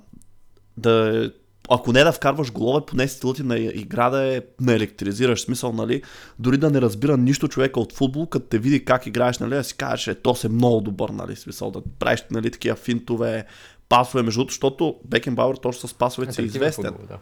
да 0.77 1.25
е- 1.25 1.29
ако 1.69 1.93
не 1.93 2.03
да 2.03 2.11
вкарваш 2.11 2.51
голове, 2.51 2.85
поне 2.85 3.07
стилът 3.07 3.35
ти 3.37 3.43
на 3.43 3.57
игра 3.59 4.09
да 4.09 4.35
е 4.35 4.41
на 4.61 4.73
електризираш 4.73 5.41
смисъл, 5.41 5.73
нали? 5.73 6.01
Дори 6.39 6.57
да 6.57 6.69
не 6.69 6.81
разбира 6.81 7.17
нищо 7.17 7.47
човека 7.47 7.79
от 7.79 7.93
футбол, 7.93 8.25
като 8.25 8.45
те 8.45 8.57
види 8.57 8.85
как 8.85 9.07
играеш, 9.07 9.39
нали, 9.39 9.55
да 9.55 9.63
си 9.63 9.77
кажеш, 9.77 10.07
е, 10.07 10.15
то 10.15 10.35
се 10.35 10.49
много 10.49 10.81
добър, 10.81 11.09
нали, 11.09 11.35
смисъл, 11.35 11.71
да 11.71 11.81
правиш, 11.99 12.23
нали, 12.31 12.51
такива 12.51 12.75
финтове, 12.75 13.45
пасове, 13.89 14.23
между 14.23 14.39
другото, 14.39 14.51
защото 14.51 14.95
Бекенбауер 15.05 15.55
точно 15.55 15.89
с 15.89 15.93
пасовете 15.93 16.33
си 16.33 16.41
е 16.41 16.45
известен. 16.45 16.85
футбол, 16.85 17.05
да. 17.07 17.17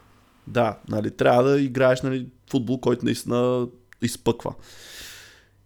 Да, 0.46 0.78
нали, 0.88 1.10
трябва 1.10 1.42
да 1.42 1.60
играеш 1.60 2.02
нали, 2.02 2.26
футбол, 2.50 2.80
който 2.80 3.04
наистина 3.04 3.66
изпъква. 4.02 4.54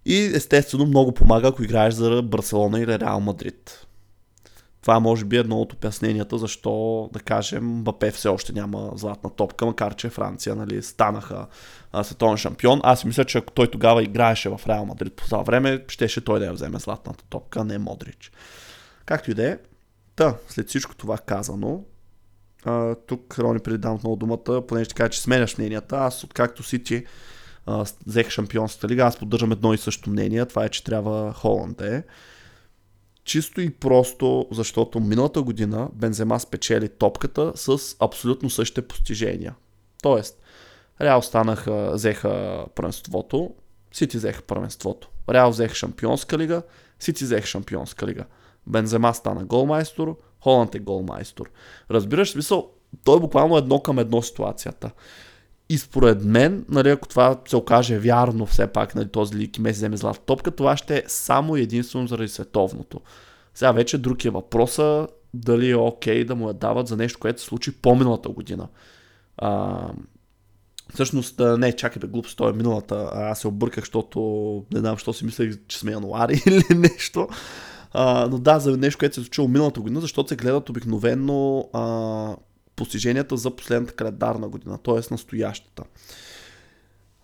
И 0.07 0.17
естествено 0.17 0.87
много 0.87 1.13
помага, 1.13 1.49
ако 1.49 1.63
играеш 1.63 1.95
за 1.95 2.23
Барселона 2.23 2.81
или 2.81 2.99
Реал 2.99 3.21
Мадрид. 3.21 3.87
Това 4.83 5.01
може 5.01 5.25
би 5.25 5.37
е 5.37 5.41
едно 5.41 5.61
от 5.61 5.73
обясненията, 5.73 6.39
защо, 6.39 7.11
да 7.13 7.21
кажем, 7.21 7.83
Бапе 7.85 8.11
все 8.11 8.29
още 8.29 8.53
няма 8.53 8.91
златна 8.95 9.31
топка, 9.31 9.67
макар 9.67 9.95
че 9.95 10.11
Франция 10.11 10.57
нали, 10.57 10.83
станаха 10.83 11.47
световен 12.03 12.37
шампион. 12.37 12.81
Аз 12.83 13.05
мисля, 13.05 13.25
че 13.25 13.39
ако 13.39 13.53
той 13.53 13.71
тогава 13.71 14.03
играеше 14.03 14.49
в 14.49 14.61
Реал 14.69 14.87
Мадрид 14.87 15.13
по 15.17 15.25
това 15.25 15.43
време, 15.43 15.85
щеше 15.89 16.25
той 16.25 16.39
да 16.39 16.47
я 16.47 16.53
вземе 16.53 16.79
златната 16.79 17.25
топка, 17.25 17.65
не 17.65 17.79
Модрич. 17.79 18.33
Както 19.05 19.31
и 19.31 19.35
да 19.35 19.49
е, 19.49 19.59
та, 20.17 20.37
след 20.49 20.69
всичко 20.69 20.95
това 20.95 21.19
казано, 21.19 21.85
а, 22.65 22.95
тук 22.95 23.39
Рони 23.39 23.59
преди 23.59 23.79
дам 23.79 23.95
отново 23.95 24.17
думата, 24.17 24.67
понеже 24.69 24.85
ще 24.85 24.95
кажа, 24.95 25.11
че 25.11 25.21
сменяш 25.21 25.59
мненията. 25.59 25.97
Аз 25.97 26.25
откакто 26.25 26.63
Сити 26.63 27.05
взех 28.07 28.31
шампионската 28.31 28.89
лига, 28.89 29.03
аз 29.03 29.19
поддържам 29.19 29.53
едно 29.53 29.75
и 29.75 29.79
също 29.79 30.11
мнение. 30.11 30.47
Това 30.47 30.65
е, 30.65 30.69
че 30.69 30.85
трябва 30.85 31.33
Холанд 31.33 31.79
да 31.79 31.97
е. 31.97 32.03
Чисто 33.25 33.61
и 33.61 33.71
просто, 33.71 34.47
защото 34.51 35.01
миналата 35.01 35.43
година 35.43 35.89
Бензема 35.93 36.41
спечели 36.41 36.89
топката 36.89 37.53
с 37.55 37.97
абсолютно 38.01 38.51
същите 38.51 38.83
постижения. 38.83 39.55
Тоест, 40.03 40.43
Реал 41.01 41.23
станаха, 41.23 41.91
взеха 41.95 42.65
първенството, 42.75 43.55
Сити 43.93 44.17
взеха 44.17 44.43
първенството. 44.43 45.09
Реал 45.31 45.51
взеха 45.51 45.75
шампионска 45.75 46.39
лига, 46.39 46.63
Сити 46.99 47.25
взеха 47.25 47.47
шампионска 47.47 48.07
лига. 48.07 48.25
Бензема 48.67 49.15
стана 49.15 49.45
голмайстор, 49.45 50.19
Холанд 50.41 50.75
е 50.75 50.79
голмайстор. 50.79 51.51
Разбираш, 51.91 52.31
смисъл, 52.31 52.71
той 53.05 53.17
е 53.17 53.21
буквално 53.21 53.57
едно 53.57 53.81
към 53.81 53.99
едно 53.99 54.23
ситуацията. 54.23 54.91
И 55.73 55.79
според 55.79 56.25
мен, 56.25 56.65
нали, 56.69 56.89
ако 56.89 57.09
това 57.09 57.41
се 57.49 57.57
окаже 57.57 57.99
вярно 57.99 58.47
все 58.47 58.67
пак, 58.67 58.95
нали, 58.95 59.09
този 59.09 59.35
Лики 59.35 59.61
Меси 59.61 59.77
вземе 59.77 59.97
злата 59.97 60.21
топка, 60.21 60.51
това 60.51 60.77
ще 60.77 60.97
е 60.97 61.03
само 61.07 61.57
единствено 61.57 62.07
заради 62.07 62.29
световното. 62.29 63.01
Сега 63.55 63.73
вече 63.73 63.99
друг 63.99 64.25
е 64.25 64.31
въпроса 64.31 65.09
дали 65.35 65.71
е 65.71 65.77
окей 65.77 66.25
да 66.25 66.35
му 66.35 66.49
я 66.49 66.55
дават 66.55 66.89
за 66.89 66.97
нещо, 66.97 67.19
което 67.19 67.41
се 67.41 67.47
случи 67.47 67.73
по-миналата 67.73 68.29
година. 68.29 68.69
А, 69.37 69.81
всъщност, 70.95 71.41
не, 71.59 71.73
чакай 71.73 72.01
бе, 72.01 72.07
глупост, 72.07 72.37
той 72.37 72.51
е 72.51 72.57
миналата. 72.57 73.11
Аз 73.13 73.41
се 73.41 73.49
обърках, 73.49 73.85
защото 73.85 74.21
не 74.73 74.81
знам, 74.81 74.99
що 74.99 75.13
си 75.13 75.25
мислех, 75.25 75.55
че 75.69 75.79
сме 75.79 75.93
януари 75.93 76.43
или 76.47 76.79
нещо. 76.79 77.29
А, 77.93 78.29
но 78.31 78.39
да, 78.39 78.59
за 78.59 78.77
нещо, 78.77 78.99
което 78.99 79.15
се 79.15 79.21
е 79.21 79.25
случило 79.25 79.49
миналата 79.49 79.81
година, 79.81 80.01
защото 80.01 80.29
се 80.29 80.37
гледат 80.37 80.71
обикновено 80.71 81.69
а, 81.73 82.37
постиженията 82.77 83.37
за 83.37 83.57
последната 83.57 83.95
календарна 83.95 84.49
година, 84.49 84.79
т.е. 84.79 85.01
настоящата. 85.11 85.83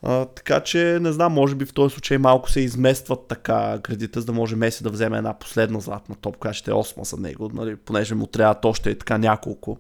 А, 0.03 0.25
така 0.25 0.61
че, 0.61 0.99
не 1.01 1.13
знам, 1.13 1.33
може 1.33 1.55
би 1.55 1.65
в 1.65 1.73
този 1.73 1.93
случай 1.93 2.19
малко 2.19 2.51
се 2.51 2.61
изместват 2.61 3.29
така 3.29 3.79
градите, 3.83 4.21
за 4.21 4.27
да 4.27 4.33
може 4.33 4.57
Меси 4.57 4.83
да 4.83 4.91
вземе 4.91 5.19
една 5.19 5.39
последна 5.39 5.81
златна 5.81 6.15
топ, 6.15 6.37
която 6.37 6.59
ще 6.59 6.71
е 6.71 6.75
осма 6.75 7.05
за 7.05 7.17
него, 7.17 7.51
нали, 7.55 7.77
понеже 7.77 8.15
му 8.15 8.27
трябват 8.27 8.65
още 8.65 8.91
и 8.91 8.99
така 8.99 9.19
няколко. 9.19 9.79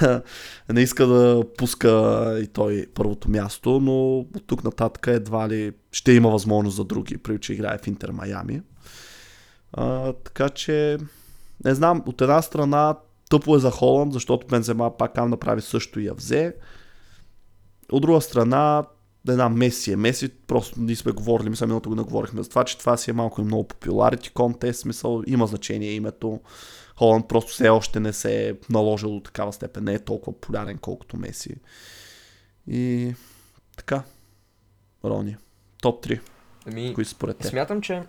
не 0.72 0.80
иска 0.80 1.06
да 1.06 1.44
пуска 1.58 2.38
и 2.42 2.46
той 2.46 2.86
първото 2.94 3.30
място, 3.30 3.80
но 3.80 4.18
от 4.18 4.46
тук 4.46 4.64
нататък 4.64 5.06
едва 5.06 5.48
ли 5.48 5.72
ще 5.92 6.12
има 6.12 6.30
възможност 6.30 6.76
за 6.76 6.84
други, 6.84 7.18
при 7.18 7.40
че 7.40 7.52
играе 7.52 7.78
в 7.78 7.86
Интер 7.86 8.10
Майами. 8.10 8.62
А, 9.72 10.12
така 10.12 10.48
че, 10.48 10.98
не 11.64 11.74
знам, 11.74 12.02
от 12.06 12.20
една 12.20 12.42
страна 12.42 12.96
тъпо 13.38 13.56
е 13.56 13.58
за 13.58 13.70
Холанд, 13.70 14.12
защото 14.12 14.46
Бензема 14.46 14.96
пак 14.96 15.14
там 15.14 15.30
направи 15.30 15.60
също 15.60 16.00
и 16.00 16.06
я 16.06 16.14
взе. 16.14 16.54
От 17.92 18.02
друга 18.02 18.20
страна, 18.20 18.84
знам, 19.28 19.54
Меси 19.54 19.92
е. 19.92 19.96
Меси, 19.96 20.28
просто 20.28 20.80
ние 20.80 20.96
сме 20.96 21.12
говорили, 21.12 21.50
мисля, 21.50 21.66
миналото 21.66 21.88
го 21.88 21.94
наговорихме 21.94 22.42
за 22.42 22.48
това, 22.48 22.64
че 22.64 22.78
това 22.78 22.96
си 22.96 23.10
е 23.10 23.14
малко 23.14 23.40
и 23.40 23.44
много 23.44 23.68
популярити 23.68 24.30
контест, 24.30 24.80
смисъл, 24.80 25.22
има 25.26 25.46
значение 25.46 25.92
името. 25.92 26.40
Холанд 26.96 27.28
просто 27.28 27.52
все 27.52 27.68
още 27.68 28.00
не 28.00 28.12
се 28.12 28.48
е 28.48 28.54
наложил 28.70 29.10
до 29.10 29.20
такава 29.20 29.52
степен, 29.52 29.84
не 29.84 29.94
е 29.94 29.98
толкова 29.98 30.40
популярен, 30.40 30.78
колкото 30.78 31.16
Меси. 31.16 31.56
И 32.66 33.14
така, 33.76 34.02
Рони, 35.04 35.36
топ 35.82 36.06
3. 36.06 36.20
Ами, 36.66 36.94
Кои 36.94 37.04
според 37.04 37.38
те? 37.38 37.46
Смятам, 37.46 37.80
че 37.80 38.02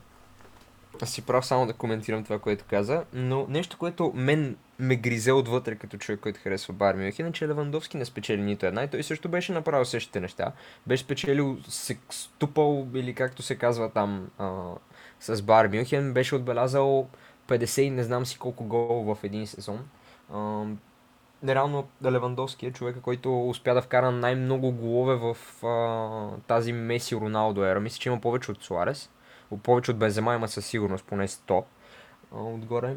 си 1.06 1.22
прав 1.22 1.46
само 1.46 1.66
да 1.66 1.74
коментирам 1.74 2.24
това, 2.24 2.40
което 2.40 2.66
каза, 2.70 3.04
но 3.14 3.46
нещо, 3.50 3.78
което 3.78 4.12
мен 4.16 4.58
ме 4.80 4.96
гризе 4.96 5.32
отвътре 5.32 5.76
като 5.76 5.98
човек, 5.98 6.20
който 6.20 6.40
харесва 6.40 6.74
Бар 6.74 6.96
Мюнхен, 6.96 7.34
че 7.34 7.48
Левандовски 7.48 7.98
не 7.98 8.06
спечели 8.06 8.42
нито 8.42 8.66
една 8.66 8.84
и 8.84 8.88
той 8.88 9.04
също 9.04 9.30
беше 9.30 9.54
направил 9.54 9.86
същите 9.86 10.20
неща. 10.20 10.52
Беше 10.88 11.04
спечелил 11.04 11.58
ступал 12.10 12.88
или 12.94 13.14
както 13.14 13.42
се 13.42 13.56
казва 13.56 13.90
там 13.90 14.30
а, 14.38 14.64
с 15.20 15.42
Бар 15.42 15.68
Мюнхен, 15.68 16.14
беше 16.14 16.36
отбелязал 16.36 17.08
50 17.48 17.90
не 17.90 18.04
знам 18.04 18.26
си 18.26 18.40
колко 18.40 18.64
гол 18.64 19.16
в 19.16 19.24
един 19.24 19.48
сезон. 19.48 19.80
А, 20.34 20.66
нереално 21.44 21.88
Левандовски 22.06 22.66
е 22.66 22.72
човека, 22.72 23.02
който 23.02 23.50
успя 23.50 23.74
да 23.74 23.82
вкара 23.82 24.12
най-много 24.12 24.72
голове 24.72 25.16
в 25.16 25.66
а, 25.66 26.38
тази 26.48 26.74
Меси 26.74 27.16
Роналдо 27.16 27.66
ера. 27.66 27.80
Мисля, 27.80 28.00
че 28.00 28.10
има 28.10 28.22
повече 28.22 28.52
от 28.52 28.64
Суарес 28.64 29.10
повече 29.64 29.92
от 29.92 29.98
Бензема 29.98 30.36
има 30.36 30.48
със 30.48 30.66
сигурност 30.66 31.06
поне 31.06 31.28
100 31.28 31.64
а, 32.32 32.38
отгоре. 32.38 32.96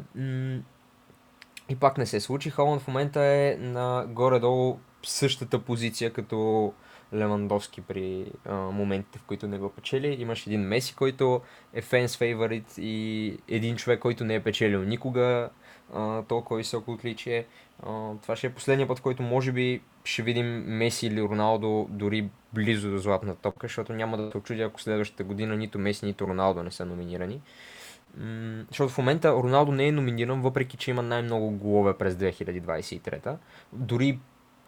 И 1.69 1.75
пак 1.75 1.97
не 1.97 2.05
се 2.05 2.19
случи. 2.19 2.49
Холанд 2.49 2.81
в 2.81 2.87
момента 2.87 3.21
е 3.21 3.57
на 3.59 4.05
горе-долу 4.09 4.79
същата 5.03 5.59
позиция 5.59 6.13
като 6.13 6.73
Левандовски 7.13 7.81
при 7.81 8.25
а, 8.45 8.55
моментите, 8.55 9.19
в 9.19 9.23
които 9.23 9.47
не 9.47 9.57
го 9.57 9.69
печели. 9.69 10.17
Имаш 10.19 10.47
един 10.47 10.61
Меси, 10.61 10.95
който 10.95 11.41
е 11.73 11.81
фенс 11.81 12.17
фейворит 12.17 12.73
и 12.77 13.37
един 13.47 13.75
човек, 13.75 13.99
който 13.99 14.23
не 14.23 14.35
е 14.35 14.43
печелил 14.43 14.83
никога 14.83 15.49
а, 15.93 16.21
толкова 16.23 16.57
високо 16.57 16.91
отличие. 16.91 17.45
А, 17.83 18.11
това 18.21 18.35
ще 18.35 18.47
е 18.47 18.53
последния 18.53 18.87
път, 18.87 18.99
който 18.99 19.23
може 19.23 19.51
би 19.51 19.81
ще 20.03 20.23
видим 20.23 20.45
Меси 20.65 21.07
или 21.07 21.21
Роналдо 21.21 21.87
дори 21.89 22.29
близо 22.53 22.91
до 22.91 22.97
златна 22.97 23.35
топка, 23.35 23.67
защото 23.67 23.93
няма 23.93 24.17
да 24.17 24.31
се 24.31 24.37
очудя, 24.37 24.63
ако 24.63 24.81
следващата 24.81 25.23
година 25.23 25.55
нито 25.55 25.79
Меси, 25.79 26.05
нито 26.05 26.27
Роналдо 26.27 26.63
не 26.63 26.71
са 26.71 26.85
номинирани. 26.85 27.41
М- 28.17 28.65
защото 28.69 28.93
в 28.93 28.97
момента 28.97 29.31
Роналдо 29.31 29.71
не 29.71 29.87
е 29.87 29.91
номиниран, 29.91 30.41
въпреки 30.41 30.77
че 30.77 30.91
има 30.91 31.01
най-много 31.01 31.51
голове 31.51 31.97
през 31.97 32.15
2023. 32.15 33.37
Дори 33.73 34.19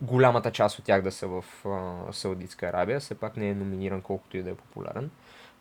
голямата 0.02 0.52
част 0.52 0.80
от 0.80 0.86
тях 0.86 1.02
да 1.02 1.12
са 1.12 1.28
в 1.28 1.46
а, 1.66 2.14
Саудитска 2.14 2.68
Арабия, 2.68 3.00
все 3.00 3.16
пак 3.16 3.38
не 3.38 3.50
е 3.50 3.56
номиниран 3.56 4.02
колкото 4.02 4.38
и 4.38 4.44
да 4.44 4.50
е 4.50 4.56
популярен. 4.56 5.10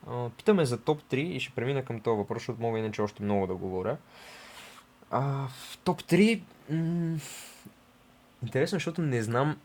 А, 0.09 0.29
питаме 0.29 0.65
за 0.65 0.79
топ 0.79 1.03
3 1.03 1.15
и 1.17 1.41
ще 1.41 1.55
премина 1.55 1.85
към 1.85 2.01
този 2.01 2.17
въпрос, 2.17 2.41
защото 2.41 2.63
мога 2.63 2.79
иначе 2.79 3.03
още 3.03 3.23
много 3.23 3.47
да 3.47 3.55
говоря. 3.55 3.97
А, 5.11 5.21
в 5.49 5.79
топ 5.85 6.03
3 6.03 6.41
м- 6.71 7.19
интересно, 8.43 8.77
защото 8.77 9.03
не 9.03 9.23
знам 9.23 9.57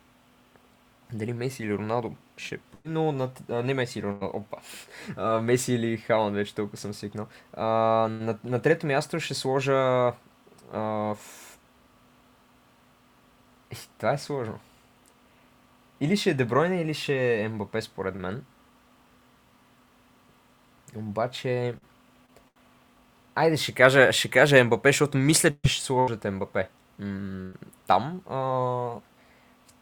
дали 1.14 1.34
Меси 1.34 1.64
или 1.64 1.78
Роналдо 1.78 2.16
ще... 2.38 2.60
Но 2.86 3.12
на... 3.12 3.30
а, 3.50 3.64
не 3.64 3.74
Меси 3.74 4.00
или 4.00 4.06
Роналдо, 4.06 4.38
опа. 4.38 4.58
А, 5.16 5.42
Меси 5.42 5.74
или 5.74 5.98
Халанд, 5.98 6.36
вече 6.36 6.56
толкова 6.56 6.78
съм 6.78 6.94
свикнал. 6.94 7.28
А, 7.54 7.66
на, 8.08 8.38
на 8.44 8.62
трето 8.62 8.88
място 8.88 9.20
ще 9.20 9.34
сложа... 9.34 9.74
А, 10.74 10.80
в... 10.80 11.18
Е, 13.72 13.76
това 13.98 14.14
е 14.14 14.18
сложно. 14.18 14.60
Или 16.00 16.18
ще 16.18 16.30
е 16.30 16.34
Дебройне, 16.34 16.82
или 16.82 16.94
ще 16.94 17.42
е 17.42 17.50
Мбапе, 17.50 17.82
според 17.82 18.16
мен. 18.16 18.46
Обаче... 20.96 21.76
Айде 23.36 23.58
ще 23.58 23.72
кажа, 23.72 24.12
ще 24.12 24.30
кажа 24.30 24.64
Мбапе, 24.64 24.90
защото 24.90 25.18
мисля, 25.18 25.52
че 25.52 25.74
ще 25.74 25.84
сложат 25.84 26.26
Мбапе. 26.26 26.70
М- 27.00 27.54
там. 27.88 28.22
А, 28.30 28.40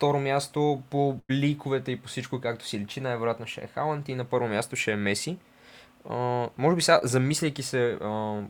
второ 0.03 0.19
място 0.19 0.81
по 0.89 1.19
ликовете 1.31 1.91
и 1.91 1.97
по 1.97 2.07
всичко, 2.07 2.41
както 2.41 2.65
си 2.65 2.79
личи, 2.79 3.01
най-вероятно 3.01 3.47
ще 3.47 3.61
е 3.61 3.67
Халанд 3.67 4.09
и 4.09 4.15
на 4.15 4.25
първо 4.25 4.47
място 4.47 4.75
ще 4.75 4.91
е 4.91 4.95
Меси. 4.95 5.37
А, 6.09 6.49
може 6.57 6.75
би 6.75 6.81
сега, 6.81 6.99
замисляйки 7.03 7.63
се, 7.63 7.97
а, 8.01 8.41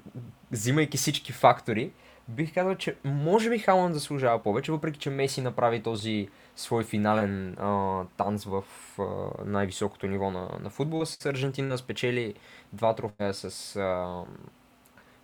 взимайки 0.51 0.97
всички 0.97 1.31
фактори, 1.31 1.91
бих 2.27 2.53
казал, 2.53 2.75
че 2.75 2.95
може 3.03 3.49
би 3.49 3.59
Халанд 3.59 3.93
заслужава 3.93 4.43
повече, 4.43 4.71
въпреки 4.71 4.99
че 4.99 5.09
Меси 5.09 5.41
направи 5.41 5.83
този 5.83 6.27
свой 6.55 6.83
финален 6.83 7.55
а, 7.59 8.03
танц 8.17 8.43
в 8.43 8.63
а, 8.99 9.03
най-високото 9.45 10.07
ниво 10.07 10.31
на, 10.31 10.49
на 10.59 10.69
футбола 10.69 11.05
с 11.05 11.25
Аржентина, 11.25 11.77
спечели 11.77 12.33
два 12.73 12.95
трофея 12.95 13.33
с 13.33 13.75
а, 13.75 14.23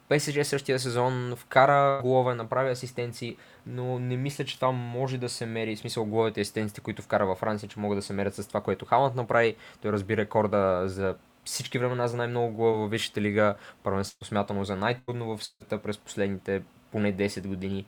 ПСЖ 0.10 0.48
същия 0.48 0.80
сезон 0.80 1.34
вкара 1.38 2.02
голове, 2.02 2.36
направи 2.36 2.70
асистенции, 2.70 3.38
но 3.70 4.00
не 4.00 4.18
мисля, 4.18 4.46
че 4.46 4.56
това 4.56 4.72
може 4.72 5.18
да 5.18 5.30
се 5.30 5.46
мери, 5.46 5.76
в 5.76 5.80
смисъл 5.80 6.06
головете 6.06 6.42
и 6.42 6.82
които 6.84 7.02
вкара 7.02 7.26
във 7.26 7.38
Франция, 7.38 7.70
че 7.70 7.80
могат 7.80 7.98
да 7.98 8.02
се 8.02 8.14
мерят 8.14 8.36
с 8.36 8.48
това, 8.48 8.62
което 8.62 8.86
Халанд 8.86 9.16
направи. 9.16 9.56
Той 9.82 9.92
разби 9.92 10.18
рекорда 10.18 10.84
за 10.86 11.16
всички 11.46 11.80
времена 11.80 12.08
за 12.08 12.18
най-много 12.18 12.54
гола 12.54 12.78
във 12.78 12.92
Висшата 12.92 13.22
лига, 13.22 13.56
първенство 13.84 14.26
смятано 14.26 14.64
за 14.64 14.76
най-трудно 14.76 15.38
в 15.38 15.44
света 15.44 15.78
през 15.78 15.98
последните 15.98 16.62
поне 16.92 17.14
10 17.14 17.48
години. 17.48 17.86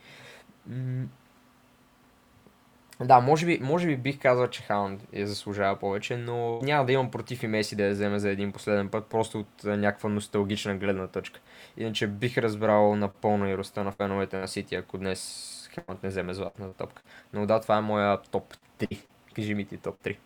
Да, 3.03 3.19
може 3.19 3.45
би, 3.45 3.59
може 3.61 3.87
би 3.87 3.97
бих 3.97 4.19
казал, 4.19 4.47
че 4.47 4.63
Хаунд 4.63 5.01
я 5.13 5.27
заслужава 5.27 5.79
повече, 5.79 6.17
но 6.17 6.59
няма 6.61 6.85
да 6.85 6.91
имам 6.91 7.11
против 7.11 7.43
и 7.43 7.47
Меси 7.47 7.75
да 7.75 7.83
я 7.83 7.91
вземе 7.91 8.19
за 8.19 8.29
един 8.29 8.51
последен 8.51 8.89
път, 8.89 9.05
просто 9.05 9.39
от 9.39 9.63
някаква 9.63 10.09
носталгична 10.09 10.77
гледна 10.77 11.07
точка. 11.07 11.39
Иначе 11.77 12.07
бих 12.07 12.37
разбрал 12.37 12.95
напълно 12.95 13.47
и 13.47 13.57
роста 13.57 13.83
на 13.83 13.91
феновете 13.91 14.37
на 14.37 14.47
Сити, 14.47 14.75
ако 14.75 14.97
днес 14.97 15.60
Хаунд 15.75 16.03
не 16.03 16.09
вземе 16.09 16.33
златната 16.33 16.73
топка. 16.73 17.01
Но 17.33 17.45
да, 17.45 17.61
това 17.61 17.77
е 17.77 17.81
моя 17.81 18.21
топ 18.21 18.53
3. 18.79 19.01
Кажи 19.35 19.53
ми 19.53 19.65
ти 19.65 19.77
топ 19.77 20.03
3. 20.03 20.17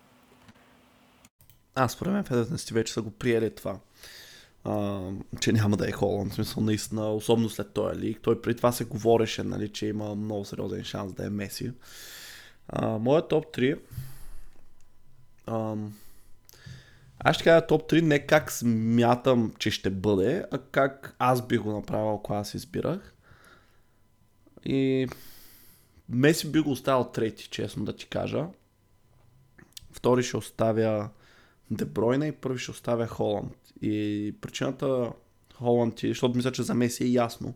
Аз 1.76 1.92
според 1.92 2.14
мен 2.14 2.24
федерацията 2.24 2.74
вече 2.74 2.94
са 2.94 3.02
го 3.02 3.12
приели 3.12 3.56
това. 3.56 3.80
А, 4.64 5.02
че 5.42 5.52
няма 5.52 5.78
да 5.78 5.90
е 5.90 5.92
Холанд. 5.92 6.34
Смисъл, 6.34 6.64
наистина, 6.64 7.14
особено 7.14 7.50
след 7.50 7.74
този 7.74 8.00
лиг. 8.00 8.20
Той 8.22 8.42
преди 8.42 8.58
това 8.58 8.72
се 8.72 8.86
говореше, 8.86 9.44
нали, 9.44 9.70
че 9.70 9.88
има 9.88 10.16
много 10.16 10.46
сериозен 10.46 10.84
шанс 10.84 11.14
да 11.14 11.26
е 11.26 11.30
Меси. 11.30 11.72
А, 12.68 12.88
моя 12.88 13.28
топ 13.28 13.46
3 13.46 13.80
ам, 15.48 15.94
аз 17.20 17.36
ще 17.36 17.44
кажа 17.44 17.68
топ 17.68 17.92
3 17.92 18.02
не 18.02 18.20
как 18.20 18.52
смятам, 18.52 19.54
че 19.60 19.72
ще 19.72 19.90
бъде, 19.90 20.46
а 20.52 20.58
как 20.58 21.16
аз 21.20 21.48
бих 21.48 21.62
го 21.62 21.72
направил, 21.72 22.16
ако 22.16 22.34
аз 22.34 22.54
избирах. 22.54 23.14
И 24.66 25.08
Меси 26.10 26.52
би 26.52 26.60
го 26.60 26.72
оставил 26.72 27.04
трети, 27.04 27.48
честно 27.50 27.86
да 27.86 27.96
ти 27.96 28.06
кажа. 28.06 28.46
Втори 29.92 30.24
ще 30.24 30.38
оставя 30.38 31.10
Дебройна 31.72 32.28
и 32.28 32.32
първи 32.32 32.60
ще 32.60 32.72
оставя 32.72 33.08
Холанд. 33.08 33.54
И 33.82 34.36
причината 34.42 35.12
Холанд 35.56 36.04
е, 36.04 36.08
защото 36.08 36.36
мисля, 36.36 36.52
че 36.52 36.64
за 36.64 36.74
Меси 36.74 37.04
е 37.04 37.08
ясно. 37.08 37.54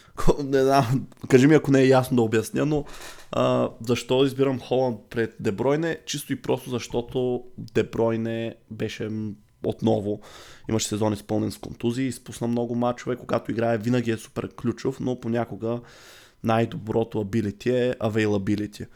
Не 0.44 0.62
знам, 0.62 1.06
кажи 1.28 1.46
ми 1.46 1.54
ако 1.54 1.70
не 1.70 1.80
е 1.80 1.86
ясно 1.86 2.16
да 2.16 2.22
обясня, 2.22 2.66
но 2.66 2.84
а, 3.32 3.70
защо 3.80 4.24
избирам 4.24 4.60
Холанд 4.60 5.00
пред 5.10 5.36
Дебройне? 5.40 5.98
Чисто 6.06 6.32
и 6.32 6.42
просто 6.42 6.70
защото 6.70 7.44
Дебройне 7.58 8.54
беше 8.70 9.08
отново, 9.64 10.20
имаше 10.68 10.88
сезон 10.88 11.12
изпълнен 11.12 11.52
с 11.52 11.58
контузии, 11.58 12.06
изпусна 12.06 12.48
много 12.48 12.74
мачове, 12.74 13.16
когато 13.16 13.50
играе 13.50 13.78
винаги 13.78 14.10
е 14.10 14.16
супер 14.16 14.48
ключов, 14.48 15.00
но 15.00 15.20
понякога 15.20 15.80
най-доброто 16.44 17.24
ability 17.24 17.90
е 17.90 17.94
availability. 17.98 18.86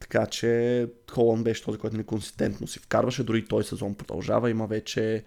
Така 0.00 0.26
че 0.26 0.88
Холанд 1.10 1.44
беше 1.44 1.64
този, 1.64 1.78
който 1.78 1.96
неконсистентно 1.96 2.66
си 2.66 2.78
вкарваше, 2.78 3.24
дори 3.24 3.44
той 3.44 3.64
сезон 3.64 3.94
продължава, 3.94 4.50
има 4.50 4.66
вече 4.66 5.24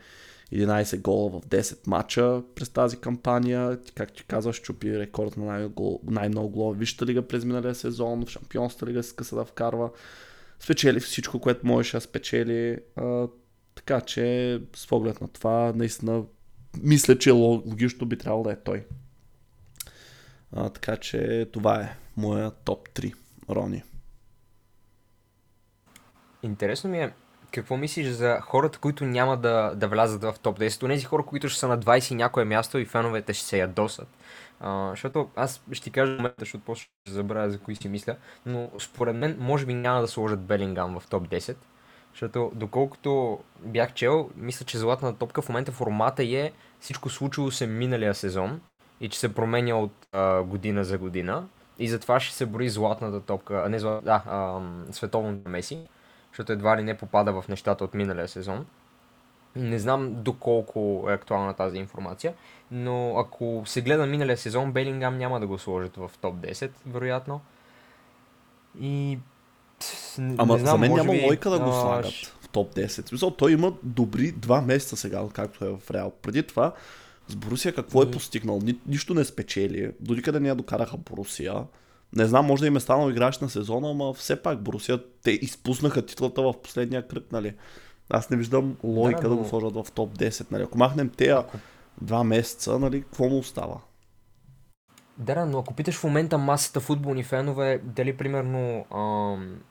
11 0.53 1.01
гола 1.01 1.29
в 1.29 1.47
10 1.47 1.87
мача 1.87 2.41
през 2.55 2.69
тази 2.69 2.97
кампания. 2.97 3.79
Как 3.95 4.13
ти 4.13 4.23
казваш, 4.23 4.61
чупи 4.61 4.99
рекорд 4.99 5.37
на 5.37 5.45
най- 5.45 5.69
най-много 6.03 6.49
голове 6.49 6.85
лига 7.05 7.27
през 7.27 7.45
миналия 7.45 7.75
сезон, 7.75 8.25
в 8.25 8.29
Шампионската 8.29 8.85
лига 8.85 9.03
се 9.03 9.15
къса 9.15 9.35
да 9.35 9.45
вкарва. 9.45 9.89
Спечели 10.59 10.99
всичко, 10.99 11.39
което 11.39 11.67
можеше 11.67 11.97
да 11.97 12.01
спечели. 12.01 12.77
А, 12.95 13.27
така 13.75 14.01
че, 14.01 14.59
с 14.75 14.87
поглед 14.87 15.21
на 15.21 15.27
това, 15.27 15.73
наистина, 15.75 16.23
мисля, 16.83 17.17
че 17.17 17.31
логично 17.31 18.07
би 18.07 18.17
трябвало 18.17 18.43
да 18.43 18.51
е 18.51 18.63
той. 18.63 18.85
А, 20.56 20.70
така 20.70 20.97
че, 20.97 21.50
това 21.54 21.82
е 21.82 21.95
моя 22.18 22.52
топ 22.52 22.89
3. 22.89 23.14
Рони. 23.50 23.84
Интересно 26.43 26.89
ми 26.89 27.00
е 27.00 27.14
какво 27.52 27.78
мислиш 27.78 28.08
за 28.08 28.39
хората, 28.41 28.80
които 28.80 29.06
няма 29.06 29.38
да, 29.38 29.74
да 29.76 29.88
влязат 29.88 30.24
в 30.24 30.36
топ 30.41 30.60
10? 30.60 30.88
Тези 30.88 31.06
хора, 31.06 31.24
които 31.24 31.50
ще 31.50 31.60
са 31.60 31.68
на 31.68 31.80
20 31.80 32.12
и 32.12 32.16
някое 32.16 32.45
място 32.45 32.78
и 32.78 32.86
феновете 32.86 33.34
ще 33.34 33.45
се 33.45 33.60
ядосат. 33.60 34.08
А, 34.60 34.89
защото 34.89 35.30
аз 35.36 35.62
ще 35.72 35.84
ти 35.84 35.91
кажа 35.91 36.12
момента, 36.12 36.36
защото 36.39 36.64
после 36.66 36.82
ще 36.82 37.14
забравя 37.14 37.50
за 37.50 37.60
кои 37.60 37.76
си 37.76 37.89
мисля, 37.89 38.16
но 38.45 38.70
според 38.80 39.16
мен 39.16 39.38
може 39.39 39.66
би 39.66 39.74
няма 39.74 40.02
да 40.02 40.08
сложат 40.08 40.45
Белингам 40.45 41.00
в 41.00 41.08
топ 41.08 41.28
10. 41.28 41.56
Защото 42.14 42.52
доколкото 42.56 43.39
бях 43.60 43.93
чел, 43.93 44.30
мисля, 44.36 44.66
че 44.66 44.78
златната 44.78 45.20
топка 45.20 45.41
в 45.41 45.50
момента 45.50 45.72
формата 45.72 46.24
е 46.24 46.52
всичко 46.80 47.10
случило 47.10 47.52
се 47.52 47.68
миналия 47.68 48.16
сезон 48.16 48.62
и 49.02 49.10
че 49.10 49.20
се 49.20 49.34
променя 49.34 49.76
от 49.76 50.08
а, 50.12 50.43
година 50.43 50.84
за 50.84 50.97
година. 50.97 51.47
И 51.80 51.89
затова 51.89 52.20
ще 52.20 52.36
се 52.36 52.45
брои 52.45 52.70
златната 52.70 53.22
топка, 53.22 53.64
а 53.66 53.70
не 53.70 53.80
злат, 53.80 54.04
да, 54.04 54.24
а, 54.28 54.60
световната 54.91 55.50
Меси 55.50 55.88
защото 56.32 56.52
едва 56.52 56.78
ли 56.78 56.84
не 56.84 56.97
попада 56.97 57.41
в 57.41 57.47
нещата 57.47 57.84
от 57.84 57.93
миналия 57.93 58.28
сезон. 58.28 58.66
Не 59.56 59.80
знам 59.80 60.14
доколко 60.24 61.06
е 61.10 61.14
актуална 61.14 61.54
тази 61.54 61.78
информация, 61.78 62.34
но 62.72 63.18
ако 63.18 63.64
се 63.66 63.82
гледа 63.82 64.06
миналия 64.06 64.38
сезон, 64.38 64.72
Белингам 64.72 65.18
няма 65.18 65.39
да 65.39 65.47
го 65.47 65.58
сложат 65.58 65.95
в 65.97 66.12
топ 66.22 66.36
10, 66.36 66.72
вероятно. 66.86 67.41
И... 68.82 69.20
Ама 70.38 70.54
не 70.54 70.60
знам, 70.60 70.72
за 70.72 70.78
мен 70.78 70.93
няма 70.93 71.12
би, 71.12 71.26
лойка 71.26 71.50
да 71.50 71.60
го 71.60 71.72
слагат 71.72 72.06
а... 72.06 72.45
в 72.45 72.50
топ 72.50 72.76
10. 72.76 73.08
Смисъл, 73.08 73.32
той 73.32 73.52
има 73.52 73.74
добри 73.84 74.32
два 74.32 74.62
месеца 74.62 74.97
сега, 74.97 75.22
както 75.34 75.66
е 75.66 75.70
в 75.78 75.91
Реал. 75.91 76.12
Преди 76.22 76.43
това, 76.43 76.74
с 77.30 77.36
Борусия 77.36 77.75
какво 77.75 78.03
е 78.03 78.11
постигнал? 78.11 78.59
Ни, 78.63 78.75
нищо 78.88 79.13
не 79.13 79.25
спечели. 79.25 79.91
До 79.99 80.13
никъде 80.13 80.39
не 80.39 80.47
я 80.47 80.55
докараха 80.55 80.97
Борусия. 80.97 81.53
Не 82.15 82.25
знам, 82.25 82.45
може 82.45 82.61
да 82.61 82.67
им 82.67 82.75
е 82.75 82.80
станал 82.80 83.09
играч 83.09 83.39
на 83.39 83.49
сезона, 83.49 83.91
ама 83.91 84.13
все 84.13 84.41
пак 84.41 84.61
Борусия, 84.61 84.99
те 85.23 85.32
изпуснаха 85.32 86.05
титлата 86.05 86.41
в 86.41 86.53
последния 86.63 87.07
кръг, 87.07 87.32
нали? 87.32 87.53
Аз 88.09 88.30
не 88.30 88.38
виждам 88.38 88.77
логика 88.84 89.21
да, 89.21 89.30
да, 89.30 89.30
но... 89.30 89.36
да 89.36 89.41
го 89.43 89.49
сложат 89.49 89.73
в 89.73 89.91
топ 89.91 90.17
10, 90.17 90.51
нали? 90.51 90.63
Ако 90.63 90.77
махнем 90.77 91.09
тези 91.09 91.34
два 92.01 92.23
месеца, 92.23 92.80
нали, 92.80 93.01
какво 93.01 93.30
му 93.30 93.38
остава? 93.38 93.75
Да, 95.17 95.45
но 95.45 95.59
ако 95.59 95.73
питаш 95.73 95.95
в 95.95 96.03
момента 96.03 96.38
масата 96.38 96.80
футболни 96.80 97.23
фенове, 97.23 97.82
дали 97.84 98.17
примерно 98.17 98.86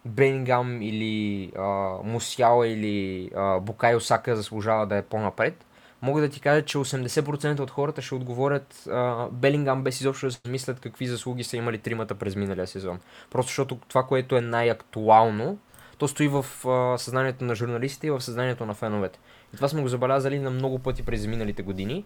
Бенингам 0.04 0.82
или 0.82 1.52
а, 1.56 1.96
Мусяла 2.04 2.68
или 2.68 3.30
а, 3.36 3.60
Букай 3.60 3.94
Осака 3.94 4.36
заслужава 4.36 4.86
да 4.86 4.96
е 4.96 5.02
по-напред, 5.02 5.64
мога 6.02 6.20
да 6.20 6.28
ти 6.28 6.40
кажа, 6.40 6.64
че 6.64 6.78
80% 6.78 7.60
от 7.60 7.70
хората 7.70 8.02
ще 8.02 8.14
отговорят 8.14 8.88
Белингам 9.32 9.82
без 9.82 10.00
изобщо 10.00 10.26
да 10.26 10.32
се 10.32 10.40
мислят 10.48 10.80
какви 10.80 11.06
заслуги 11.06 11.44
са 11.44 11.56
имали 11.56 11.78
тримата 11.78 12.14
през 12.14 12.36
миналия 12.36 12.66
сезон. 12.66 13.00
Просто 13.30 13.48
защото 13.48 13.78
това, 13.88 14.02
което 14.02 14.36
е 14.36 14.40
най-актуално, 14.40 15.58
то 15.98 16.08
стои 16.08 16.28
в 16.28 16.46
а, 16.66 16.98
съзнанието 16.98 17.44
на 17.44 17.54
журналистите 17.54 18.06
и 18.06 18.10
в 18.10 18.20
съзнанието 18.20 18.66
на 18.66 18.74
феновете. 18.74 19.18
И 19.52 19.56
това 19.56 19.68
сме 19.68 19.82
го 19.82 19.88
забелязали 19.88 20.38
на 20.38 20.50
много 20.50 20.78
пъти 20.78 21.02
през 21.02 21.26
миналите 21.26 21.62
години. 21.62 22.04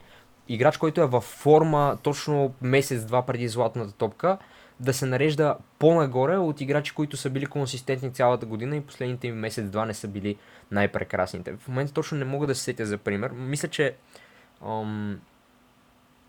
Играч, 0.49 0.76
който 0.76 1.01
е 1.01 1.07
във 1.07 1.24
форма 1.24 1.99
точно 2.03 2.55
месец-два 2.62 3.22
преди 3.22 3.49
златната 3.49 3.93
топка, 3.93 4.38
да 4.80 4.93
се 4.93 5.07
нарежда 5.07 5.57
по-нагоре 5.78 6.36
от 6.36 6.61
играчи, 6.61 6.95
които 6.95 7.16
са 7.16 7.30
били 7.30 7.47
консистентни 7.47 8.12
цялата 8.12 8.47
година 8.47 8.76
и 8.76 8.80
последните 8.80 9.26
им 9.26 9.34
месец-два 9.34 9.86
не 9.86 9.95
са 9.95 10.09
били 10.09 10.36
най-прекрасните. 10.73 11.57
В 11.57 11.68
момента 11.68 11.93
точно 11.93 12.18
не 12.18 12.25
мога 12.25 12.47
да 12.47 12.55
се 12.55 12.62
сетя 12.62 12.87
за 12.87 12.99
пример. 12.99 13.31
Мисля, 13.31 13.68
че 13.68 13.97
ам, 14.66 15.20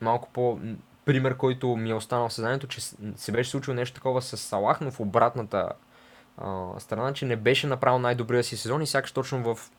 малко 0.02 0.30
по 0.34 0.60
пример, 1.06 1.38
който 1.38 1.76
ми 1.76 1.90
е 1.90 1.94
останал 1.94 2.30
в 2.30 2.34
съзнанието, 2.34 2.68
че 2.68 2.82
се 3.16 3.32
беше 3.32 3.50
случило 3.50 3.76
нещо 3.76 3.96
такова 3.96 4.22
с 4.22 4.38
Салах, 4.38 4.82
но 4.82 4.92
в 4.92 5.00
обратната 5.00 5.70
а, 6.38 6.80
страна, 6.80 7.14
че 7.14 7.26
не 7.26 7.36
беше 7.36 7.68
направил 7.68 8.00
най-добрия 8.00 8.44
си 8.44 8.58
сезон 8.58 8.82
и 8.82 8.88
сякаш 8.88 9.12
точно 9.12 9.56
в 9.56 9.72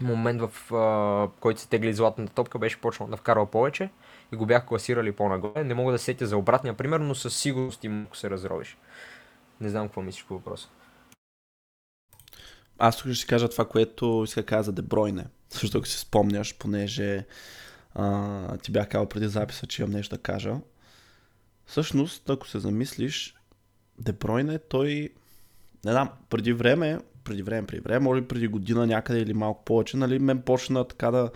момент, 0.00 0.42
в 0.42 0.74
а, 0.74 1.28
който 1.40 1.60
се 1.60 1.68
тегли 1.68 1.94
златната 1.94 2.32
топка, 2.32 2.58
беше 2.58 2.80
почнал 2.80 3.08
да 3.08 3.16
вкарва 3.16 3.46
повече 3.46 3.90
и 4.32 4.36
го 4.36 4.46
бях 4.46 4.66
класирали 4.66 5.12
по-нагоре. 5.12 5.64
Не 5.64 5.74
мога 5.74 5.92
да 5.92 5.98
сетя 5.98 6.26
за 6.26 6.36
обратния 6.36 6.74
пример, 6.74 7.00
но 7.00 7.14
със 7.14 7.36
сигурност 7.36 7.84
им 7.84 8.04
ако 8.06 8.16
се 8.16 8.30
разровиш. 8.30 8.76
Не 9.60 9.68
знам 9.68 9.88
какво 9.88 10.02
мислиш 10.02 10.24
по 10.24 10.34
въпроса. 10.34 10.68
Аз 12.78 12.96
тук 12.96 13.12
ще 13.12 13.26
кажа 13.26 13.48
това, 13.48 13.64
което 13.64 14.22
иска 14.24 14.40
да 14.40 14.46
кажа 14.46 14.62
за 14.62 14.72
Дебройне. 14.72 15.24
Също 15.50 15.78
ако 15.78 15.86
си 15.86 15.98
спомняш, 15.98 16.54
понеже 16.58 17.26
а, 17.94 18.56
ти 18.56 18.72
бях 18.72 18.88
казал 18.88 19.08
преди 19.08 19.28
записа, 19.28 19.66
че 19.66 19.82
имам 19.82 19.92
нещо 19.92 20.16
да 20.16 20.22
кажа. 20.22 20.54
Всъщност, 21.66 22.30
ако 22.30 22.48
се 22.48 22.58
замислиш, 22.58 23.34
Дебройне, 23.98 24.58
той, 24.58 25.08
не 25.84 25.92
знам, 25.92 26.08
преди 26.30 26.52
време, 26.52 26.98
преди 27.24 27.42
време, 27.42 27.66
преди 27.66 27.80
време, 27.80 27.98
може 27.98 28.20
би 28.20 28.28
преди 28.28 28.48
година 28.48 28.86
някъде 28.86 29.20
или 29.20 29.34
малко 29.34 29.64
повече, 29.64 29.96
нали, 29.96 30.18
мен 30.18 30.42
почна 30.42 30.84
така 30.84 31.10
да 31.10 31.30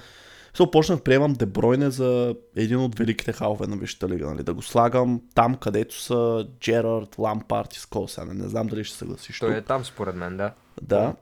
So, 0.58 0.70
почнах 0.70 1.00
приемам 1.00 1.32
Дебройне 1.32 1.90
за 1.90 2.34
един 2.56 2.78
от 2.78 2.98
великите 2.98 3.32
халове 3.32 3.66
на 3.66 3.76
Висшата 3.76 4.08
лига. 4.08 4.26
Нали? 4.26 4.42
Да 4.42 4.54
го 4.54 4.62
слагам 4.62 5.22
там, 5.34 5.54
където 5.54 6.00
са 6.00 6.46
Джерард, 6.60 7.18
Лампарт 7.18 7.74
и 7.74 7.78
Сколсен. 7.78 8.38
Не 8.38 8.48
знам 8.48 8.66
дали 8.66 8.84
ще 8.84 8.96
съгласиш. 8.96 9.38
Той 9.38 9.56
е 9.56 9.62
там 9.62 9.84
според 9.84 10.16
мен, 10.16 10.36
да. 10.36 10.52
Да. 10.82 11.14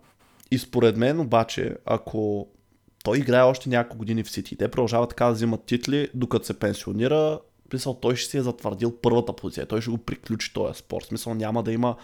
И 0.51 0.59
според 0.59 0.97
мен 0.97 1.21
обаче, 1.21 1.77
ако 1.85 2.49
той 3.05 3.19
играе 3.19 3.43
още 3.43 3.69
няколко 3.69 3.99
години 3.99 4.23
в 4.23 4.31
Сити, 4.31 4.57
те 4.57 4.69
продължават 4.69 5.09
така 5.09 5.27
да 5.27 5.33
взимат 5.33 5.65
титли, 5.65 6.09
докато 6.15 6.47
се 6.47 6.59
пенсионира, 6.59 7.41
смисъл, 7.71 7.95
той 7.95 8.17
ще 8.17 8.31
си 8.31 8.39
е 8.39 8.43
затвърдил 8.43 8.97
първата 9.03 9.33
позиция. 9.33 9.67
Той 9.67 9.81
ще 9.81 9.91
го 9.91 9.99
приключи 9.99 10.55
този 10.55 10.79
спор. 10.79 11.03
Смисъл 11.03 11.35
няма 11.35 11.63
да 11.63 11.73
има 11.73 11.97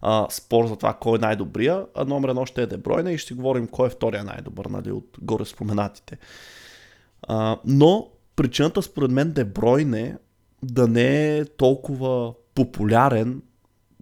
а, 0.00 0.26
спор 0.30 0.66
за 0.66 0.76
това 0.76 0.94
кой 0.94 1.18
е 1.18 1.20
най-добрия, 1.20 1.86
а 1.94 2.04
номер 2.04 2.28
едно 2.28 2.46
ще 2.46 2.62
е 2.62 2.66
Дебройне 2.66 3.12
и 3.12 3.18
ще 3.18 3.34
говорим 3.34 3.66
кой 3.66 3.86
е 3.86 3.90
втория 3.90 4.24
най-добър, 4.24 4.66
нали, 4.66 4.92
от 4.92 5.16
горе 5.22 5.44
споменатите. 5.44 6.18
А, 7.22 7.58
но 7.64 8.08
причината 8.36 8.82
според 8.82 9.10
мен 9.10 9.32
Дебройне 9.32 10.16
да 10.62 10.88
не 10.88 11.38
е 11.38 11.44
толкова 11.44 12.34
популярен 12.54 13.42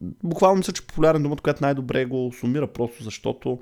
буквално 0.02 0.56
мисля, 0.56 0.72
че 0.72 0.86
популярен 0.86 1.22
думата, 1.22 1.38
която 1.42 1.64
най-добре 1.64 2.04
го 2.04 2.32
сумира, 2.40 2.66
просто 2.66 3.04
защото 3.04 3.58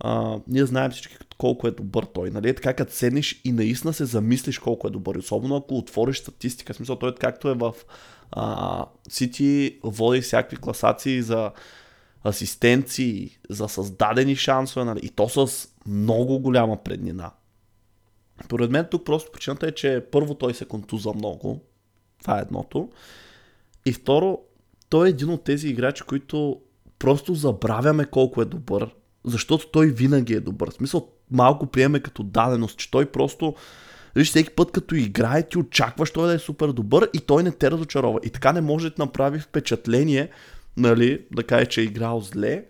а, 0.00 0.38
ние 0.48 0.66
знаем 0.66 0.90
всички 0.90 1.16
колко 1.38 1.68
е 1.68 1.70
добър 1.70 2.04
той. 2.04 2.30
Нали? 2.30 2.48
Е 2.48 2.54
така 2.54 2.74
като 2.74 2.92
седнеш 2.92 3.40
и 3.44 3.52
наистина 3.52 3.92
се 3.92 4.04
замислиш 4.04 4.58
колко 4.58 4.86
е 4.86 4.90
добър. 4.90 5.16
Особено 5.16 5.56
ако 5.56 5.74
отвориш 5.74 6.18
статистика. 6.18 6.74
Смисъл, 6.74 6.96
той 6.96 7.10
е 7.10 7.14
както 7.14 7.48
е 7.48 7.54
в 7.54 7.74
Сити, 9.08 9.78
води 9.82 10.20
всякакви 10.20 10.56
класации 10.56 11.22
за 11.22 11.50
асистенции, 12.24 13.38
за 13.50 13.68
създадени 13.68 14.36
шансове, 14.36 14.84
нали? 14.84 15.00
и 15.02 15.08
то 15.08 15.28
с 15.28 15.68
много 15.86 16.38
голяма 16.38 16.82
преднина. 16.82 17.30
Поред 18.48 18.70
мен 18.70 18.86
тук 18.90 19.04
просто 19.04 19.32
причината 19.32 19.66
е, 19.66 19.72
че 19.72 20.06
първо 20.12 20.34
той 20.34 20.54
се 20.54 20.64
контуза 20.64 21.12
много. 21.12 21.60
Това 22.20 22.38
е 22.38 22.42
едното. 22.42 22.90
И 23.86 23.92
второ, 23.92 24.38
той 24.94 25.06
е 25.06 25.10
един 25.10 25.30
от 25.30 25.44
тези 25.44 25.68
играчи, 25.68 26.02
които 26.02 26.60
просто 26.98 27.34
забравяме 27.34 28.04
колко 28.04 28.42
е 28.42 28.44
добър, 28.44 28.94
защото 29.24 29.66
той 29.66 29.86
винаги 29.86 30.34
е 30.34 30.40
добър. 30.40 30.70
В 30.70 30.74
смисъл, 30.74 31.08
малко 31.30 31.66
приеме 31.66 32.00
като 32.00 32.22
даденост, 32.22 32.78
че 32.78 32.90
той 32.90 33.06
просто 33.06 33.54
Виж, 34.14 34.28
всеки 34.28 34.50
път 34.50 34.70
като 34.70 34.94
играе, 34.94 35.48
ти 35.48 35.58
очакваш 35.58 36.10
той 36.10 36.28
да 36.28 36.34
е 36.34 36.38
супер 36.38 36.68
добър 36.68 37.08
и 37.14 37.18
той 37.18 37.42
не 37.42 37.50
те 37.50 37.70
разочарова. 37.70 38.20
И 38.24 38.30
така 38.30 38.52
не 38.52 38.60
може 38.60 38.90
да 38.90 38.94
направи 38.98 39.38
впечатление, 39.38 40.28
нали, 40.76 41.24
да 41.32 41.42
каже, 41.42 41.66
че 41.66 41.80
е 41.80 41.84
играл 41.84 42.20
зле. 42.20 42.64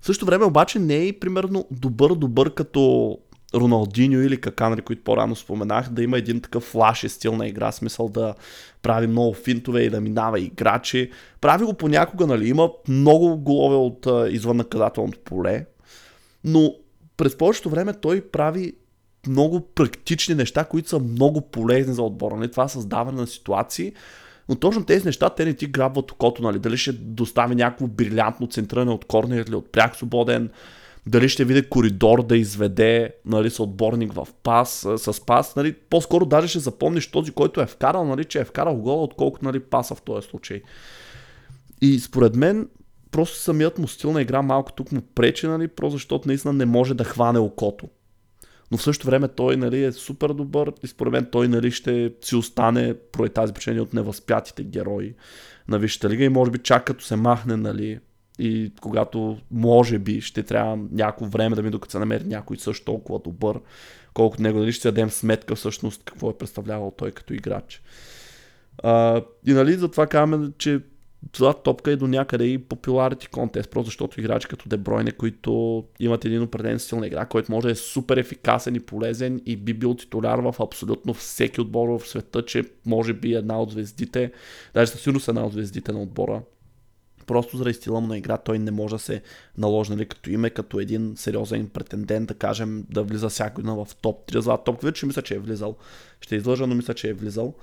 В 0.00 0.06
същото 0.06 0.26
време 0.26 0.44
обаче 0.44 0.78
не 0.78 0.96
е 0.96 1.06
и 1.06 1.20
примерно 1.20 1.66
добър-добър 1.70 2.54
като 2.54 3.18
Роналдиньо 3.54 4.20
или 4.20 4.40
Каканри, 4.40 4.82
които 4.82 5.04
по-рано 5.04 5.36
споменах, 5.36 5.88
да 5.88 6.02
има 6.02 6.18
един 6.18 6.40
такъв 6.40 6.62
флаш 6.62 7.06
стил 7.08 7.36
на 7.36 7.48
игра, 7.48 7.72
смисъл 7.72 8.08
да 8.08 8.34
прави 8.82 9.06
много 9.06 9.34
финтове 9.34 9.82
и 9.82 9.90
да 9.90 10.00
минава 10.00 10.40
играчи. 10.40 11.10
Прави 11.40 11.64
го 11.64 11.74
понякога, 11.74 12.26
нали, 12.26 12.48
има 12.48 12.70
много 12.88 13.36
голове 13.36 13.76
от 13.76 14.06
а, 14.06 14.28
извън 14.30 14.56
наказателното 14.56 15.18
поле, 15.24 15.66
но 16.44 16.74
през 17.16 17.38
повечето 17.38 17.70
време 17.70 17.92
той 17.92 18.20
прави 18.20 18.72
много 19.26 19.60
практични 19.60 20.34
неща, 20.34 20.64
които 20.64 20.88
са 20.88 20.98
много 20.98 21.40
полезни 21.40 21.94
за 21.94 22.02
отбора. 22.02 22.36
Нали? 22.36 22.50
Това 22.50 22.68
създаване 22.68 23.20
на 23.20 23.26
ситуации, 23.26 23.92
но 24.48 24.54
точно 24.54 24.84
тези 24.84 25.04
неща, 25.04 25.30
те 25.30 25.44
не 25.44 25.54
ти 25.54 25.66
грабват 25.66 26.10
окото, 26.10 26.42
нали? 26.42 26.58
Дали 26.58 26.76
ще 26.76 26.92
достави 26.92 27.54
някакво 27.54 27.86
брилянтно 27.86 28.46
центриране 28.46 28.90
от 28.90 29.04
корнер 29.04 29.44
или 29.48 29.54
от 29.54 29.72
пряк 29.72 29.96
свободен, 29.96 30.50
дали 31.06 31.28
ще 31.28 31.44
види 31.44 31.68
коридор 31.68 32.26
да 32.26 32.36
изведе 32.36 33.14
нали, 33.24 33.50
с 33.50 33.60
отборник 33.60 34.12
в 34.12 34.28
пас, 34.42 34.86
с 34.96 35.26
пас. 35.26 35.56
Нали? 35.56 35.72
По-скоро 35.72 36.26
даже 36.26 36.48
ще 36.48 36.58
запомниш 36.58 37.10
този, 37.10 37.32
който 37.32 37.60
е 37.60 37.66
вкарал, 37.66 38.04
нали, 38.04 38.24
че 38.24 38.40
е 38.40 38.44
вкарал 38.44 38.76
гола, 38.76 39.02
отколкото 39.02 39.44
нали, 39.44 39.60
паса 39.60 39.94
в 39.94 40.02
този 40.02 40.28
случай. 40.28 40.62
И 41.80 41.98
според 41.98 42.36
мен, 42.36 42.68
просто 43.10 43.36
самият 43.36 43.78
му 43.78 43.88
стил 43.88 44.12
на 44.12 44.22
игра 44.22 44.42
малко 44.42 44.72
тук 44.72 44.92
му 44.92 45.00
пречи, 45.14 45.46
нали, 45.46 45.68
просто 45.68 45.96
защото 45.96 46.28
наистина 46.28 46.52
не 46.52 46.64
може 46.64 46.94
да 46.94 47.04
хване 47.04 47.38
окото. 47.38 47.88
Но 48.70 48.78
в 48.78 48.82
същото 48.82 49.06
време 49.06 49.28
той 49.28 49.56
нали, 49.56 49.84
е 49.84 49.92
супер 49.92 50.28
добър 50.28 50.72
и 50.82 50.86
според 50.86 51.12
мен 51.12 51.26
той 51.32 51.48
нали, 51.48 51.70
ще 51.70 52.12
си 52.22 52.36
остане 52.36 52.94
поради 53.12 53.34
тази 53.34 53.52
причина 53.52 53.82
от 53.82 53.94
невъзпятите 53.94 54.64
герои 54.64 55.14
на 55.68 55.78
Висшата 55.78 56.08
лига 56.10 56.24
и 56.24 56.28
може 56.28 56.50
би 56.50 56.58
чак 56.58 56.84
като 56.84 57.04
се 57.04 57.16
махне 57.16 57.56
нали, 57.56 57.98
и 58.40 58.72
когато 58.80 59.38
може 59.50 59.98
би 59.98 60.20
ще 60.20 60.42
трябва 60.42 60.78
някакво 60.92 61.26
време 61.26 61.56
да 61.56 61.62
ми 61.62 61.70
докато 61.70 61.92
се 61.92 61.98
намери 61.98 62.24
някой 62.24 62.56
също 62.56 62.84
толкова 62.84 63.18
добър, 63.18 63.60
колкото 64.14 64.42
него, 64.42 64.58
дали 64.58 64.72
ще 64.72 64.80
си 64.80 64.88
дадем 64.88 65.10
сметка 65.10 65.54
всъщност 65.54 66.02
какво 66.04 66.30
е 66.30 66.38
представлявал 66.38 66.94
той 66.96 67.10
като 67.10 67.34
играч. 67.34 67.82
А, 68.82 69.22
и 69.46 69.52
нали 69.52 69.72
затова 69.72 70.06
казваме, 70.06 70.48
че 70.58 70.80
това 71.32 71.52
топка 71.52 71.90
е 71.90 71.96
до 71.96 72.06
някъде 72.06 72.44
и 72.44 72.58
popularity 72.58 73.30
contest, 73.30 73.70
просто 73.70 73.84
защото 73.86 74.20
играчи 74.20 74.48
като 74.48 74.68
Дебройне, 74.68 75.12
които 75.12 75.84
имат 76.00 76.24
един 76.24 76.42
определен 76.42 76.78
стил 76.78 77.00
на 77.00 77.06
игра, 77.06 77.26
който 77.26 77.52
може 77.52 77.66
да 77.66 77.72
е 77.72 77.74
супер 77.74 78.16
ефикасен 78.16 78.74
и 78.74 78.80
полезен 78.80 79.40
и 79.46 79.56
би 79.56 79.74
бил 79.74 79.94
титуляр 79.94 80.38
в 80.38 80.54
абсолютно 80.60 81.14
всеки 81.14 81.60
отбор 81.60 81.88
в 81.88 82.08
света, 82.08 82.44
че 82.44 82.64
може 82.86 83.12
би 83.12 83.34
една 83.34 83.62
от 83.62 83.70
звездите, 83.70 84.32
даже 84.74 84.90
със 84.90 85.00
сигурност 85.00 85.28
една 85.28 85.46
от 85.46 85.52
звездите 85.52 85.92
на 85.92 86.02
отбора. 86.02 86.42
Просто 87.30 87.56
заради 87.56 87.74
стила 87.74 88.00
му 88.00 88.06
на 88.06 88.18
игра 88.18 88.36
той 88.36 88.58
не 88.58 88.70
може 88.70 88.94
да 88.94 88.98
се 88.98 89.22
наложи 89.58 89.90
нали, 89.90 90.06
като 90.06 90.30
име, 90.30 90.50
като 90.50 90.80
един 90.80 91.12
сериозен 91.16 91.68
претендент, 91.68 92.28
да 92.28 92.34
кажем, 92.34 92.84
да 92.90 93.02
влиза 93.02 93.28
всяко 93.28 93.62
в 93.62 93.88
топ 94.02 94.30
3 94.30 94.38
за 94.38 94.56
топ. 94.56 94.82
Вече 94.82 95.06
мисля, 95.06 95.22
че 95.22 95.34
е 95.34 95.38
влизал. 95.38 95.76
Ще 96.20 96.36
излъжа, 96.36 96.66
но 96.66 96.74
мисля, 96.74 96.94
че 96.94 97.08
е 97.08 97.12
влизал. 97.12 97.54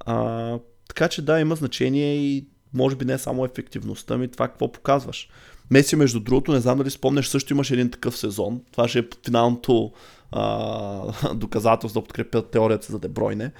А, 0.00 0.58
така 0.88 1.08
че 1.08 1.22
да, 1.22 1.40
има 1.40 1.54
значение 1.54 2.16
и 2.16 2.46
може 2.74 2.96
би 2.96 3.04
не 3.04 3.18
само 3.18 3.44
ефективността 3.44 4.18
ми, 4.18 4.28
това 4.28 4.48
какво 4.48 4.72
показваш. 4.72 5.28
Меси, 5.70 5.96
между 5.96 6.20
другото, 6.20 6.52
не 6.52 6.60
знам 6.60 6.78
дали 6.78 6.90
спомняш, 6.90 7.28
също 7.28 7.52
имаше 7.52 7.74
един 7.74 7.90
такъв 7.90 8.18
сезон. 8.18 8.60
Това 8.72 8.88
ще 8.88 8.98
е 8.98 9.04
финалното 9.24 9.92
а, 10.32 11.34
доказателство 11.34 12.00
да 12.00 12.06
подкрепят 12.06 12.50
теорията 12.50 12.92
за 12.92 12.98
Дебройне. 12.98 13.52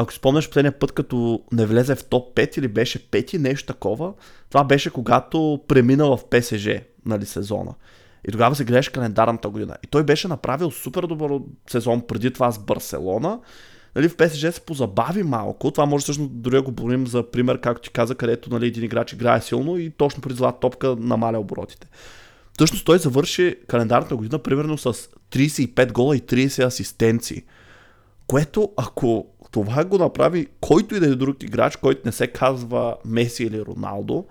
Ако 0.00 0.12
спомняш 0.12 0.46
последния 0.46 0.78
път, 0.78 0.92
като 0.92 1.42
не 1.52 1.66
влезе 1.66 1.94
в 1.94 2.04
топ 2.04 2.36
5 2.36 2.58
или 2.58 2.68
беше 2.68 3.10
5 3.10 3.38
нещо 3.38 3.72
такова, 3.72 4.12
това 4.50 4.64
беше 4.64 4.90
когато 4.90 5.60
премина 5.68 6.16
в 6.16 6.18
ПСЖ, 6.30 6.68
нали, 7.06 7.26
сезона. 7.26 7.74
И 8.28 8.32
тогава 8.32 8.54
се 8.56 8.64
гледаше 8.64 8.92
календарната 8.92 9.48
година. 9.48 9.76
И 9.84 9.86
той 9.86 10.04
беше 10.04 10.28
направил 10.28 10.70
супер 10.70 11.02
добър 11.02 11.32
сезон 11.70 12.02
преди 12.06 12.30
това 12.30 12.52
с 12.52 12.58
Барселона 12.58 13.38
нали, 13.96 14.08
в 14.08 14.16
PSG 14.16 14.50
се 14.50 14.60
позабави 14.60 15.22
малко. 15.22 15.70
Това 15.70 15.86
може 15.86 16.02
всъщност 16.02 16.30
дори 16.32 16.54
да 16.54 16.62
го 16.62 16.70
борим 16.70 17.06
за 17.06 17.30
пример, 17.30 17.60
както 17.60 17.82
ти 17.82 17.90
каза, 17.90 18.14
където 18.14 18.50
нали, 18.50 18.66
един 18.66 18.84
играч 18.84 19.12
играе 19.12 19.40
силно 19.40 19.78
и 19.78 19.90
точно 19.90 20.22
при 20.22 20.34
злата 20.34 20.60
топка 20.60 20.96
намаля 20.98 21.38
оборотите. 21.38 21.88
Всъщност 22.52 22.84
той 22.84 22.98
завърши 22.98 23.56
календарната 23.66 24.16
година 24.16 24.38
примерно 24.38 24.78
с 24.78 24.92
35 25.32 25.92
гола 25.92 26.16
и 26.16 26.20
30 26.20 26.64
асистенции. 26.64 27.42
Което 28.26 28.72
ако 28.76 29.26
това 29.50 29.84
го 29.84 29.98
направи 29.98 30.46
който 30.60 30.94
и 30.94 31.00
да 31.00 31.06
е 31.06 31.14
друг 31.14 31.42
играч, 31.42 31.76
който 31.76 32.00
не 32.04 32.12
се 32.12 32.26
казва 32.26 32.96
Меси 33.04 33.44
или 33.44 33.62
Роналдо, 33.62 34.24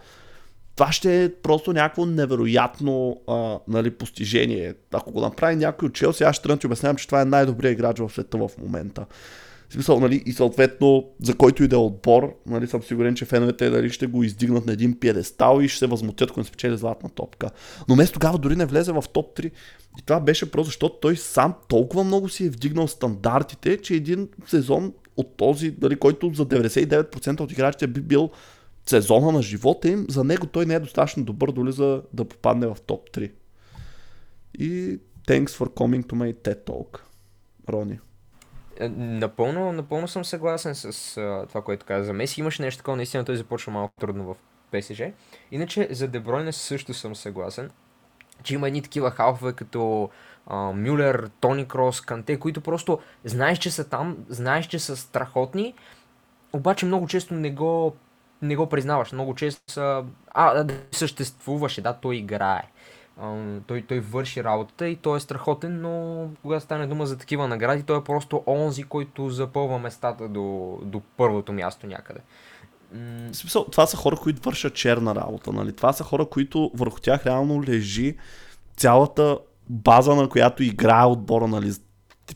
това 0.75 0.91
ще 0.91 1.23
е 1.23 1.33
просто 1.33 1.73
някакво 1.73 2.05
невероятно 2.05 3.21
а, 3.27 3.59
нали, 3.67 3.91
постижение. 3.91 4.73
Ако 4.93 5.11
го 5.11 5.21
направи 5.21 5.55
някой 5.55 5.87
от 5.87 5.93
Челси, 5.93 6.23
аз 6.23 6.35
ще 6.35 6.43
тръгна 6.43 6.57
ти 6.57 6.65
обяснявам, 6.65 6.95
че 6.95 7.05
това 7.05 7.21
е 7.21 7.25
най-добрият 7.25 7.73
играч 7.73 7.99
в 7.99 8.09
света 8.09 8.37
в 8.37 8.49
момента. 8.61 9.05
Смисъл, 9.69 9.99
нали, 9.99 10.23
и 10.25 10.33
съответно, 10.33 11.09
за 11.23 11.33
който 11.33 11.63
и 11.63 11.67
да 11.67 11.75
е 11.75 11.79
отбор, 11.79 12.35
нали, 12.45 12.67
съм 12.67 12.83
сигурен, 12.83 13.15
че 13.15 13.25
феновете 13.25 13.69
дали 13.69 13.89
ще 13.89 14.07
го 14.07 14.23
издигнат 14.23 14.65
на 14.65 14.73
един 14.73 14.99
пиедестал 14.99 15.61
и 15.61 15.67
ще 15.67 15.79
се 15.79 15.87
възмутят, 15.87 16.29
ако 16.29 16.39
не 16.39 16.45
спечели 16.45 16.77
златна 16.77 17.09
топка. 17.09 17.49
Но 17.87 17.95
вместо 17.95 18.13
тогава 18.13 18.37
дори 18.37 18.55
не 18.55 18.65
влезе 18.65 18.91
в 18.91 19.03
топ 19.13 19.37
3. 19.37 19.51
И 19.99 20.01
това 20.05 20.19
беше 20.19 20.51
просто, 20.51 20.65
защото 20.65 20.95
той 21.01 21.15
сам 21.15 21.53
толкова 21.67 22.03
много 22.03 22.29
си 22.29 22.45
е 22.45 22.49
вдигнал 22.49 22.87
стандартите, 22.87 23.77
че 23.77 23.93
един 23.93 24.27
сезон 24.47 24.93
от 25.19 25.37
този, 25.37 25.75
нали, 25.81 25.99
който 25.99 26.31
за 26.33 26.45
99% 26.45 27.39
от 27.39 27.51
играчите 27.51 27.87
би 27.87 28.01
бил 28.01 28.29
сезона 28.85 29.31
на 29.31 29.41
живота 29.41 29.89
им, 29.89 30.05
за 30.09 30.23
него 30.23 30.47
той 30.47 30.65
не 30.65 30.73
е 30.73 30.79
достатъчно 30.79 31.23
добър 31.23 31.51
доли 31.51 31.71
за 31.71 32.01
да 32.13 32.25
попадне 32.25 32.67
в 32.67 32.77
топ 32.85 33.09
3. 33.09 33.31
И 34.59 34.99
thanks 35.27 35.47
for 35.47 35.69
coming 35.69 36.03
to 36.03 36.13
my 36.13 36.33
TED 36.33 36.65
Talk, 36.65 36.99
Рони. 37.69 37.99
Е, 38.79 38.89
напълно, 38.89 39.71
напълно 39.71 40.07
съм 40.07 40.25
съгласен 40.25 40.75
с 40.75 41.17
а, 41.17 41.45
това, 41.49 41.61
което 41.61 41.85
каза 41.85 42.05
за 42.05 42.13
Меси. 42.13 42.39
Имаше 42.39 42.61
нещо 42.61 42.77
такова, 42.77 42.97
наистина 42.97 43.25
той 43.25 43.37
започва 43.37 43.71
малко 43.71 43.93
трудно 43.99 44.23
в 44.23 44.35
ПСЖ. 44.71 45.01
Иначе 45.51 45.87
за 45.91 46.07
Дебройне 46.07 46.51
също 46.51 46.93
съм 46.93 47.15
съгласен, 47.15 47.69
че 48.43 48.53
има 48.53 48.67
едни 48.67 48.81
такива 48.81 49.11
халфове 49.11 49.53
като 49.53 50.09
Мюлер, 50.49 51.29
Тони 51.39 51.67
Крос, 51.67 52.01
Канте, 52.01 52.39
които 52.39 52.61
просто 52.61 52.99
знаеш, 53.25 53.57
че 53.57 53.71
са 53.71 53.83
там, 53.83 54.17
знаеш, 54.29 54.67
че 54.67 54.79
са 54.79 54.97
страхотни, 54.97 55.73
обаче 56.53 56.85
много 56.85 57.07
често 57.07 57.33
не 57.33 57.51
го, 57.51 57.95
не 58.41 58.55
го 58.55 58.69
признаваш. 58.69 59.11
Много 59.11 59.35
често 59.35 59.71
са... 59.71 60.03
А, 60.31 60.63
да, 60.63 60.75
съществуваше, 60.91 61.81
да, 61.81 61.93
той 61.93 62.15
играе 62.15 62.63
той, 63.67 63.81
той 63.87 63.99
върши 63.99 64.43
работата 64.43 64.87
и 64.87 64.95
той 64.95 65.17
е 65.17 65.19
страхотен, 65.19 65.81
но 65.81 66.27
когато 66.41 66.63
стане 66.63 66.87
дума 66.87 67.05
за 67.05 67.17
такива 67.17 67.47
награди, 67.47 67.83
той 67.83 67.97
е 67.97 68.03
просто 68.03 68.43
онзи, 68.47 68.83
който 68.83 69.29
запълва 69.29 69.79
местата 69.79 70.27
до, 70.27 70.77
до 70.83 71.01
първото 71.17 71.53
място 71.53 71.87
някъде. 71.87 72.19
Смисъл, 73.31 73.65
това 73.65 73.85
са 73.85 73.97
хора, 73.97 74.15
които 74.15 74.41
вършат 74.41 74.75
черна 74.75 75.15
работа, 75.15 75.51
нали? 75.51 75.75
Това 75.75 75.93
са 75.93 76.03
хора, 76.03 76.25
които 76.25 76.71
върху 76.73 76.99
тях 76.99 77.25
реално 77.25 77.63
лежи 77.63 78.17
цялата 78.77 79.37
база, 79.69 80.15
на 80.15 80.29
която 80.29 80.63
играе 80.63 81.05
отбора, 81.05 81.47
нали? 81.47 81.71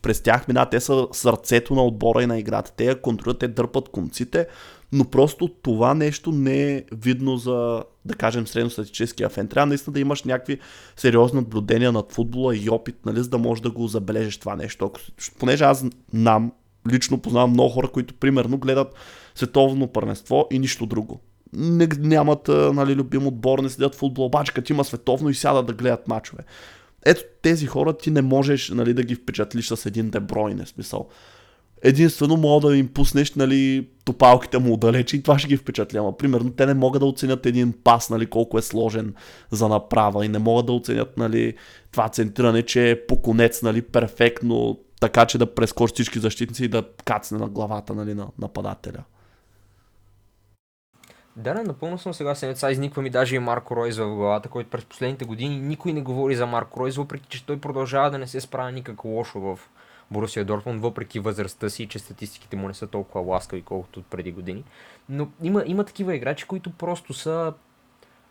През 0.02 0.22
тях 0.22 0.48
мина, 0.48 0.66
те 0.66 0.80
са 0.80 1.08
сърцето 1.12 1.76
на 1.76 1.84
отбора 1.84 2.24
и 2.24 2.28
на 2.28 2.40
играта. 2.40 2.72
Те 2.78 2.86
я 2.86 3.02
контролират, 3.02 3.40
те 3.40 3.48
дърпат 3.48 3.90
конците, 3.90 4.48
но 4.92 5.06
просто 5.06 5.48
това 5.48 5.94
нещо 5.94 6.32
не 6.32 6.74
е 6.74 6.84
видно 6.92 7.38
за, 7.38 7.84
да 8.06 8.16
кажем, 8.16 8.48
средностатическия 8.48 9.30
фен. 9.30 9.48
Трябва 9.48 9.66
наистина 9.66 9.94
да 9.94 10.00
имаш 10.00 10.24
някакви 10.24 10.60
сериозни 10.96 11.40
наблюдения 11.40 11.92
над 11.92 12.12
футбола 12.12 12.56
и 12.56 12.70
опит, 12.70 13.06
нали, 13.06 13.24
за 13.24 13.30
да 13.30 13.38
можеш 13.38 13.62
да 13.62 13.72
го 13.72 13.88
забележиш 13.88 14.38
това 14.38 14.56
нещо. 14.56 14.92
Понеже 15.40 15.64
аз 15.64 15.86
знам, 16.14 16.52
лично 16.92 17.18
познавам 17.18 17.52
много 17.52 17.70
хора, 17.70 17.88
които 17.88 18.14
примерно 18.14 18.58
гледат 18.58 18.94
световно 19.36 19.88
първенство 19.88 20.48
и 20.52 20.60
нищо 20.60 20.86
друго. 20.86 21.20
не, 21.54 21.88
нямат 22.00 22.48
нали, 22.48 22.96
любим 22.96 23.28
отбор, 23.28 23.60
не 23.60 23.70
следят 23.70 23.96
футбол, 23.96 24.26
обаче 24.26 24.54
като 24.54 24.74
има 24.74 24.84
световно 24.84 25.30
и 25.30 25.34
сядат 25.34 25.66
да 25.66 25.74
гледат 25.74 26.08
мачове. 26.08 26.44
Ето 27.06 27.22
тези 27.42 27.66
хора 27.66 27.94
ти 27.94 28.12
не 28.12 28.22
можеш 28.22 28.70
нали, 28.70 28.94
да 28.94 29.04
ги 29.04 29.16
впечатлиш 29.16 29.68
с 29.68 29.86
един 29.86 30.10
дебройне, 30.10 30.66
смисъл. 30.66 31.08
Единствено 31.82 32.38
мога 32.38 32.68
да 32.68 32.78
им 32.78 32.88
пуснеш 32.88 33.34
нали, 33.34 33.88
топалките 34.06 34.58
му 34.58 34.74
отдалече 34.74 35.18
и 35.18 35.24
това 35.24 35.40
ще 35.40 35.48
ги 35.48 35.58
впечатли. 35.58 35.98
Ама, 35.98 36.18
примерно, 36.18 36.52
те 36.52 36.66
не 36.66 36.74
могат 36.74 37.00
да 37.00 37.06
оценят 37.06 37.46
един 37.46 37.74
пас, 37.84 38.10
нали, 38.10 38.26
колко 38.26 38.58
е 38.58 38.62
сложен 38.62 39.14
за 39.52 39.68
направа 39.68 40.26
и 40.26 40.28
не 40.28 40.40
могат 40.40 40.66
да 40.66 40.72
оценят 40.72 41.18
нали, 41.18 41.54
това 41.92 42.10
центриране, 42.10 42.62
че 42.62 42.92
е 42.92 43.06
по 43.06 43.22
конец 43.22 43.62
нали, 43.62 43.82
перфектно, 43.82 44.80
така 45.00 45.26
че 45.26 45.38
да 45.38 45.54
прескочи 45.54 45.94
всички 45.94 46.20
защитници 46.20 46.66
и 46.66 46.68
да 46.68 46.84
кацне 47.06 47.38
на 47.38 47.48
главата 47.48 47.94
нали, 47.94 48.14
на 48.14 48.28
нападателя. 48.40 49.04
Да, 51.36 51.54
да, 51.54 51.64
напълно 51.64 51.98
съм 51.98 52.14
съгласен. 52.14 52.56
Сега 52.56 52.72
изниква 52.72 53.02
ми 53.02 53.10
даже 53.10 53.36
и 53.36 53.40
Марко 53.40 53.76
Ройс 53.76 53.98
в 53.98 54.16
главата, 54.16 54.50
който 54.50 54.70
през 54.70 54.86
последните 54.86 55.26
години 55.26 55.60
никой 55.60 55.94
не 55.94 56.02
говори 56.02 56.36
за 56.36 56.46
Марко 56.46 56.80
Ройс, 56.80 56.96
въпреки 56.96 57.28
че 57.30 57.46
той 57.46 57.60
продължава 57.60 58.12
да 58.12 58.18
не 58.18 58.28
се 58.28 58.42
справя 58.42 58.72
никак 58.72 59.06
лошо 59.06 59.40
в 59.40 59.60
Борусия 60.12 60.46
Дортмунд, 60.46 60.82
въпреки 60.82 61.20
възрастта 61.20 61.70
си 61.70 61.88
че 61.88 62.00
статистиките 62.00 62.56
му 62.56 62.68
не 62.68 62.74
са 62.74 62.88
толкова 62.88 63.26
ласкави, 63.26 63.62
колкото 63.62 64.00
от 64.00 64.06
преди 64.06 64.32
години. 64.32 64.64
Но 65.10 65.28
има, 65.42 65.64
има 65.66 65.84
такива 65.84 66.16
играчи, 66.16 66.46
които 66.46 66.72
просто 66.72 67.14
са 67.14 67.54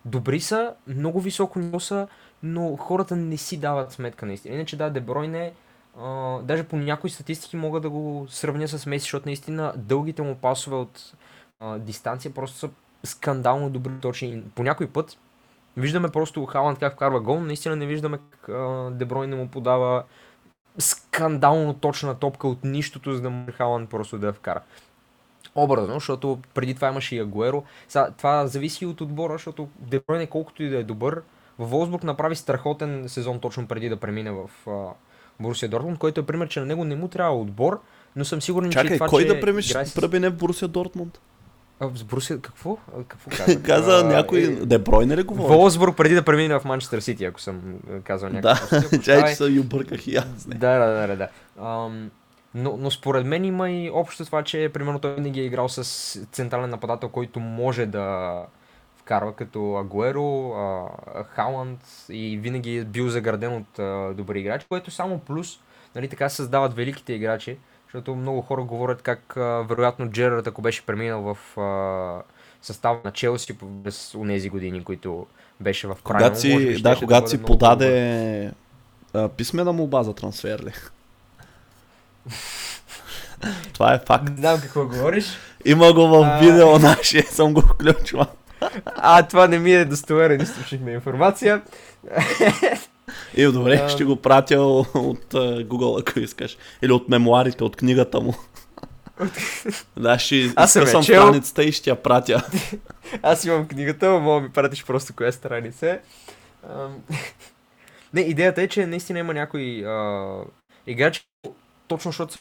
добри 0.05 0.41
са, 0.41 0.75
много 0.87 1.21
високо 1.21 1.59
ниво 1.59 1.81
са, 1.81 2.09
но 2.43 2.77
хората 2.77 3.17
не 3.17 3.37
си 3.37 3.57
дават 3.57 3.93
сметка 3.93 4.27
наистина. 4.27 4.55
Иначе 4.55 4.77
да, 4.77 4.91
Дебройне, 4.91 5.53
а, 5.99 6.39
даже 6.43 6.63
по 6.63 6.77
някои 6.77 7.11
статистики 7.11 7.57
мога 7.57 7.81
да 7.81 7.91
го 7.91 8.27
сравня 8.29 8.69
с 8.69 8.87
Меси, 8.87 9.03
защото 9.03 9.29
наистина 9.29 9.73
дългите 9.77 10.23
му 10.23 10.35
пасове 10.35 10.77
от 10.77 11.15
а, 11.61 11.79
дистанция 11.79 12.35
просто 12.35 12.59
са 12.59 12.71
скандално 13.05 13.71
добри 13.71 13.93
точни. 14.01 14.43
По 14.55 14.63
някой 14.63 14.87
път 14.87 15.19
виждаме 15.77 16.09
просто 16.09 16.47
Халанд 16.47 16.79
как 16.79 16.93
вкарва 16.93 17.21
гол, 17.21 17.41
наистина 17.41 17.77
не 17.77 17.87
виждаме 17.87 18.19
как 18.31 18.49
а, 18.49 18.91
Дебройне 18.91 19.37
му 19.37 19.49
подава 19.49 20.05
скандално 20.79 21.75
точна 21.75 22.15
топка 22.15 22.49
от 22.49 22.65
нищото, 22.65 23.13
за 23.13 23.21
да 23.21 23.31
може 23.31 23.53
Халанд 23.53 23.91
просто 23.91 24.19
да 24.19 24.27
я 24.27 24.33
вкара. 24.33 24.61
Образно, 25.55 25.95
защото 25.95 26.39
преди 26.55 26.75
това 26.75 26.89
имаше 26.89 27.17
и 27.17 27.21
Агуеро. 27.21 27.65
Сега, 27.89 28.11
това 28.19 28.47
зависи 28.47 28.87
от 28.87 29.01
отбора, 29.01 29.33
защото 29.33 29.69
Дебройне 29.79 30.27
колкото 30.27 30.63
и 30.63 30.69
да 30.69 30.79
е 30.79 30.83
добър, 30.83 31.23
в 31.59 31.67
Волсбург 31.67 32.03
направи 32.03 32.37
страхотен 32.37 33.09
сезон 33.09 33.41
точно 33.41 33.67
преди 33.67 33.89
да 33.89 33.97
премине 33.97 34.31
в 34.31 34.51
Борусия 35.41 35.69
Дортмунд, 35.69 35.99
който 35.99 36.21
е 36.21 36.27
пример, 36.27 36.49
че 36.49 36.61
на 36.61 36.67
него 36.67 36.85
не 36.85 36.97
му 36.97 37.09
трябва 37.09 37.39
отбор, 37.39 37.81
но 38.17 38.25
съм 38.25 38.43
сигурен, 38.43 38.71
Чакай, 38.71 38.91
че 38.91 38.95
това, 38.95 39.09
кой 39.09 39.23
че 39.23 39.35
да 39.35 39.41
премиш, 39.41 39.71
играе 39.71 39.85
премине 39.95 40.31
в 40.31 40.37
Борусия 40.37 40.69
Дортмунд? 40.69 41.21
Борусия, 41.89 42.41
какво? 42.41 42.77
Какво 43.09 43.31
казах? 43.31 43.63
Каза 43.67 44.05
някой, 44.05 44.41
е, 44.41 44.47
Дебройне 44.47 45.17
ли 45.17 45.23
говори? 45.23 45.55
Волсбург 45.55 45.97
преди 45.97 46.15
да 46.15 46.23
премине 46.23 46.59
в 46.59 46.65
Манчестър 46.65 47.01
Сити, 47.01 47.25
ако 47.25 47.41
съм 47.41 47.61
казал 48.05 48.31
Да, 48.31 48.37
някакво. 48.37 48.99
чай, 49.03 49.25
че 49.25 49.35
се 49.35 49.61
обърках 49.61 50.07
и 50.07 50.17
аз. 50.17 50.47
Не. 50.47 50.55
Да, 50.55 50.79
да, 50.79 50.87
да, 50.87 51.07
да. 51.07 51.17
да. 51.17 51.29
Ам, 51.67 52.11
но, 52.55 52.77
но 52.77 52.91
според 52.91 53.27
мен 53.27 53.45
има 53.45 53.71
и 53.71 53.91
общо 53.91 54.25
това, 54.25 54.43
че 54.43 54.71
примерно 54.75 54.99
той 54.99 55.15
винаги 55.15 55.41
е 55.41 55.45
играл 55.45 55.69
с 55.69 55.83
централен 56.33 56.71
нападател, 56.71 57.09
който 57.09 57.41
може 57.41 57.87
да 57.87 58.37
вкарва 58.97 59.33
като 59.33 59.77
Агуеро, 59.77 60.55
Халанд 61.29 61.81
и 62.09 62.39
винаги 62.39 62.77
е 62.77 62.85
бил 62.85 63.09
заграден 63.09 63.57
от 63.57 63.79
а, 63.79 64.15
добри 64.15 64.41
играчи, 64.41 64.67
което 64.69 64.89
е 64.89 64.93
само 64.93 65.19
плюс. 65.19 65.61
Нали, 65.95 66.09
така 66.09 66.29
създават 66.29 66.75
великите 66.75 67.13
играчи, 67.13 67.59
защото 67.93 68.15
много 68.15 68.41
хора 68.41 68.63
говорят 68.63 69.03
как 69.03 69.37
а, 69.37 69.41
вероятно 69.69 70.11
Джерард, 70.11 70.47
ако 70.47 70.63
беше 70.63 70.87
преминал 70.87 71.35
в 71.35 71.61
а, 71.61 72.23
състава 72.63 72.99
на 73.05 73.11
Челси 73.13 73.59
през 73.85 74.17
тези 74.27 74.49
години, 74.49 74.85
които 74.85 75.27
беше 75.61 75.87
в 75.87 75.97
Когато 76.03 76.25
може 76.25 76.35
би 76.35 76.41
си, 76.41 76.79
щеше 76.79 76.83
да, 76.83 76.97
когато 76.97 77.25
бъде 77.25 77.29
си 77.29 77.43
подаде 77.43 78.53
а, 79.15 79.29
писмена 79.29 79.73
молба 79.73 80.03
за 80.03 80.15
трансфер 80.15 80.59
ли? 80.59 80.73
Това 83.73 83.95
е 83.95 83.99
факт. 83.99 84.29
Не 84.29 84.37
знам 84.37 84.61
какво 84.61 84.87
говориш. 84.87 85.27
Има 85.65 85.93
го 85.93 86.09
в 86.09 86.25
А. 86.25 86.39
видео 86.39 86.79
нашия, 86.79 87.23
съм 87.31 87.55
го 87.55 87.61
включвал. 87.61 88.27
А, 88.87 89.23
това 89.23 89.47
не 89.47 89.59
ми 89.59 89.73
е 89.73 89.85
достоверен 89.85 90.41
източник 90.41 90.83
на 90.83 90.91
информация. 90.91 91.63
И 93.37 93.45
добре, 93.45 93.77
Ам. 93.83 93.89
ще 93.89 94.05
го 94.05 94.17
пратя 94.17 94.61
от 94.61 95.35
а, 95.35 95.65
Google, 95.65 96.01
ако 96.01 96.21
искаш. 96.21 96.57
Или 96.83 96.93
от 96.93 97.09
мемуарите, 97.09 97.65
от 97.65 97.77
книгата 97.77 98.21
му. 98.21 98.35
да, 99.97 100.19
ще 100.19 100.53
Аз 100.57 100.73
съм 100.73 100.87
чел. 100.87 101.03
страницата 101.03 101.65
и 101.65 101.73
ще 101.73 101.91
я 101.91 102.03
пратя. 102.03 102.47
Аз 103.23 103.45
имам 103.45 103.69
книгата, 103.69 104.11
но 104.11 104.21
мога 104.21 104.41
да 104.41 104.47
ми 104.47 104.53
пратиш 104.53 104.85
просто 104.85 105.15
коя 105.17 105.33
страница 105.33 105.87
е. 105.87 106.01
Не, 108.15 108.21
идеята 108.21 108.63
е, 108.63 108.69
че 108.69 108.87
наистина 108.87 109.19
има 109.19 109.35
някои 109.35 109.85
а, 109.85 110.35
играчи, 110.87 111.23
точно 111.89 112.09
защото 112.09 112.33
са 112.33 112.41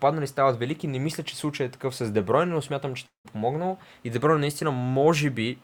паднали 0.00 0.26
стават 0.26 0.58
велики. 0.58 0.86
Не 0.86 0.98
мисля, 0.98 1.22
че 1.22 1.36
случай 1.36 1.66
е 1.66 1.70
такъв 1.70 1.96
с 1.96 2.10
Дебройн, 2.10 2.48
но 2.48 2.62
смятам, 2.62 2.94
че 2.94 3.04
е 3.04 3.30
помогнал. 3.32 3.78
И 4.04 4.10
Дебройн 4.10 4.40
наистина 4.40 4.70
може 4.70 5.30
би, 5.30 5.58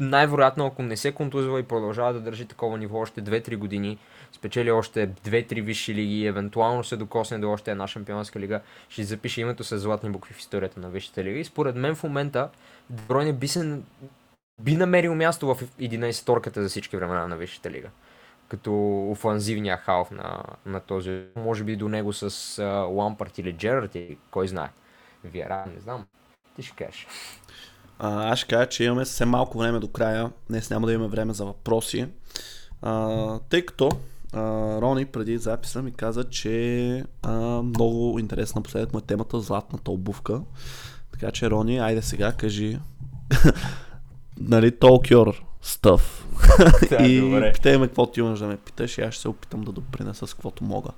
най-вероятно, 0.00 0.66
ако 0.66 0.82
не 0.82 0.96
се 0.96 1.12
контузва 1.12 1.60
и 1.60 1.62
продължава 1.62 2.12
да 2.12 2.20
държи 2.20 2.46
такова 2.46 2.78
ниво 2.78 2.98
още 2.98 3.22
2-3 3.22 3.56
години, 3.56 3.98
спечели 4.32 4.70
още 4.70 5.08
2-3 5.08 5.62
висши 5.62 5.94
лиги, 5.94 6.26
евентуално 6.26 6.84
се 6.84 6.96
докосне 6.96 7.38
до 7.38 7.50
още 7.50 7.70
една 7.70 7.86
шампионска 7.86 8.40
лига, 8.40 8.60
ще 8.88 9.04
запише 9.04 9.40
името 9.40 9.64
с 9.64 9.78
златни 9.78 10.10
букви 10.10 10.34
в 10.34 10.38
историята 10.38 10.80
на 10.80 10.88
висшите 10.88 11.24
лиги. 11.24 11.40
И 11.40 11.44
според 11.44 11.76
мен 11.76 11.94
в 11.94 12.02
момента 12.02 12.48
Дебройне 12.90 13.32
би 13.32 13.48
се 13.48 13.80
би 14.60 14.76
намерил 14.76 15.14
място 15.14 15.54
в 15.54 15.58
11-торката 15.80 16.60
за 16.60 16.68
всички 16.68 16.96
времена 16.96 17.26
на 17.26 17.36
Висшата 17.36 17.70
лига. 17.70 17.88
Като 18.48 18.72
офанзивния 19.10 19.76
халф 19.76 20.10
на, 20.10 20.42
на 20.66 20.80
този. 20.80 21.22
Може 21.36 21.64
би 21.64 21.76
до 21.76 21.88
него 21.88 22.12
с 22.12 22.62
Лампарт 22.90 23.38
или 23.38 23.52
Джерард 23.52 23.96
кой 24.30 24.48
знае. 24.48 24.68
Виера, 25.24 25.64
не 25.74 25.80
знам. 25.80 26.06
Ти 26.56 26.62
ще 26.62 26.84
кажеш. 26.84 27.06
А, 27.98 28.32
аз 28.32 28.38
ще 28.38 28.48
кажа, 28.48 28.68
че 28.68 28.84
имаме 28.84 29.04
съвсем 29.04 29.28
малко 29.28 29.58
време 29.58 29.78
до 29.78 29.88
края. 29.88 30.30
Днес 30.50 30.70
няма 30.70 30.86
да 30.86 30.92
имаме 30.92 31.10
време 31.10 31.32
за 31.32 31.44
въпроси. 31.44 32.06
А, 32.82 33.38
тъй 33.38 33.66
като 33.66 33.90
а, 34.32 34.40
Рони 34.80 35.04
преди 35.06 35.38
записа 35.38 35.82
ми 35.82 35.92
каза, 35.92 36.24
че 36.24 37.04
а, 37.22 37.32
много 37.62 38.18
интересна 38.18 38.62
последък 38.62 38.92
му 38.92 38.98
е 38.98 39.02
темата 39.02 39.40
Златната 39.40 39.90
обувка. 39.90 40.40
Така 41.12 41.30
че, 41.32 41.50
Рони, 41.50 41.78
айде 41.78 42.02
сега 42.02 42.32
кажи 42.32 42.78
нали, 44.40 44.70
talk 44.72 45.14
your 45.14 45.40
stuff. 45.64 46.02
Да, 46.90 47.06
и 47.06 47.20
добре. 47.20 47.52
питай 47.52 47.78
ме 47.78 47.86
каквото 47.86 48.20
имаш 48.20 48.38
да 48.38 48.46
ме 48.46 48.56
питаш 48.56 48.98
и 48.98 49.00
аз 49.00 49.14
ще 49.14 49.22
се 49.22 49.28
опитам 49.28 49.60
да 49.60 49.72
допринеса 49.72 50.26
с 50.26 50.34
каквото 50.34 50.64
мога. 50.64 50.90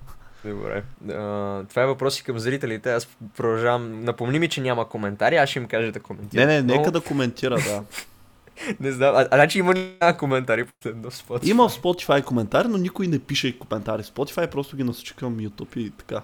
Добре. 0.44 0.82
А, 1.08 1.64
това 1.64 1.82
е 1.82 1.86
въпроси 1.86 2.24
към 2.24 2.38
зрителите. 2.38 2.92
Аз 2.92 3.08
продължавам. 3.36 4.04
Напомни 4.04 4.38
ми, 4.38 4.48
че 4.48 4.60
няма 4.60 4.88
коментари. 4.88 5.36
Аз 5.36 5.48
ще 5.48 5.58
им 5.58 5.66
кажа 5.66 5.92
да 5.92 5.98
Не, 5.98 6.02
коментират. 6.02 6.48
не, 6.48 6.62
но... 6.62 6.74
нека 6.74 6.90
да 6.90 7.00
коментира, 7.00 7.54
да. 7.54 7.84
Не 8.80 8.92
знам. 8.92 9.14
А, 9.16 9.20
а 9.30 9.36
значи 9.36 9.58
има 9.58 9.74
ли 9.74 9.94
коментари 10.18 10.64
последно 10.64 11.10
в 11.10 11.14
Spotify? 11.14 11.50
Има 11.50 11.68
в 11.68 11.72
Spotify 11.72 12.24
коментари, 12.24 12.68
но 12.68 12.78
никой 12.78 13.06
не 13.06 13.18
пише 13.18 13.58
коментари 13.58 14.02
в 14.02 14.06
Spotify, 14.06 14.50
просто 14.50 14.76
ги 14.76 14.84
насочи 14.84 15.14
към 15.14 15.36
YouTube 15.36 15.76
и 15.76 15.90
така. 15.90 16.22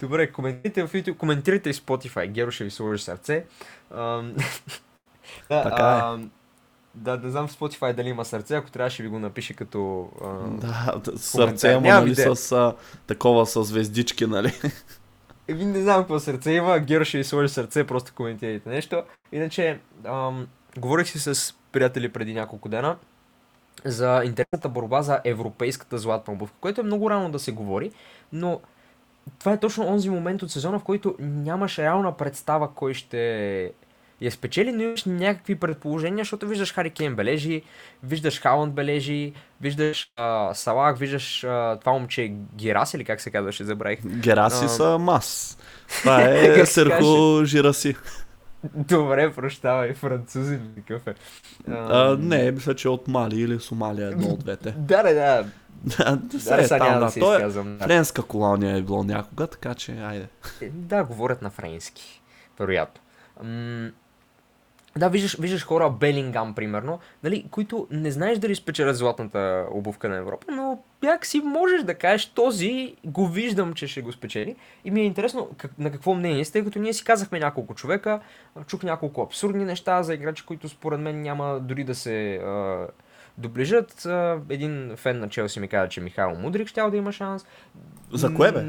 Добре, 0.00 0.32
коментирайте 0.32 0.86
в 0.86 0.92
YouTube, 0.92 1.16
коментирайте 1.16 1.70
и 1.70 1.74
Spotify. 1.74 2.28
Геро 2.28 2.50
ще 2.50 2.64
ви 2.64 2.70
сложи 2.70 3.02
сърце. 3.02 3.44
Да, 5.50 5.62
Така 5.62 6.18
е. 6.20 6.37
Да, 6.94 7.16
не 7.16 7.30
знам 7.30 7.48
в 7.48 7.52
Spotify 7.58 7.92
дали 7.92 8.08
има 8.08 8.24
сърце, 8.24 8.54
ако 8.56 8.70
трябва 8.70 8.90
ще 8.90 9.02
ви 9.02 9.08
го 9.08 9.18
напише 9.18 9.54
като... 9.54 10.08
ам, 10.24 10.56
Да, 10.58 11.00
сърце, 11.16 11.80
Нямам 11.80 12.04
нали 12.04 12.12
идея. 12.12 12.36
с 12.36 12.52
а, 12.52 12.74
такова 13.06 13.46
с 13.46 13.64
звездички, 13.64 14.26
нали? 14.26 14.52
Еми, 15.48 15.64
не 15.64 15.82
знам 15.82 16.00
какво 16.00 16.20
сърце 16.20 16.52
има, 16.52 16.78
Геро 16.78 17.04
ще 17.04 17.18
ви 17.18 17.24
сложи 17.24 17.48
сърце, 17.48 17.86
просто 17.86 18.12
коментирайте 18.14 18.68
нещо. 18.68 19.02
Иначе, 19.32 19.80
ам, 20.04 20.46
говорих 20.78 21.08
си 21.08 21.18
с 21.18 21.54
приятели 21.72 22.08
преди 22.08 22.34
няколко 22.34 22.68
дена 22.68 22.96
за 23.84 24.22
интересната 24.24 24.68
борба 24.68 25.02
за 25.02 25.20
европейската 25.24 25.98
златна 25.98 26.34
обувка, 26.34 26.56
което 26.60 26.80
е 26.80 26.84
много 26.84 27.10
рано 27.10 27.30
да 27.30 27.38
се 27.38 27.52
говори, 27.52 27.92
но 28.32 28.60
това 29.38 29.52
е 29.52 29.60
точно 29.60 29.86
онзи 29.86 30.10
момент 30.10 30.42
от 30.42 30.50
сезона, 30.50 30.78
в 30.78 30.84
който 30.84 31.14
нямаш 31.18 31.78
реална 31.78 32.16
представа 32.16 32.68
кой 32.74 32.94
ще 32.94 33.72
я 34.20 34.32
спечели, 34.32 34.72
но 34.72 34.82
имаш 34.82 35.04
някакви 35.04 35.54
предположения, 35.54 36.24
защото 36.24 36.46
виждаш 36.46 36.72
Хари 36.74 36.90
Кейн 36.90 37.16
бележи, 37.16 37.62
виждаш 38.02 38.40
Халанд 38.40 38.74
бележи, 38.74 39.32
виждаш 39.60 40.10
а, 40.16 40.54
Салах, 40.54 40.98
виждаш 40.98 41.44
а, 41.44 41.76
това 41.80 41.92
момче 41.92 42.32
Герас 42.54 42.94
или 42.94 43.04
как 43.04 43.20
се 43.20 43.30
казваше, 43.30 43.64
забравих. 43.64 44.00
Гераси 44.06 44.64
А. 44.64 44.68
са 44.68 44.98
мас. 44.98 45.58
Това 45.88 46.22
е 46.22 46.66
Серхо 46.66 47.40
Жираси. 47.44 47.96
Добре, 48.74 49.32
прощавай, 49.32 49.94
французин 49.94 50.72
ли 50.76 50.82
какъв 50.82 51.06
е? 51.06 51.14
А, 51.70 52.16
не, 52.20 52.50
мисля, 52.50 52.74
че 52.74 52.88
е 52.88 52.90
от 52.90 53.08
Мали 53.08 53.40
или 53.40 53.60
Сомалия, 53.60 54.08
едно 54.08 54.26
от 54.28 54.40
двете. 54.40 54.70
Да, 54.78 55.02
да, 55.02 55.14
да. 55.14 55.44
Да, 55.84 56.16
да, 56.16 56.64
е 56.64 56.68
там, 56.68 57.00
да. 57.00 57.06
да 57.06 57.20
Той 57.20 57.42
е 57.42 57.50
френска 57.78 58.22
колония 58.22 58.76
е 58.76 58.82
било 58.82 59.04
някога, 59.04 59.46
така 59.46 59.74
че, 59.74 59.92
айде. 59.92 60.28
Да, 60.62 61.04
говорят 61.04 61.42
на 61.42 61.50
френски. 61.50 62.22
Вероятно. 62.58 63.00
М- 63.42 63.90
Да, 64.98 65.08
виждаш, 65.08 65.36
виждаш 65.36 65.64
хора, 65.64 65.90
Белингам, 65.90 66.54
примерно, 66.54 66.98
нали, 67.22 67.44
които 67.50 67.86
не 67.90 68.10
знаеш 68.10 68.38
дали 68.38 68.54
спечелят 68.54 68.96
златната 68.96 69.66
обувка 69.70 70.08
на 70.08 70.16
Европа, 70.16 70.52
но 70.52 70.78
як 71.02 71.26
си 71.26 71.40
можеш 71.40 71.82
да 71.82 71.94
кажеш, 71.94 72.26
този 72.26 72.94
го 73.04 73.28
виждам, 73.28 73.74
че 73.74 73.86
ще 73.86 74.02
го 74.02 74.12
спечели. 74.12 74.56
И 74.84 74.90
ми 74.90 75.00
е 75.00 75.04
интересно 75.04 75.48
как, 75.56 75.78
на 75.78 75.90
какво 75.90 76.14
мнение 76.14 76.44
сте, 76.44 76.52
тъй 76.52 76.64
като 76.64 76.78
ние 76.78 76.92
си 76.92 77.04
казахме 77.04 77.38
няколко 77.38 77.74
човека, 77.74 78.20
чух 78.66 78.82
няколко 78.82 79.22
абсурдни 79.22 79.64
неща 79.64 80.02
за 80.02 80.14
играчи, 80.14 80.46
които 80.46 80.68
според 80.68 81.00
мен 81.00 81.22
няма 81.22 81.60
дори 81.60 81.84
да 81.84 81.94
се 81.94 82.34
а, 82.34 82.86
доближат. 83.38 84.06
А, 84.06 84.40
един 84.48 84.92
фен 84.96 85.18
на 85.18 85.28
Челси 85.28 85.60
ми 85.60 85.68
каза, 85.68 85.88
че 85.88 86.00
Михаил 86.00 86.38
Мудрик 86.38 86.68
ще 86.68 86.90
да 86.90 86.96
има 86.96 87.12
шанс. 87.12 87.46
За 88.12 88.34
кое 88.34 88.52
бе? 88.52 88.64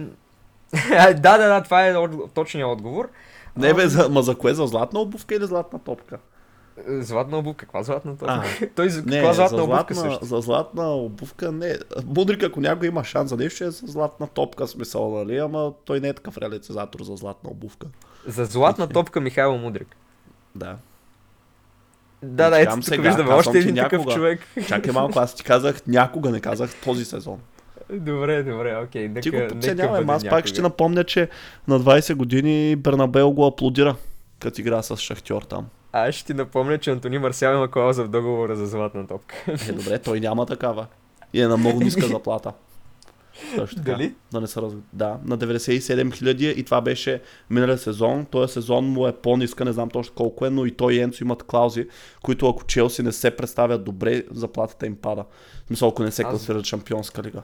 Да, 1.15 1.37
да, 1.37 1.47
да, 1.47 1.63
това 1.63 1.87
е 1.87 1.93
точният 2.33 2.69
отговор. 2.69 3.09
Не 3.57 3.73
бе, 3.73 3.87
за, 3.87 4.09
ма 4.09 4.21
за 4.21 4.35
кое? 4.35 4.53
За 4.53 4.67
златна 4.67 4.99
обувка 4.99 5.35
или 5.35 5.45
златна 5.45 5.79
топка? 5.79 6.17
Златна 6.87 7.37
обувка, 7.37 7.65
каква 7.65 7.83
златна 7.83 8.15
А, 8.21 8.41
топка? 8.41 8.69
Той 8.75 8.89
за 8.89 9.01
Не, 9.01 9.11
каква 9.11 9.33
за 9.33 9.35
златна 9.35 9.63
обувка 9.63 9.93
златна, 9.93 10.11
също? 10.11 10.25
за 10.25 10.41
златна 10.41 10.95
обувка 10.95 11.51
не. 11.51 11.77
Мудрик, 12.05 12.43
ако 12.43 12.61
някой 12.61 12.87
има 12.87 13.03
шанс 13.03 13.29
за 13.29 13.37
нещо, 13.37 13.55
ще 13.55 13.65
е 13.65 13.71
за 13.71 13.87
златна 13.87 14.27
топка, 14.27 14.67
смисъл, 14.67 15.17
нали? 15.17 15.37
Ама 15.37 15.73
той 15.85 15.99
не 15.99 16.07
е 16.07 16.13
такъв 16.13 16.37
реализатор 16.37 17.01
за 17.01 17.15
златна 17.15 17.49
обувка. 17.49 17.87
За 18.27 18.45
златна 18.45 18.87
топка 18.87 19.21
Михайло 19.21 19.57
Мудрик. 19.57 19.95
Да. 20.55 20.77
Да, 22.23 22.49
да, 22.49 22.59
ето 22.61 22.75
тук 22.75 22.83
сега, 22.83 23.01
виждаме 23.03 23.33
още 23.33 23.57
един 23.57 23.75
такъв 23.75 23.91
някога. 23.91 24.13
човек. 24.15 24.41
Чакай 24.67 24.93
малко, 24.93 25.19
аз 25.19 25.35
ти 25.35 25.43
казах 25.43 25.87
някога, 25.87 26.29
не 26.29 26.39
казах 26.39 26.75
този 26.83 27.05
сезон. 27.05 27.39
Добре, 27.93 28.43
добре, 28.43 28.77
окей. 28.83 29.07
Нека, 29.07 29.21
Ти 29.21 29.29
го 29.29 29.37
бъде 29.37 30.05
аз 30.07 30.29
пак 30.29 30.47
ще 30.47 30.61
напомня, 30.61 31.03
че 31.03 31.29
на 31.67 31.79
20 31.79 32.15
години 32.15 32.75
Бернабел 32.75 33.31
го 33.31 33.45
аплодира, 33.45 33.95
като 34.39 34.61
игра 34.61 34.81
с 34.81 34.97
Шахтьор 34.97 35.41
там. 35.41 35.67
Аз 35.91 36.15
ще 36.15 36.25
ти 36.25 36.33
напомня, 36.33 36.77
че 36.77 36.91
Антони 36.91 37.17
Марсиал 37.17 37.55
има 37.55 37.71
клауза 37.71 38.03
в 38.03 38.07
договора 38.07 38.55
за 38.55 38.65
златна 38.65 39.07
топка. 39.07 39.35
Е, 39.69 39.71
добре, 39.71 39.99
той 39.99 40.19
няма 40.19 40.45
такава. 40.45 40.87
И 41.33 41.41
е 41.41 41.47
на 41.47 41.57
много 41.57 41.79
ниска 41.79 42.07
заплата. 42.07 42.53
Също 43.55 43.75
така. 43.75 43.91
Дали? 43.91 44.13
Да, 44.31 44.41
не 44.41 44.47
са 44.47 44.61
раз... 44.61 44.73
да, 44.93 45.17
на 45.25 45.37
97 45.37 46.13
хиляди 46.13 46.49
и 46.57 46.63
това 46.63 46.81
беше 46.81 47.21
миналия 47.49 47.77
сезон. 47.77 48.25
Този 48.25 48.53
сезон 48.53 48.85
му 48.85 49.07
е 49.07 49.11
по-ниска, 49.11 49.65
не 49.65 49.71
знам 49.71 49.89
точно 49.89 50.15
колко 50.15 50.45
е, 50.45 50.49
но 50.49 50.65
и 50.65 50.71
той 50.71 50.93
и 50.93 50.99
Енцо 50.99 51.23
имат 51.23 51.43
клаузи, 51.43 51.87
които 52.21 52.49
ако 52.49 52.63
Челси 52.63 53.03
не 53.03 53.11
се 53.11 53.31
представят 53.31 53.83
добре, 53.83 54.23
заплатата 54.31 54.85
им 54.85 54.95
пада. 54.95 55.25
В 55.63 55.67
смисъл, 55.67 55.89
ако 55.89 56.03
не 56.03 56.11
се 56.11 56.21
Аз- 56.21 56.29
класират 56.29 56.65
шампионска 56.65 57.23
лига. 57.23 57.41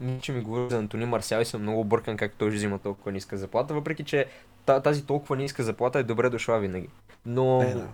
Мисля, 0.00 0.20
че 0.20 0.32
ми 0.32 0.40
говори 0.40 0.70
за 0.70 0.78
Антони 0.78 1.04
Марсиал 1.04 1.40
и 1.40 1.44
съм 1.44 1.62
много 1.62 1.80
объркан 1.80 2.16
как 2.16 2.32
той 2.32 2.50
ще 2.50 2.56
взима 2.56 2.78
толкова 2.78 3.12
ниска 3.12 3.36
заплата, 3.36 3.74
въпреки 3.74 4.04
че 4.04 4.26
та- 4.66 4.80
тази 4.80 5.06
толкова 5.06 5.36
ниска 5.36 5.62
заплата 5.64 5.98
е 5.98 6.02
добре 6.02 6.30
дошла 6.30 6.58
винаги. 6.58 6.88
Но, 7.26 7.62
Е, 7.62 7.74
да. 7.74 7.88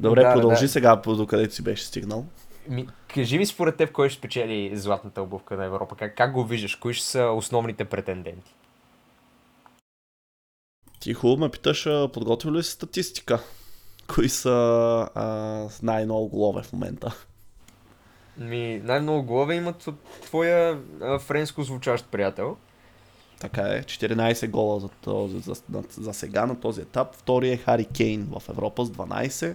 Добре, 0.00 0.22
Да, 0.22 0.32
продължи 0.32 0.64
да. 0.64 0.68
сега, 0.68 1.02
по- 1.02 1.16
докъде 1.16 1.50
си 1.50 1.62
беше 1.62 1.84
стигнал. 1.84 2.24
ми, 2.68 2.88
кажи 3.08 3.38
ми 3.38 3.46
според 3.46 3.76
теб 3.76 3.92
кой 3.92 4.08
ще 4.08 4.18
спечели 4.18 4.76
златната 4.76 5.22
обувка 5.22 5.56
на 5.56 5.64
Европа? 5.64 5.96
Как, 5.96 6.16
как 6.16 6.32
го 6.32 6.44
виждаш? 6.44 6.74
Кои 6.76 6.94
ще 6.94 7.06
са 7.06 7.22
основните 7.24 7.84
претенденти? 7.84 8.54
Ти 11.00 11.14
хубаво 11.14 11.40
ме 11.40 11.48
питаш, 11.48 11.84
подготвил 12.12 12.52
ли 12.52 12.62
си 12.62 12.70
статистика? 12.70 13.40
Кои 14.14 14.28
са 14.28 14.50
а, 15.14 15.24
с 15.70 15.82
най-много 15.82 16.28
голове 16.28 16.62
в 16.62 16.72
момента? 16.72 17.14
Ми, 18.38 18.80
най-много 18.84 19.22
голове 19.22 19.54
имат 19.54 19.86
от 19.86 20.00
твоя 20.22 20.78
а, 21.02 21.18
френско 21.18 21.62
звучащ 21.62 22.06
приятел. 22.10 22.56
Така 23.40 23.62
е, 23.62 23.82
14 23.82 24.48
гола 24.50 24.80
за, 24.80 24.88
този, 24.88 25.38
за, 25.38 25.54
за, 25.54 25.84
за 25.90 26.14
сега 26.14 26.46
на 26.46 26.60
този 26.60 26.80
етап. 26.80 27.14
Втори 27.14 27.50
е 27.50 27.56
Хари 27.56 27.84
Кейн 27.84 28.28
в 28.30 28.42
Европа 28.48 28.84
с 28.84 28.90
12. 28.90 29.54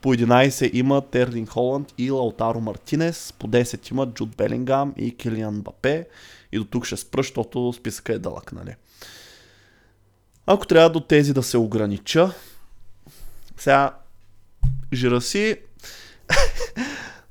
По 0.00 0.14
11 0.14 0.70
има 0.74 1.00
Терлин 1.00 1.46
Холанд 1.46 1.94
и 1.98 2.10
Лаутаро 2.10 2.60
Мартинес. 2.60 3.32
По 3.38 3.48
10 3.48 3.90
има 3.90 4.06
Джуд 4.06 4.36
Белингам 4.36 4.94
и 4.96 5.16
Килиан 5.16 5.60
Бапе. 5.60 6.08
И 6.52 6.58
до 6.58 6.64
тук 6.64 6.86
ще 6.86 6.96
спра, 6.96 7.22
защото 7.22 7.72
списъка 7.72 8.12
е 8.12 8.18
дълъг, 8.18 8.52
нали? 8.52 8.74
Ако 10.46 10.66
трябва 10.66 10.90
до 10.90 11.00
тези 11.00 11.34
да 11.34 11.42
се 11.42 11.58
огранича, 11.58 12.32
сега 13.56 13.94
Жираси 14.94 15.56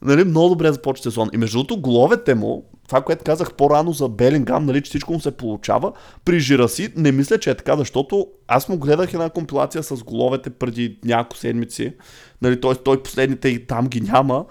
нали, 0.02 0.24
много 0.24 0.50
добре 0.50 0.72
започва 0.72 1.04
сезон. 1.04 1.30
И 1.34 1.38
между 1.38 1.58
другото, 1.58 1.82
головете 1.82 2.36
му, 2.36 2.66
това, 2.88 3.02
което 3.02 3.24
казах 3.24 3.54
по-рано 3.54 3.91
за 3.91 4.08
Белингам, 4.08 4.66
нали, 4.66 4.82
че 4.82 4.89
всичко 4.89 5.14
му 5.14 5.20
се 5.20 5.32
получава, 5.32 5.91
при 6.26 6.39
Жираси 6.39 6.93
не 6.95 7.12
мисля, 7.12 7.39
че 7.39 7.50
е 7.50 7.56
така, 7.56 7.78
защото 7.78 8.28
аз 8.48 8.70
му 8.70 8.78
гледах 8.78 9.14
една 9.14 9.30
компилация 9.30 9.84
с 9.84 10.04
головете 10.04 10.50
преди 10.50 11.00
няколко 11.06 11.38
седмици, 11.38 11.93
нали, 12.41 12.62
т.е. 12.62 12.76
той 12.76 13.04
последните 13.04 13.50
и 13.50 13.68
там 13.68 13.88
ги 13.88 14.02
няма, 14.02 14.45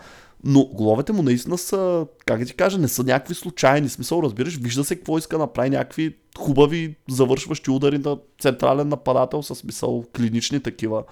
но 0.45 0.65
головете 0.65 1.13
му 1.13 1.23
наистина 1.23 1.59
са, 1.59 2.07
как 2.27 2.41
да 2.41 2.47
ти 2.47 2.55
кажа, 2.55 2.79
не 2.79 2.89
са 2.89 3.05
някакви 3.05 3.35
случайни. 3.35 3.89
Смисъл, 3.89 4.23
разбираш, 4.23 4.57
вижда 4.57 4.85
се 4.85 4.97
какво 4.97 5.19
иска 5.19 5.37
да 5.37 5.43
направи 5.43 5.71
някакви 5.71 6.17
хубави 6.39 6.97
завършващи 7.11 7.71
удари 7.71 7.99
на 7.99 8.17
централен 8.41 8.89
нападател 8.89 9.43
с 9.43 9.55
смисъл 9.55 10.05
клинични 10.17 10.61
такива. 10.61 11.05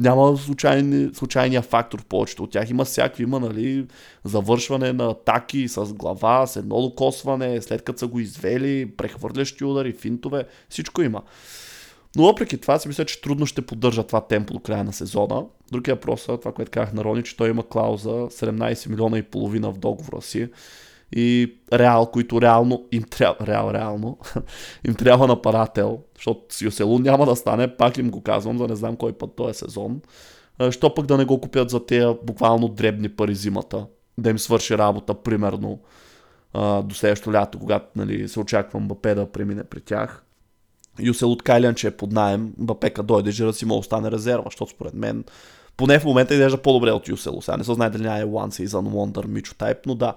Няма 0.00 0.36
случайни, 0.36 1.10
случайния 1.14 1.62
фактор 1.62 2.00
в 2.00 2.04
повечето 2.04 2.42
от 2.42 2.50
тях. 2.50 2.70
Има 2.70 2.84
всякакви, 2.84 3.22
има 3.22 3.40
нали, 3.40 3.86
завършване 4.24 4.92
на 4.92 5.10
атаки 5.10 5.68
с 5.68 5.84
глава, 5.84 6.46
с 6.46 6.56
едно 6.56 6.82
докосване, 6.82 7.62
след 7.62 7.82
като 7.82 7.98
са 7.98 8.06
го 8.06 8.20
извели, 8.20 8.90
прехвърлящи 8.96 9.64
удари, 9.64 9.92
финтове, 9.92 10.44
всичко 10.68 11.02
има. 11.02 11.22
Но 12.16 12.22
въпреки 12.22 12.58
това 12.58 12.78
си 12.78 12.88
мисля, 12.88 13.04
че 13.04 13.20
трудно 13.20 13.46
ще 13.46 13.62
поддържа 13.62 14.02
това 14.02 14.20
темпо 14.20 14.52
до 14.52 14.60
края 14.60 14.84
на 14.84 14.92
сезона. 14.92 15.44
Другия 15.72 15.94
въпрос 15.94 16.28
е 16.28 16.38
това, 16.38 16.52
което 16.52 16.70
казах 16.70 16.92
на 16.92 17.04
Рони, 17.04 17.22
че 17.22 17.36
той 17.36 17.50
има 17.50 17.68
клауза 17.68 18.10
17 18.10 18.88
милиона 18.88 19.18
и 19.18 19.22
половина 19.22 19.72
в 19.72 19.78
договора 19.78 20.22
си. 20.22 20.48
И 21.12 21.56
Реал, 21.72 22.06
които 22.06 22.42
реално 22.42 22.84
им 22.92 23.02
трябва, 23.02 23.46
реал, 23.46 23.70
реално, 23.74 24.18
им 24.88 24.94
трябва 24.94 25.26
нападател, 25.26 25.98
защото 26.16 26.54
с 26.54 26.62
Юселу 26.62 26.98
няма 26.98 27.26
да 27.26 27.36
стане, 27.36 27.76
пак 27.76 27.98
им 27.98 28.10
го 28.10 28.22
казвам, 28.22 28.56
да 28.56 28.68
не 28.68 28.76
знам 28.76 28.96
кой 28.96 29.12
път 29.12 29.36
този 29.36 29.58
сезон. 29.58 30.00
А, 30.58 30.72
Що 30.72 30.94
пък 30.94 31.06
да 31.06 31.16
не 31.16 31.24
го 31.24 31.40
купят 31.40 31.70
за 31.70 31.86
тези 31.86 32.14
буквално 32.22 32.68
дребни 32.68 33.08
пари 33.08 33.34
зимата, 33.34 33.86
да 34.18 34.30
им 34.30 34.38
свърши 34.38 34.78
работа, 34.78 35.14
примерно, 35.14 35.78
до 36.54 36.94
следващото 36.94 37.32
лято, 37.32 37.58
когато 37.58 37.86
нали, 37.96 38.28
се 38.28 38.40
очаква 38.40 38.80
Мбапе 38.80 39.14
да 39.14 39.32
премине 39.32 39.64
при 39.64 39.80
тях. 39.80 40.24
Юсел 41.00 41.32
от 41.32 41.42
Кайлиан, 41.42 41.74
че 41.74 41.86
е 41.86 41.90
под 41.90 42.12
найем, 42.12 42.52
Мбапека 42.58 43.02
дойде, 43.02 43.30
Жира 43.30 43.52
си 43.52 43.66
да 43.66 43.74
остане 43.74 44.10
резерва, 44.10 44.44
защото 44.44 44.70
според 44.70 44.94
мен 44.94 45.24
поне 45.76 45.98
в 45.98 46.04
момента 46.04 46.34
изглежда 46.34 46.62
по-добре 46.62 46.90
от 46.90 47.08
Юсело. 47.08 47.42
Сега 47.42 47.56
не 47.56 47.64
се 47.64 47.74
знае 47.74 47.90
дали 47.90 48.02
няма 48.02 48.18
е 48.18 48.24
One 48.24 48.66
Season 48.66 48.88
Wonder 48.88 49.26
Мичо 49.26 49.54
тайп, 49.54 49.78
но 49.86 49.94
да. 49.94 50.14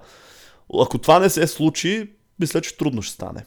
Ако 0.82 0.98
това 0.98 1.18
не 1.18 1.30
се 1.30 1.46
случи, 1.46 2.12
мисля, 2.40 2.60
че 2.60 2.76
трудно 2.76 3.02
ще 3.02 3.14
стане. 3.14 3.44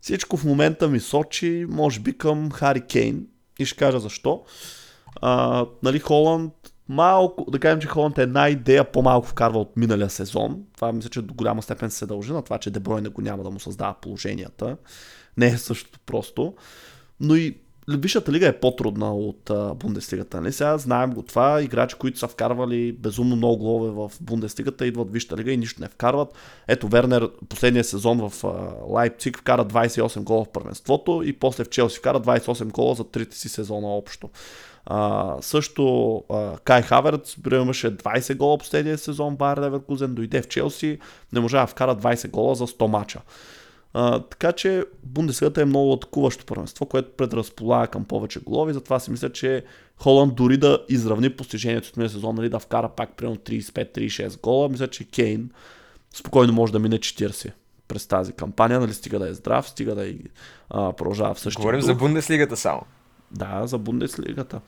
Всичко 0.00 0.36
в 0.36 0.44
момента 0.44 0.88
ми 0.88 1.00
сочи, 1.00 1.66
може 1.68 2.00
би 2.00 2.18
към 2.18 2.50
Хари 2.50 2.80
Кейн. 2.80 3.26
И 3.58 3.66
ще 3.66 3.76
кажа 3.76 4.00
защо. 4.00 4.44
А, 5.20 5.66
нали, 5.82 5.98
Холанд 5.98 6.52
малко, 6.88 7.50
да 7.50 7.58
кажем, 7.58 7.80
че 7.80 7.88
Холанд 7.88 8.18
е 8.18 8.22
една 8.22 8.48
идея 8.48 8.92
по-малко 8.92 9.26
вкарва 9.26 9.60
от 9.60 9.76
миналия 9.76 10.10
сезон. 10.10 10.62
Това 10.74 10.92
мисля, 10.92 11.10
че 11.10 11.22
до 11.22 11.34
голяма 11.34 11.62
степен 11.62 11.90
се 11.90 12.06
дължи 12.06 12.32
на 12.32 12.42
това, 12.42 12.58
че 12.58 12.70
Дебройне 12.70 13.08
го 13.08 13.20
няма 13.20 13.42
да 13.42 13.50
му 13.50 13.60
създава 13.60 13.94
положенията. 14.00 14.76
Не 15.36 15.46
е 15.46 15.58
същото 15.58 15.98
просто. 16.06 16.54
Но 17.20 17.36
и 17.36 17.58
Висшата 17.88 18.32
лига 18.32 18.48
е 18.48 18.60
по-трудна 18.60 19.14
от 19.14 19.50
а, 19.50 19.74
Бундеслигата. 19.74 20.40
Нали? 20.40 20.52
Сега 20.52 20.78
знаем 20.78 21.10
го 21.10 21.22
това. 21.22 21.62
Играчи, 21.62 21.96
които 21.98 22.18
са 22.18 22.28
вкарвали 22.28 22.92
безумно 22.92 23.36
много 23.36 23.56
голове 23.56 23.90
в 23.90 24.12
Бундеслигата, 24.20 24.86
идват 24.86 25.08
в 25.08 25.12
Висшата 25.12 25.36
лига 25.36 25.52
и 25.52 25.56
нищо 25.56 25.82
не 25.82 25.88
вкарват. 25.88 26.28
Ето 26.68 26.88
Вернер 26.88 27.30
последния 27.48 27.84
сезон 27.84 28.28
в 28.28 28.44
а, 28.44 28.48
Лайпциг 28.86 29.38
вкара 29.38 29.64
28 29.64 30.20
гола 30.20 30.44
в 30.44 30.48
първенството 30.48 31.22
и 31.24 31.32
после 31.32 31.64
в 31.64 31.70
Челси 31.70 31.98
вкара 31.98 32.20
28 32.20 32.64
гола 32.64 32.94
за 32.94 33.04
трите 33.04 33.36
си 33.36 33.48
сезона 33.48 33.86
общо. 33.86 34.30
А, 34.86 35.36
също 35.40 36.16
а, 36.30 36.58
Кай 36.58 36.82
Хаверц 36.82 37.36
имаше 37.52 37.96
20 37.96 38.36
гола 38.36 38.58
последния 38.58 38.98
сезон, 38.98 39.36
Байер 39.36 39.56
Леверкузен 39.56 40.14
дойде 40.14 40.42
в 40.42 40.48
Челси, 40.48 40.98
не 41.32 41.40
можа 41.40 41.60
да 41.60 41.66
вкара 41.66 41.96
20 41.96 42.30
гола 42.30 42.54
за 42.54 42.66
100 42.66 42.86
мача. 42.86 43.20
А, 43.96 44.20
така 44.20 44.52
че 44.52 44.84
Бундеслигата 45.02 45.62
е 45.62 45.64
много 45.64 45.92
атакуващо 45.92 46.46
първенство, 46.46 46.86
което 46.86 47.16
предразполага 47.16 47.86
към 47.86 48.04
повече 48.04 48.40
голови, 48.40 48.72
затова 48.72 49.00
си 49.00 49.10
мисля, 49.10 49.32
че 49.32 49.64
Холанд 49.96 50.34
дори 50.34 50.56
да 50.56 50.78
изравни 50.88 51.30
постижението 51.30 51.88
от 51.88 51.96
миналия 51.96 52.10
сезон, 52.10 52.34
нали, 52.34 52.48
да 52.48 52.58
вкара 52.58 52.88
пак 52.88 53.16
примерно 53.16 53.36
35-36 53.36 54.40
гола, 54.40 54.68
мисля, 54.68 54.88
че 54.88 55.04
Кейн 55.04 55.50
спокойно 56.14 56.52
може 56.52 56.72
да 56.72 56.78
мине 56.78 56.98
40 56.98 57.50
през 57.88 58.06
тази 58.06 58.32
кампания, 58.32 58.80
нали, 58.80 58.92
стига 58.92 59.18
да 59.18 59.28
е 59.28 59.34
здрав, 59.34 59.68
стига 59.68 59.94
да 59.94 60.06
и 60.06 60.18
а, 60.70 60.92
продължава 60.92 61.34
в 61.34 61.40
същия 61.40 61.60
Говорим 61.60 61.80
дух. 61.80 61.86
за 61.86 61.94
Бундеслигата 61.94 62.56
само. 62.56 62.82
Да, 63.30 63.66
за 63.66 63.78
Бундеслигата. 63.78 64.60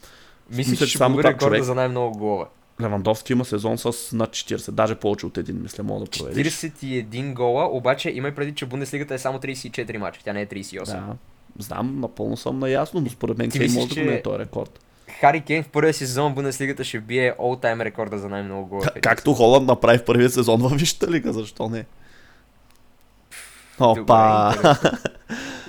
Мисля, 0.51 0.71
Мисля, 0.71 0.87
че 0.87 0.93
че 0.93 0.99
само 0.99 1.19
рекорда 1.19 1.39
човек- 1.39 1.63
за 1.63 1.75
най-много 1.75 2.19
голове. 2.19 2.45
Левандовски 2.83 3.33
има 3.33 3.45
сезон 3.45 3.79
с 3.79 4.13
над 4.13 4.31
40, 4.31 4.71
даже 4.71 4.95
повече 4.95 5.27
от 5.27 5.39
един, 5.39 5.63
мисля, 5.63 5.85
мога 5.85 6.05
да 6.05 6.11
провериш. 6.11 6.55
41 6.55 7.35
гола, 7.35 7.69
обаче 7.71 8.11
имай 8.11 8.35
преди, 8.35 8.55
че 8.55 8.67
Бундеслигата 8.67 9.15
е 9.15 9.19
само 9.19 9.39
34 9.39 9.97
мача, 9.97 10.21
тя 10.25 10.33
не 10.33 10.43
е 10.43 10.47
38. 10.47 10.85
Да, 10.85 11.17
знам, 11.59 12.01
напълно 12.01 12.37
съм 12.37 12.59
наясно, 12.59 13.01
но 13.01 13.11
според 13.11 13.39
мен 13.39 13.47
мислиш, 13.47 13.75
може 13.75 13.95
да 13.95 14.01
го 14.01 14.11
не 14.11 14.17
е 14.17 14.23
този 14.23 14.39
рекорд. 14.39 14.81
Хари 15.21 15.41
Кейн 15.41 15.63
в 15.63 15.69
първия 15.69 15.95
сезон 15.95 16.33
в 16.33 16.35
Бундеслигата 16.35 16.85
ще 16.85 17.01
бие 17.01 17.35
all-time 17.39 17.85
рекорда 17.85 18.19
за 18.19 18.29
най-много. 18.29 18.83
К- 18.83 19.01
както 19.01 19.35
Холанд 19.35 19.67
направи 19.67 19.99
в 19.99 20.05
първия 20.05 20.31
сезон 20.31 20.63
във 20.63 20.73
Висшата 20.73 21.11
лига, 21.11 21.33
защо 21.33 21.69
не? 21.69 21.87
Опа! 23.81 24.55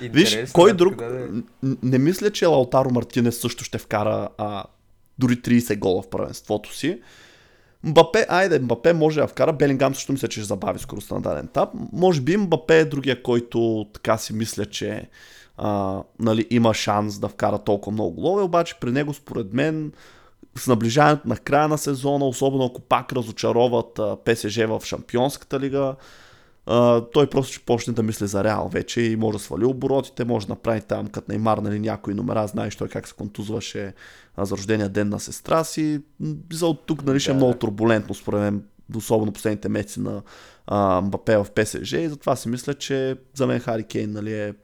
Виж, 0.00 0.38
кой 0.52 0.72
друг... 0.72 0.94
да, 0.96 1.08
да. 1.08 1.42
Не 1.82 1.98
мисля, 1.98 2.30
че 2.30 2.46
Лаутаро 2.46 2.90
Мартинес 2.90 3.40
също 3.40 3.64
ще 3.64 3.78
вкара 3.78 4.28
а, 4.38 4.64
дори 5.18 5.36
30 5.36 5.78
гола 5.78 6.02
в 6.02 6.10
първенството 6.10 6.74
си. 6.74 7.00
Мбапе, 7.84 8.26
айде, 8.28 8.58
Мбапе 8.58 8.92
може 8.92 9.20
да 9.20 9.26
вкара. 9.26 9.52
Белингам 9.52 9.94
също 9.94 10.12
мисля, 10.12 10.28
че 10.28 10.40
ще 10.40 10.46
забави 10.46 10.78
скоростта 10.78 11.14
на 11.14 11.20
даден 11.20 11.44
етап. 11.44 11.68
Може 11.92 12.20
би 12.20 12.36
Мбапе 12.36 12.78
е 12.78 12.84
другия, 12.84 13.22
който 13.22 13.86
така 13.92 14.18
си 14.18 14.32
мисля, 14.32 14.66
че 14.66 15.08
а, 15.56 16.02
нали, 16.20 16.46
има 16.50 16.74
шанс 16.74 17.18
да 17.18 17.28
вкара 17.28 17.58
толкова 17.58 17.92
много 17.92 18.10
голове, 18.10 18.42
обаче 18.42 18.76
при 18.80 18.90
него 18.90 19.14
според 19.14 19.52
мен 19.52 19.92
с 20.56 20.66
наближаването 20.66 21.28
на 21.28 21.36
края 21.36 21.68
на 21.68 21.78
сезона, 21.78 22.28
особено 22.28 22.64
ако 22.64 22.80
пак 22.80 23.12
разочароват 23.12 24.00
ПСЖ 24.24 24.56
в 24.56 24.82
Шампионската 24.84 25.60
лига, 25.60 25.94
а, 26.70 27.00
той 27.12 27.26
просто 27.26 27.52
ще 27.52 27.64
почне 27.64 27.92
да 27.92 28.02
мисли 28.02 28.26
за 28.26 28.44
Реал 28.44 28.68
вече 28.68 29.00
и 29.00 29.16
може 29.16 29.38
да 29.38 29.44
свали 29.44 29.64
оборотите, 29.64 30.24
може 30.24 30.46
да 30.46 30.52
направи 30.52 30.80
там 30.80 31.06
като 31.06 31.32
Неймар 31.32 31.58
нали, 31.58 31.78
някои 31.78 32.14
номера, 32.14 32.46
знаеш 32.46 32.76
той 32.76 32.88
как 32.88 33.08
се 33.08 33.14
контузваше 33.14 33.94
а, 34.36 34.44
за 34.44 34.56
рождения 34.56 34.88
ден 34.88 35.08
на 35.08 35.20
сестра 35.20 35.64
си. 35.64 36.00
За 36.52 36.66
от 36.66 36.86
тук 36.86 37.04
нали, 37.04 37.20
ще 37.20 37.30
е 37.30 37.34
Да. 37.34 37.36
много 37.36 37.54
турбулентно 37.54 38.14
според 38.14 38.40
мен, 38.40 38.62
особено 38.96 39.32
последните 39.32 39.68
месеци 39.68 40.00
на 40.00 40.22
а, 40.66 41.00
Мбапе 41.00 41.36
в 41.36 41.46
ПСЖ 41.54 41.92
и 41.92 42.08
затова 42.08 42.36
си 42.36 42.48
мисля, 42.48 42.74
че 42.74 43.16
за 43.34 43.46
мен 43.46 43.60
Хари 43.60 43.84
Кейн 43.84 44.12
нали, 44.12 44.34
е 44.34 44.54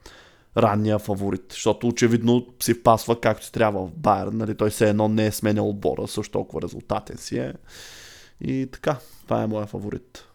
ранния 0.57 0.99
фаворит, 0.99 1.45
защото 1.49 1.87
очевидно 1.87 2.47
си 2.63 2.73
впасва 2.73 3.21
както 3.21 3.45
си 3.45 3.51
трябва 3.51 3.87
в 3.87 3.91
Байер, 3.95 4.27
нали, 4.27 4.55
той 4.55 4.69
все 4.69 4.89
едно 4.89 5.07
не 5.07 5.25
е 5.25 5.31
сменял 5.31 5.69
отбора, 5.69 6.07
също 6.07 6.31
толкова 6.31 6.61
резултатен 6.61 7.17
си 7.17 7.37
е. 7.37 7.53
И 8.41 8.67
така, 8.71 8.97
това 9.25 9.43
е 9.43 9.47
моя 9.47 9.65
фаворит. 9.65 10.25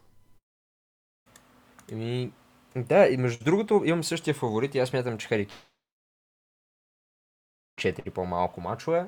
Еми, 1.93 2.32
да, 2.76 3.09
и 3.09 3.16
между 3.16 3.45
другото 3.45 3.82
имам 3.84 4.05
същия 4.05 4.34
фаворит 4.34 4.74
и 4.74 4.78
аз 4.78 4.88
смятам, 4.88 5.18
че 5.18 5.28
Хари 5.28 5.47
4 7.80 8.11
по-малко 8.11 8.61
мачове. 8.61 9.07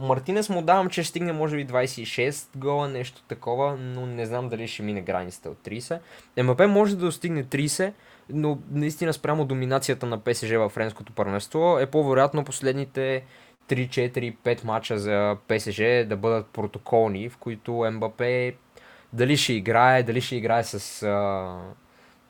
Мартинес 0.00 0.48
му 0.48 0.62
давам, 0.62 0.90
че 0.90 1.02
ще 1.02 1.10
стигне 1.10 1.32
може 1.32 1.56
би 1.56 1.66
26 1.66 2.56
гола, 2.56 2.88
нещо 2.88 3.22
такова, 3.22 3.76
но 3.76 4.06
не 4.06 4.26
знам 4.26 4.48
дали 4.48 4.68
ще 4.68 4.82
мине 4.82 5.00
границата 5.00 5.50
от 5.50 5.58
30. 5.58 6.00
МП 6.42 6.68
може 6.68 6.96
да 6.96 7.04
достигне 7.04 7.44
30, 7.44 7.92
но 8.28 8.58
наистина 8.70 9.12
спрямо 9.12 9.44
доминацията 9.44 10.06
на 10.06 10.20
ПСЖ 10.20 10.50
във 10.50 10.72
френското 10.72 11.12
първенство 11.12 11.78
е 11.78 11.86
по-вероятно 11.86 12.44
последните 12.44 13.24
3, 13.68 13.88
4, 13.88 14.36
5 14.36 14.64
мача 14.64 14.98
за 14.98 15.36
ПСЖ 15.48 16.06
да 16.06 16.16
бъдат 16.16 16.46
протоколни, 16.46 17.28
в 17.28 17.36
които 17.36 17.72
МБП 17.72 18.22
дали 19.12 19.36
ще 19.36 19.52
играе, 19.52 20.02
дали 20.02 20.20
ще 20.20 20.36
играе 20.36 20.64
с 20.64 21.02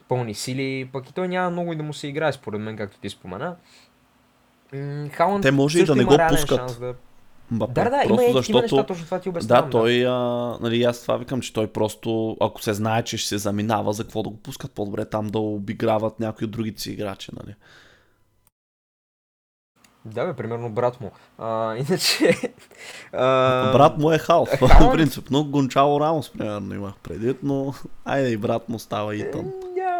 пълни 0.08 0.34
сили, 0.34 0.88
пък 0.92 1.08
и 1.08 1.12
той 1.12 1.28
няма 1.28 1.50
много 1.50 1.72
и 1.72 1.76
да 1.76 1.82
му 1.82 1.92
се 1.92 2.08
играе, 2.08 2.32
според 2.32 2.60
мен, 2.60 2.76
както 2.76 2.98
ти 2.98 3.10
спомена. 3.10 3.56
Халанд 5.12 5.42
Те 5.42 5.50
може 5.50 5.80
и 5.80 5.84
да 5.84 5.96
не 5.96 6.02
има 6.02 6.10
го 6.10 6.18
пускат. 6.28 6.78
Да... 6.80 6.94
Мбапе. 7.50 7.72
да, 7.72 7.90
да, 7.90 8.02
има 8.04 8.16
просто 8.16 8.22
и 8.22 8.26
такива 8.26 8.38
защото... 8.38 8.62
неща, 8.62 8.86
точно 8.86 9.04
това 9.04 9.20
ти 9.20 9.28
обяснявам. 9.28 9.64
Да, 9.64 9.70
той, 9.70 10.06
а, 10.06 10.12
нали, 10.60 10.82
аз 10.82 11.02
това 11.02 11.16
викам, 11.16 11.40
че 11.40 11.52
той 11.52 11.66
просто, 11.66 12.36
ако 12.40 12.62
се 12.62 12.74
знае, 12.74 13.02
че 13.02 13.16
ще 13.16 13.28
се 13.28 13.38
заминава, 13.38 13.92
за 13.92 14.02
какво 14.04 14.22
да 14.22 14.28
го 14.28 14.36
пускат 14.36 14.72
по-добре 14.72 15.04
там 15.04 15.26
да 15.26 15.38
обиграват 15.38 16.20
някои 16.20 16.44
от 16.44 16.50
другите 16.50 16.82
си 16.82 16.92
играчи, 16.92 17.30
нали? 17.42 17.54
Да, 20.04 20.26
бе, 20.26 20.32
примерно 20.32 20.70
брат 20.70 21.00
му. 21.00 21.10
А, 21.38 21.76
иначе... 21.88 22.52
А, 23.12 23.72
Брат 23.72 23.98
му 23.98 24.12
е 24.12 24.18
халф, 24.18 24.48
Халанд- 24.60 24.92
принципно. 24.92 25.44
Гончало 25.44 26.00
Рамос, 26.00 26.32
примерно, 26.32 26.74
имах 26.74 26.94
предвид, 27.02 27.38
но 27.42 27.74
айде 28.04 28.28
и 28.28 28.36
брат 28.36 28.68
му 28.68 28.78
става 28.78 29.16
и 29.16 29.30
тън. 29.30 29.52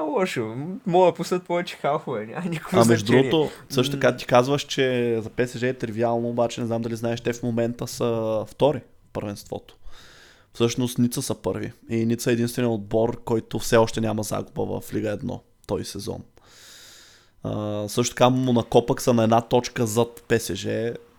Лошо. 0.06 0.54
Мога 0.86 1.06
да 1.06 1.14
пуснат 1.14 1.44
повече 1.44 1.76
халфове, 1.76 2.26
няма 2.26 2.46
никакво 2.48 2.80
А 2.80 2.84
между 2.84 3.12
другото, 3.12 3.50
също 3.68 3.92
така 3.94 4.16
ти 4.16 4.26
казваш, 4.26 4.62
че 4.62 5.18
за 5.22 5.30
ПСЖ 5.30 5.62
е 5.62 5.74
тривиално, 5.74 6.28
обаче 6.28 6.60
не 6.60 6.66
знам 6.66 6.82
дали 6.82 6.96
знаеш, 6.96 7.20
те 7.20 7.32
в 7.32 7.42
момента 7.42 7.86
са 7.86 8.44
втори 8.48 8.78
в 8.78 9.12
първенството. 9.12 9.76
Всъщност 10.52 10.98
Ница 10.98 11.22
са 11.22 11.34
първи. 11.34 11.72
И 11.90 12.06
Ница 12.06 12.30
е 12.30 12.32
единственият 12.32 12.74
отбор, 12.74 13.24
който 13.24 13.58
все 13.58 13.76
още 13.76 14.00
няма 14.00 14.22
загуба 14.22 14.80
в 14.80 14.94
Лига 14.94 15.18
1 15.18 15.40
този 15.66 15.84
сезон. 15.84 16.22
А, 17.42 17.84
също 17.88 18.14
така 18.14 18.30
Монако 18.30 18.86
пък 18.86 19.00
са 19.00 19.14
на 19.14 19.24
една 19.24 19.40
точка 19.40 19.86
зад 19.86 20.24
ПСЖ, 20.28 20.66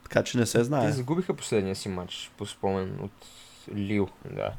така 0.04 0.24
че 0.24 0.38
не 0.38 0.46
се 0.46 0.64
знае. 0.64 0.86
Те 0.86 0.92
загубиха 0.92 1.34
последния 1.34 1.76
си 1.76 1.90
матч, 1.90 2.32
по 2.38 2.46
спомен 2.46 3.00
от 3.04 3.12
Лил, 3.76 4.08
да. 4.36 4.54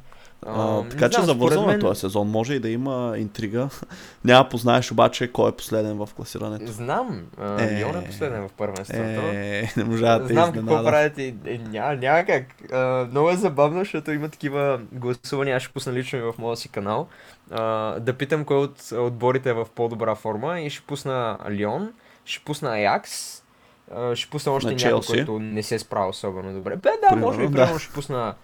А, 0.47 0.83
така 0.83 1.09
че 1.09 1.15
знам, 1.15 1.27
завързваме 1.27 1.63
според 1.63 1.67
мен- 1.67 1.81
този 1.81 2.01
сезон. 2.01 2.29
Може 2.29 2.55
и 2.55 2.61
да 2.61 2.69
има 2.69 3.15
интрига. 3.19 3.69
Няма 4.25 4.49
познаеш 4.49 4.93
обаче 4.93 5.33
кой 5.33 5.49
е 5.49 5.53
последен 5.53 5.97
в 5.97 6.09
класирането. 6.17 6.73
Знам, 6.73 7.23
а, 7.39 7.63
Е, 7.63 7.77
Лион 7.77 7.97
е 7.97 8.05
последен 8.05 8.49
в 8.49 8.53
първенството. 8.53 9.01
Е, 9.01 9.69
не 9.77 9.85
можа 9.85 10.19
да 10.19 10.27
те 10.27 10.33
Знам 10.33 10.45
какво 10.45 10.59
изненада. 10.61 10.89
правите. 10.89 11.35
Е, 11.47 11.59
няма, 11.59 11.95
няма 11.95 12.25
как. 12.25 12.45
А, 12.73 12.79
много 13.11 13.31
е 13.31 13.37
забавно, 13.37 13.79
защото 13.79 14.13
има 14.13 14.29
такива 14.29 14.81
гласувания. 14.93 15.57
Аз 15.57 15.63
ще 15.63 15.73
пусна 15.73 15.93
лично 15.93 16.19
и 16.19 16.23
в 16.23 16.35
моя 16.39 16.57
си 16.57 16.69
канал. 16.69 17.07
А, 17.51 17.63
да 17.93 18.13
питам 18.13 18.45
кой 18.45 18.57
от 18.57 18.93
отборите 18.93 19.51
е 19.51 19.55
в 19.55 19.67
по-добра 19.67 20.15
форма 20.15 20.61
и 20.61 20.71
ще 20.71 20.83
пусна 20.83 21.39
Лион, 21.51 21.93
ще 22.25 22.45
пусна 22.45 22.71
Аякс, 22.71 23.43
ще 24.15 24.31
пусна 24.31 24.53
още 24.53 24.75
някой, 24.75 25.01
който 25.07 25.39
не 25.39 25.63
се 25.63 25.79
справя 25.79 26.09
особено 26.09 26.53
добре. 26.53 26.77
Бе, 26.77 26.91
да, 26.93 27.09
Примерно, 27.09 27.27
може 27.27 27.39
би, 27.41 27.49
да. 27.49 27.79
ще 27.79 27.93
пусна 27.93 28.35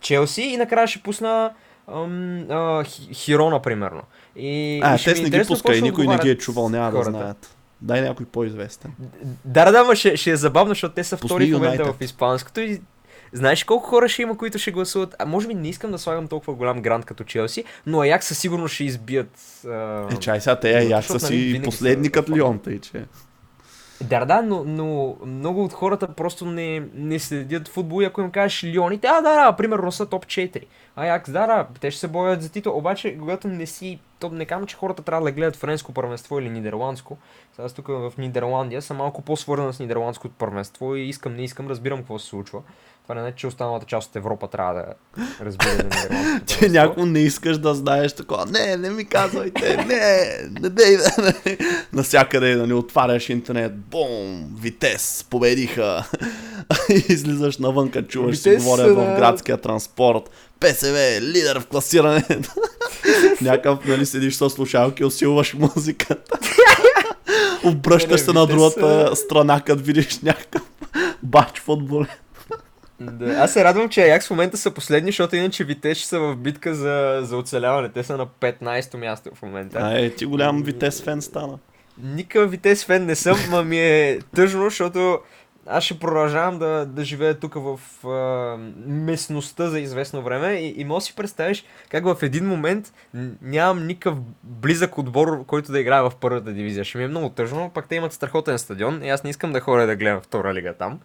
Челси 0.00 0.42
и 0.42 0.56
накрая 0.56 0.86
ще 0.86 1.02
пусна 1.02 1.50
ам, 1.92 2.46
а, 2.50 2.84
Хи- 2.84 3.14
Хирона, 3.14 3.62
примерно. 3.62 4.02
И, 4.36 4.80
А, 4.82 4.94
и 4.94 5.04
те 5.04 5.14
ми 5.14 5.20
не 5.20 5.26
е 5.26 5.30
ги 5.30 5.38
какво 5.38 5.54
ще 5.54 5.80
никой 5.80 6.06
не 6.06 6.18
ги 6.18 6.30
е 6.30 6.38
чувал, 6.38 6.68
няма 6.68 6.90
да 6.90 6.96
хората. 6.96 7.10
знаят. 7.10 7.56
Дай 7.82 8.00
някой 8.02 8.26
по-известен. 8.26 8.92
Да, 9.44 9.64
да, 9.64 9.72
да, 9.72 9.84
ма 9.84 9.96
ще, 9.96 10.16
ще 10.16 10.30
е 10.30 10.36
забавно, 10.36 10.70
защото 10.70 10.94
те 10.94 11.04
са 11.04 11.16
Пусни 11.16 11.28
втори 11.28 11.52
в 11.52 11.58
момента 11.58 11.92
в 11.92 12.00
испанското 12.00 12.60
и 12.60 12.80
знаеш 13.32 13.64
колко 13.64 13.86
хора 13.86 14.08
ще 14.08 14.22
има, 14.22 14.36
които 14.36 14.58
ще 14.58 14.70
гласуват? 14.70 15.14
А 15.18 15.26
може 15.26 15.48
би 15.48 15.54
не 15.54 15.68
искам 15.68 15.90
да 15.90 15.98
слагам 15.98 16.28
толкова 16.28 16.54
голям 16.54 16.82
грант 16.82 17.04
като 17.04 17.24
Челси, 17.24 17.64
но 17.86 18.00
Аяк 18.00 18.24
със 18.24 18.38
сигурност 18.38 18.74
ще 18.74 18.84
избият... 18.84 19.38
А... 19.66 20.06
Е, 20.12 20.16
чай 20.16 20.40
сега, 20.40 20.60
те 20.60 20.70
як 20.70 21.04
са 21.04 21.12
нали, 21.12 21.20
си 21.22 21.36
винаги 21.36 21.64
последни 21.64 22.10
като 22.10 22.36
Лион, 22.36 22.58
тъй 22.58 22.80
че. 22.80 23.04
Да, 24.00 24.24
да, 24.24 24.42
но, 24.42 24.64
но 24.64 25.16
много 25.26 25.64
от 25.64 25.72
хората 25.72 26.08
просто 26.08 26.46
не, 26.46 26.82
не 26.94 27.18
следят 27.18 27.68
футбол 27.68 28.02
и 28.02 28.04
ако 28.04 28.20
им 28.20 28.30
кажеш 28.30 28.64
Лионите, 28.64 29.06
а 29.06 29.20
да, 29.20 29.34
да, 29.34 29.52
примерно 29.52 29.92
са 29.92 30.06
топ 30.06 30.26
4. 30.26 30.64
Аякс, 30.96 31.30
да, 31.30 31.46
да, 31.46 31.66
те 31.80 31.90
ще 31.90 32.00
се 32.00 32.08
борят 32.08 32.42
за 32.42 32.52
титул, 32.52 32.76
обаче 32.76 33.18
когато 33.18 33.48
не 33.48 33.66
си, 33.66 33.98
то 34.20 34.30
не 34.30 34.44
казвам, 34.44 34.66
че 34.66 34.76
хората 34.76 35.02
трябва 35.02 35.24
да 35.24 35.32
гледат 35.32 35.56
френско 35.56 35.92
първенство 35.92 36.38
или 36.38 36.50
нидерландско. 36.50 37.18
Сега 37.56 37.68
тук 37.68 37.86
в 37.86 38.12
Нидерландия 38.18 38.82
съм 38.82 38.96
малко 38.96 39.22
по-свързан 39.22 39.72
с 39.72 39.80
нидерландското 39.80 40.34
първенство 40.38 40.96
и 40.96 41.08
искам, 41.08 41.34
не 41.34 41.42
искам, 41.42 41.68
разбирам 41.68 41.98
какво 41.98 42.18
се 42.18 42.26
случва. 42.26 42.62
Това 43.08 43.22
не 43.22 43.28
е, 43.28 43.32
че 43.32 43.46
останалата 43.46 43.86
част 43.86 44.10
от 44.10 44.16
Европа 44.16 44.48
трябва 44.48 44.74
да 44.74 44.84
разбира 45.40 45.70
за 45.70 45.76
нидерландското 45.76 46.44
Че 46.58 46.68
някой 46.68 47.06
не 47.06 47.20
искаш 47.20 47.58
да 47.58 47.74
знаеш 47.74 48.12
такова. 48.12 48.46
Не, 48.46 48.76
не 48.76 48.90
ми 48.90 49.04
казвайте, 49.04 49.76
не, 49.76 50.28
не 50.60 50.68
дей 50.68 50.96
да. 50.96 51.10
не. 51.22 51.58
Насякъде 51.92 52.54
да 52.54 52.66
ни 52.66 52.72
отваряш 52.72 53.28
интернет. 53.28 53.76
Бум, 53.76 54.50
Витес, 54.60 55.26
победиха. 55.30 56.04
И 56.90 56.94
излизаш 57.12 57.58
навънка, 57.58 58.06
чуваш 58.06 58.36
си 58.36 58.50
Витес 58.50 58.64
говорят 58.64 58.86
са 58.86 58.94
в 58.94 59.08
на- 59.08 59.16
градския 59.16 59.56
транспорт. 59.56 60.30
ПСВ, 60.60 61.18
лидер 61.20 61.60
в 61.60 61.66
класирането. 61.66 62.50
Някакъв, 63.40 63.84
нали, 63.86 64.06
седиш 64.06 64.34
с 64.34 64.50
слушалки, 64.50 65.04
усилваш 65.04 65.54
музиката. 65.54 66.38
Обръщаш 67.64 68.20
се 68.20 68.32
на 68.32 68.46
другата 68.46 69.16
страна, 69.16 69.60
като 69.60 69.82
видиш 69.82 70.20
някакъв 70.22 70.62
бач 71.22 71.60
футболен. 71.60 72.06
Да, 73.12 73.34
аз 73.34 73.52
се 73.52 73.64
радвам, 73.64 73.88
че 73.88 74.02
Аякс 74.02 74.26
в 74.26 74.30
момента 74.30 74.56
са 74.56 74.70
последни, 74.70 75.08
защото 75.08 75.36
иначе 75.36 75.64
Витеш 75.64 75.98
са 75.98 76.20
в 76.20 76.36
битка 76.36 76.74
за, 76.74 77.20
за 77.22 77.36
оцеляване. 77.36 77.88
Те 77.88 78.04
са 78.04 78.16
на 78.16 78.26
15-то 78.26 78.98
място 78.98 79.30
в 79.34 79.42
момента. 79.42 79.78
А, 79.82 79.98
е, 79.98 80.10
ти 80.10 80.24
голям 80.24 80.62
Витес 80.62 81.02
фен 81.02 81.22
стана. 81.22 81.58
Никакъв 82.02 82.50
Витес 82.50 82.84
фен 82.84 83.06
не 83.06 83.14
съм, 83.14 83.38
ма 83.50 83.64
ми 83.64 83.78
е 83.78 84.18
тъжно, 84.34 84.64
защото 84.64 85.18
аз 85.66 85.84
ще 85.84 85.98
продължавам 85.98 86.58
да, 86.58 86.86
да 86.86 87.04
живея 87.04 87.34
тук 87.34 87.54
в 87.54 87.80
а, 88.08 88.56
местността 88.86 89.68
за 89.68 89.80
известно 89.80 90.22
време 90.22 90.52
и, 90.52 90.80
и 90.80 90.84
може 90.84 91.02
да 91.02 91.06
си 91.06 91.14
представиш 91.14 91.64
как 91.88 92.04
в 92.04 92.16
един 92.22 92.46
момент 92.46 92.92
нямам 93.42 93.86
никакъв 93.86 94.18
близък 94.42 94.98
отбор, 94.98 95.46
който 95.46 95.72
да 95.72 95.80
играе 95.80 96.02
в 96.02 96.12
първата 96.20 96.52
дивизия. 96.52 96.84
Ще 96.84 96.98
ми 96.98 97.04
е 97.04 97.08
много 97.08 97.28
тъжно, 97.28 97.70
пак 97.74 97.88
те 97.88 97.94
имат 97.94 98.12
страхотен 98.12 98.58
стадион 98.58 99.02
и 99.02 99.10
аз 99.10 99.24
не 99.24 99.30
искам 99.30 99.52
да 99.52 99.60
ходя 99.60 99.86
да 99.86 99.96
гледам 99.96 100.20
втора 100.20 100.54
лига 100.54 100.74
там. 100.74 101.00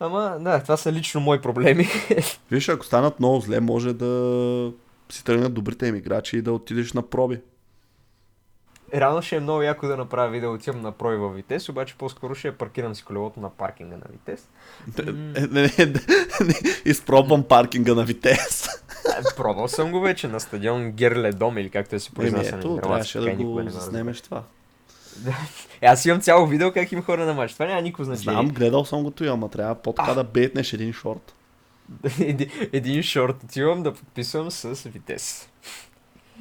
Ама, 0.00 0.36
да, 0.40 0.62
това 0.62 0.76
са 0.76 0.92
лично 0.92 1.20
мои 1.20 1.40
проблеми. 1.40 1.88
Виж, 2.50 2.68
ако 2.68 2.84
станат 2.84 3.20
много 3.20 3.40
зле, 3.40 3.60
може 3.60 3.92
да 3.92 4.72
си 5.12 5.24
тръгнат 5.24 5.54
добрите 5.54 5.86
им 5.86 5.96
играчи 5.96 6.36
и 6.36 6.42
да 6.42 6.52
отидеш 6.52 6.92
на 6.92 7.02
проби. 7.02 7.40
Реално 8.94 9.22
ще 9.22 9.36
е 9.36 9.40
много 9.40 9.62
яко 9.62 9.86
да 9.86 9.96
направя 9.96 10.30
видео, 10.30 10.52
отивам 10.52 10.80
на 10.80 10.92
прой 10.92 11.16
във 11.16 11.34
Витес, 11.34 11.68
обаче 11.68 11.94
по-скоро 11.98 12.34
ще 12.34 12.52
паркирам 12.52 12.94
с 12.94 13.02
колелото 13.02 13.40
на 13.40 13.50
паркинга 13.50 13.96
на 13.96 14.06
Витес. 14.12 14.48
Е, 14.98 15.02
не, 15.02 15.46
не, 15.46 15.70
не, 15.78 15.86
не, 16.40 16.54
изпробвам 16.84 17.42
паркинга 17.42 17.94
на 17.94 18.04
Витес. 18.04 18.68
Е, 18.68 19.36
Пробвал 19.36 19.68
съм 19.68 19.92
го 19.92 20.00
вече 20.00 20.28
на 20.28 20.40
стадион 20.40 20.90
Герледом 20.90 21.58
или 21.58 21.70
както 21.70 21.96
е 21.96 21.98
се 21.98 22.14
произнася 22.14 22.52
на 22.52 22.58
ето, 22.58 22.76
трябваше 22.76 23.20
да 23.20 23.30
го 23.30 23.58
не 23.58 23.64
ме 23.64 23.70
заснемеш 23.70 24.20
това. 24.20 24.42
Аз 25.82 26.04
имам 26.04 26.20
цяло 26.20 26.46
видео 26.46 26.72
как 26.72 26.92
им 26.92 27.02
хора 27.02 27.26
на 27.26 27.34
матч. 27.34 27.52
Това 27.52 27.66
няма 27.66 27.82
никакво 27.82 28.04
значение. 28.04 28.32
Знам, 28.32 28.48
гледал 28.48 28.84
съм 28.84 29.02
го 29.02 29.10
той, 29.10 29.28
ама 29.28 29.48
трябва 29.48 29.74
по-така 29.74 30.14
да 30.14 30.24
бетнеш 30.24 30.72
един 30.72 30.92
шорт. 30.92 31.34
един, 32.20 32.50
един 32.72 33.02
шорт 33.02 33.36
отивам 33.44 33.82
да 33.82 33.94
подписвам 33.94 34.50
с 34.50 34.88
Витес. 34.88 35.48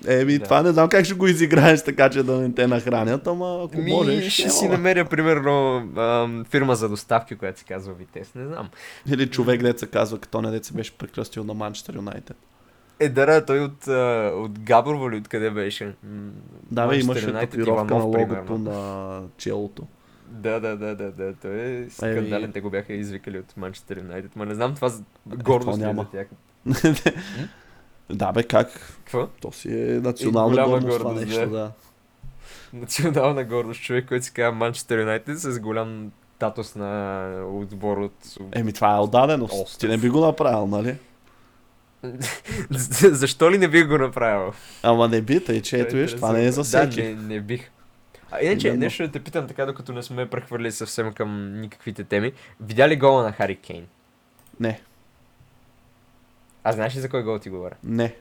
Еми, 0.07 0.37
Да. 0.37 0.43
това 0.43 0.61
не 0.61 0.71
знам 0.71 0.89
как 0.89 1.05
ще 1.05 1.13
го 1.13 1.27
изиграеш 1.27 1.83
така, 1.83 2.09
че 2.09 2.23
да 2.23 2.37
не 2.37 2.53
те 2.53 2.67
нахранят, 2.67 3.27
ама 3.27 3.63
ако 3.65 3.77
Ми, 3.81 3.91
можеш, 3.91 4.33
ще 4.33 4.49
си 4.49 4.67
намеря, 4.67 5.05
примерно, 5.05 5.75
ам, 5.97 6.45
фирма 6.49 6.75
за 6.75 6.89
доставки, 6.89 7.35
която 7.35 7.59
се 7.59 7.65
казва 7.65 7.93
Витес. 7.93 8.35
Не 8.35 8.47
знам. 8.47 8.69
Или 9.07 9.29
човек, 9.29 9.61
дет 9.61 9.79
се 9.79 9.87
казва, 9.87 10.19
като 10.19 10.41
не 10.41 10.51
дет 10.51 10.65
се 10.65 10.73
беше 10.73 10.91
прекръстил 10.91 11.43
на 11.43 11.53
Манчестър 11.53 11.95
Юнайтед. 11.95 12.37
Е, 13.03 13.09
да, 13.09 13.45
той 13.45 13.59
от, 13.59 13.87
от 14.37 14.59
Габрово 14.59 15.11
ли 15.11 15.17
откъде 15.17 15.51
беше? 15.51 15.95
Да, 16.71 16.87
бе, 16.87 16.99
имаше 16.99 17.33
татуировка 17.33 17.95
на 17.95 18.03
логото 18.03 18.27
примерно. 18.27 18.57
на 18.57 19.21
челото. 19.37 19.87
Да, 20.27 20.59
да, 20.59 20.77
да, 20.77 20.95
да, 20.95 21.11
да. 21.11 21.33
Той 21.33 21.59
е 21.61 21.89
скандален. 21.89 22.51
Те 22.51 22.61
го 22.61 22.69
бяха 22.69 22.93
извикали 22.93 23.39
от 23.39 23.57
Манчестър 23.57 23.97
Юнайтед. 23.97 24.35
Ма 24.35 24.45
не 24.45 24.55
знам, 24.55 24.75
това 24.75 24.89
с- 24.89 25.03
гордост 25.27 25.79
ли 25.79 25.83
е 25.83 25.85
няма. 25.85 26.03
за 26.03 26.09
тях. 26.09 26.27
да, 28.09 28.31
бе, 28.31 28.43
как? 28.43 28.97
Какво? 29.03 29.27
То 29.27 29.51
си 29.51 29.69
е 29.71 29.99
национална 29.99 30.65
гордост, 30.65 30.97
това 30.97 31.09
гордост, 31.09 31.25
нещо, 31.27 31.49
да. 31.49 31.71
Национална 32.73 33.43
гордост. 33.43 33.81
Човек, 33.81 34.07
който 34.07 34.25
се 34.25 34.31
казва 34.31 34.51
Манчестър 34.51 34.99
Юнайтед 34.99 35.39
с 35.39 35.59
голям 35.59 36.11
татус 36.39 36.75
на 36.75 37.29
отбор 37.47 37.97
от... 37.97 38.13
Еми, 38.51 38.73
това 38.73 38.95
е 38.95 38.99
отдаденост. 38.99 39.53
Остров. 39.53 39.79
Ти 39.79 39.87
не 39.87 39.97
би 39.97 40.09
го 40.09 40.19
направил, 40.19 40.67
нали? 40.67 40.95
Защо 43.11 43.51
ли 43.51 43.57
не 43.57 43.67
бих 43.67 43.87
го 43.87 43.97
направил? 43.97 44.53
Ама 44.83 45.07
не 45.07 45.21
би, 45.21 45.43
тъй 45.43 45.61
че 45.61 45.79
ето 45.79 45.97
е 45.97 46.01
виж, 46.01 46.15
това 46.15 46.31
не 46.33 46.45
е 46.45 46.51
за 46.51 46.63
всеки. 46.63 47.01
Да, 47.03 47.09
не, 47.09 47.15
не 47.15 47.39
бих. 47.41 47.69
А 48.31 48.41
иначе, 48.41 48.67
Именно. 48.67 48.79
нещо 48.83 49.03
да 49.03 49.11
те 49.11 49.23
питам 49.23 49.47
така, 49.47 49.65
докато 49.65 49.93
не 49.93 50.03
сме 50.03 50.29
прехвърли 50.29 50.71
съвсем 50.71 51.13
към 51.13 51.61
никаквите 51.61 52.03
теми. 52.03 52.33
Видя 52.61 52.89
ли 52.89 52.95
гола 52.95 53.23
на 53.23 53.31
Хари 53.31 53.55
Кейн? 53.55 53.87
Не, 54.59 54.81
А 56.63 56.71
знаеш 56.71 56.95
ли 56.95 56.99
за 56.99 57.09
кой 57.09 57.23
гол 57.23 57.39
ти 57.39 57.49
говоря? 57.49 57.75
не. 57.83 58.15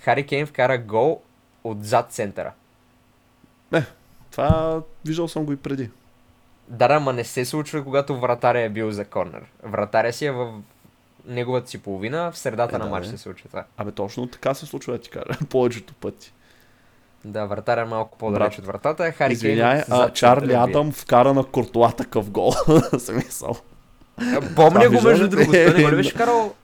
Хари 0.00 0.26
Кейн 0.26 0.46
вкара 0.46 0.78
гол 0.78 1.22
отзад 1.64 2.12
центъра. 2.12 2.52
Това 4.30 4.82
виждал 5.06 5.28
съм 5.28 5.44
го 5.44 5.52
и 5.52 5.56
преди. 5.56 5.90
Да, 6.68 6.88
да, 6.88 7.00
ма 7.00 7.12
не 7.12 7.24
се 7.24 7.44
случва, 7.44 7.84
когато 7.84 8.20
вратаря 8.20 8.60
е 8.60 8.68
бил 8.68 8.90
за 8.90 9.04
корнер. 9.04 9.42
Вратаря 9.62 10.12
си 10.12 10.26
е 10.26 10.30
в 10.32 10.60
неговата 11.28 11.70
си 11.70 11.78
половина, 11.78 12.32
в 12.32 12.38
средата 12.38 12.76
Е, 12.76 12.78
на 12.78 12.84
да, 12.84 12.90
матч 12.90 13.06
се 13.06 13.18
случва 13.18 13.48
това. 13.48 13.64
Абе, 13.76 13.90
точно 13.90 14.26
така 14.26 14.54
се 14.54 14.66
случва, 14.66 14.92
да 14.92 14.98
ти 14.98 15.10
кажа. 15.10 15.38
Повечето 15.50 15.94
пъти. 15.94 16.32
Да, 17.24 17.46
вратаря 17.46 17.80
е 17.80 17.84
малко 17.84 18.18
по-далеч 18.18 18.58
от 18.58 18.66
вратата, 18.66 19.12
Хари 19.12 19.32
Извиняй, 19.32 19.84
Кейн 19.84 20.00
а 20.00 20.10
Чарли. 20.10 20.54
Адам 20.54 20.92
вкара 20.92 21.34
на 21.34 21.44
Кортуа 21.44 21.92
такъв 21.92 22.30
гол. 22.30 22.52
Смисъл. 22.98 23.56
Помня 24.56 24.84
Това 24.84 25.00
го 25.00 25.08
между 25.08 25.28
другото, 25.28 25.50
той 25.50 25.74
не 25.74 25.82
го 25.82 25.90
ли 25.90 25.96
беше 25.96 26.14
карал 26.14 26.54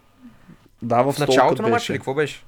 Да, 0.83 1.03
в, 1.03 1.13
в 1.13 1.19
началото 1.19 1.63
на 1.63 1.69
матча 1.69 1.93
или 1.93 1.99
какво 1.99 2.15
беше? 2.15 2.45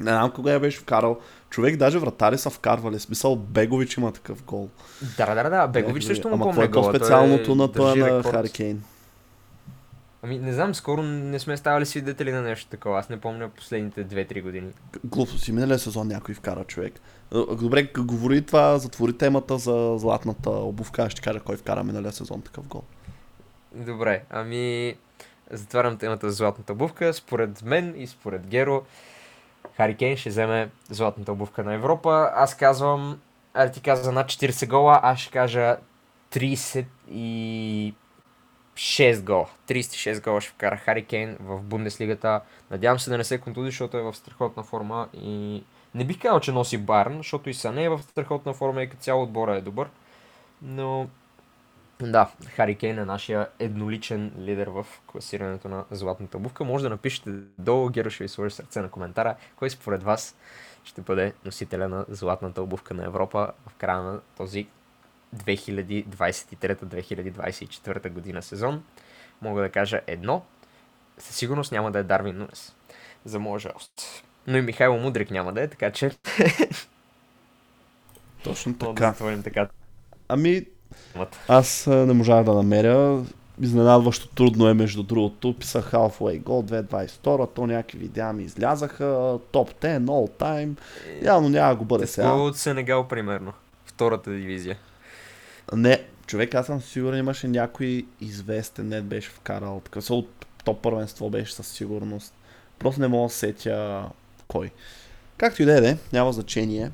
Не 0.00 0.10
знам 0.10 0.30
кога 0.30 0.52
я 0.52 0.60
беше 0.60 0.78
вкарал. 0.78 1.18
Човек, 1.50 1.76
даже 1.76 1.98
вратари 1.98 2.38
са 2.38 2.50
вкарвали. 2.50 3.00
Смисъл, 3.00 3.36
Бегович 3.36 3.96
има 3.96 4.12
такъв 4.12 4.42
гол. 4.42 4.68
Да, 5.16 5.34
да, 5.34 5.50
да, 5.50 5.66
Бегович 5.66 6.04
също 6.04 6.28
му 6.28 6.34
Ама 6.34 6.44
помня 6.44 6.62
какво 6.62 6.80
е 6.80 6.82
гола. 6.82 6.92
той 6.92 6.92
по-специалното 6.92 7.54
на 7.54 7.72
това 7.72 7.94
на 7.94 8.18
рекорд. 8.18 8.56
Ами 10.24 10.38
не 10.38 10.52
знам, 10.52 10.74
скоро 10.74 11.02
не 11.02 11.38
сме 11.38 11.56
ставали 11.56 11.86
свидетели 11.86 12.32
на 12.32 12.42
нещо 12.42 12.70
такова. 12.70 12.98
Аз 12.98 13.08
не 13.08 13.20
помня 13.20 13.48
последните 13.48 14.06
2-3 14.06 14.42
години. 14.42 14.72
Глупо 15.04 15.38
си, 15.38 15.52
миналия 15.52 15.78
сезон 15.78 16.08
някой 16.08 16.34
вкара 16.34 16.64
човек. 16.64 17.00
А, 17.34 17.56
Добре, 17.56 17.90
говори 17.98 18.42
това, 18.42 18.78
затвори 18.78 19.18
темата 19.18 19.58
за 19.58 19.94
златната 19.98 20.50
обувка, 20.50 21.10
ще 21.10 21.20
кажа 21.20 21.40
кой 21.40 21.56
вкара 21.56 21.84
миналия 21.84 22.12
сезон 22.12 22.42
такъв 22.42 22.66
гол. 22.68 22.82
Добре, 23.74 24.22
ами 24.30 24.94
затварям 25.50 25.98
темата 25.98 26.30
за 26.30 26.36
златната 26.36 26.72
обувка. 26.72 27.14
Според 27.14 27.62
мен 27.62 27.94
и 27.96 28.06
според 28.06 28.46
Геро, 28.46 28.82
Хари 29.76 29.94
Кейн 29.94 30.16
ще 30.16 30.28
вземе 30.28 30.70
златната 30.90 31.32
обувка 31.32 31.64
на 31.64 31.74
Европа. 31.74 32.30
Аз 32.34 32.56
казвам, 32.56 33.20
а 33.54 33.70
ти 33.70 33.80
каза 33.80 34.12
над 34.12 34.26
40 34.26 34.68
гола, 34.68 35.00
аз 35.02 35.18
ще 35.18 35.32
кажа 35.32 35.76
36 38.76 39.22
гола. 39.22 39.48
36 39.68 40.24
гола 40.24 40.40
ще 40.40 40.50
вкара 40.50 40.76
Хари 40.76 41.04
Кейн 41.04 41.36
в 41.40 41.62
Бундеслигата. 41.62 42.40
Надявам 42.70 42.98
се 42.98 43.10
да 43.10 43.18
не 43.18 43.24
се 43.24 43.38
контузи, 43.38 43.66
защото 43.66 43.96
е 43.96 44.02
в 44.02 44.14
страхотна 44.14 44.62
форма 44.62 45.08
и 45.12 45.62
не 45.94 46.04
бих 46.04 46.20
казал, 46.20 46.40
че 46.40 46.52
носи 46.52 46.78
Барн, 46.78 47.16
защото 47.16 47.50
и 47.50 47.54
Сане 47.54 47.84
е 47.84 47.88
в 47.88 48.02
страхотна 48.02 48.54
форма 48.54 48.82
и 48.82 48.88
като 48.88 49.02
цяло 49.02 49.22
отбора 49.22 49.56
е 49.56 49.60
добър. 49.60 49.88
Но 50.62 51.08
да, 52.02 52.30
Хари 52.48 52.74
Кейн 52.74 52.98
е 52.98 53.04
нашия 53.04 53.48
едноличен 53.58 54.32
лидер 54.38 54.66
в 54.66 54.86
класирането 55.06 55.68
на 55.68 55.84
Златната 55.90 56.36
обувка. 56.36 56.64
Може 56.64 56.84
да 56.84 56.90
напишете 56.90 57.30
долу, 57.58 57.88
Геро 57.88 58.10
ще 58.10 58.24
ви 58.24 58.28
сложи 58.28 58.54
сърце 58.54 58.80
на 58.80 58.90
коментара, 58.90 59.36
кой 59.56 59.70
според 59.70 60.02
вас 60.02 60.36
ще 60.84 61.00
бъде 61.00 61.32
носителя 61.44 61.88
на 61.88 62.04
Златната 62.08 62.62
обувка 62.62 62.94
на 62.94 63.04
Европа 63.04 63.52
в 63.68 63.74
края 63.74 64.02
на 64.02 64.20
този 64.36 64.66
2023-2024 65.34 68.10
година 68.10 68.42
сезон. 68.42 68.82
Мога 69.42 69.62
да 69.62 69.68
кажа 69.68 70.00
едно, 70.06 70.42
със 71.18 71.36
сигурност 71.36 71.72
няма 71.72 71.92
да 71.92 71.98
е 71.98 72.02
Дарвин 72.02 72.38
Нунес. 72.38 72.74
За 73.24 73.38
моя 73.38 73.58
жалост. 73.58 74.24
Но 74.46 74.56
и 74.56 74.62
Михайло 74.62 74.98
Мудрик 74.98 75.30
няма 75.30 75.52
да 75.52 75.62
е, 75.62 75.68
така 75.68 75.90
че 75.90 76.10
Точно 78.44 78.74
мога 78.82 78.94
да 78.94 79.14
така. 79.14 79.42
така 79.42 79.68
Ами, 80.28 80.66
аз 81.48 81.86
не 81.86 82.12
можах 82.12 82.44
да 82.44 82.54
намеря. 82.54 83.24
Изненадващо 83.60 84.28
трудно 84.28 84.68
е, 84.68 84.74
между 84.74 85.02
другото. 85.02 85.54
Писах 85.58 85.92
Halfway 85.92 86.42
Goal 86.42 86.84
2022, 86.84 87.48
то 87.54 87.66
някакви 87.66 87.98
видеа 87.98 88.32
ми 88.32 88.42
излязаха, 88.42 89.38
топ 89.52 89.74
10, 89.74 89.98
all 89.98 90.40
time. 90.40 90.76
Явно 91.22 91.48
няма 91.48 91.74
го 91.74 91.84
бъде 91.84 92.06
сега. 92.06 92.32
От 92.32 92.56
Сенегал, 92.56 93.08
примерно. 93.08 93.52
Втората 93.86 94.30
дивизия. 94.30 94.76
Не, 95.72 96.04
човек, 96.26 96.54
аз 96.54 96.66
съм 96.66 96.80
сигурен, 96.80 97.18
имаше 97.18 97.48
някой 97.48 98.06
известен, 98.20 98.88
не 98.88 99.02
беше 99.02 99.30
вкарал. 99.30 99.80
Такъв 99.84 100.04
са 100.04 100.14
от 100.14 100.46
топ 100.64 100.82
първенство 100.82 101.30
беше 101.30 101.54
със 101.54 101.68
сигурност. 101.68 102.34
Просто 102.78 103.00
не 103.00 103.08
мога 103.08 103.28
да 103.28 103.34
сетя 103.34 104.04
кой. 104.48 104.70
Както 105.36 105.62
и 105.62 105.64
да 105.64 105.78
е, 105.78 105.80
де, 105.80 105.98
няма 106.12 106.32
значение. 106.32 106.90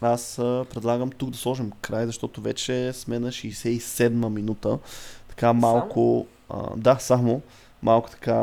Аз 0.00 0.38
а, 0.38 0.64
предлагам 0.70 1.10
тук 1.10 1.30
да 1.30 1.38
сложим 1.38 1.72
край, 1.80 2.06
защото 2.06 2.40
вече 2.40 2.92
сме 2.92 3.18
на 3.18 3.28
67-ма 3.28 4.28
минута. 4.28 4.78
Така 5.28 5.52
малко... 5.52 6.26
А, 6.48 6.76
да, 6.76 6.96
само. 7.00 7.42
Малко 7.82 8.10
така 8.10 8.34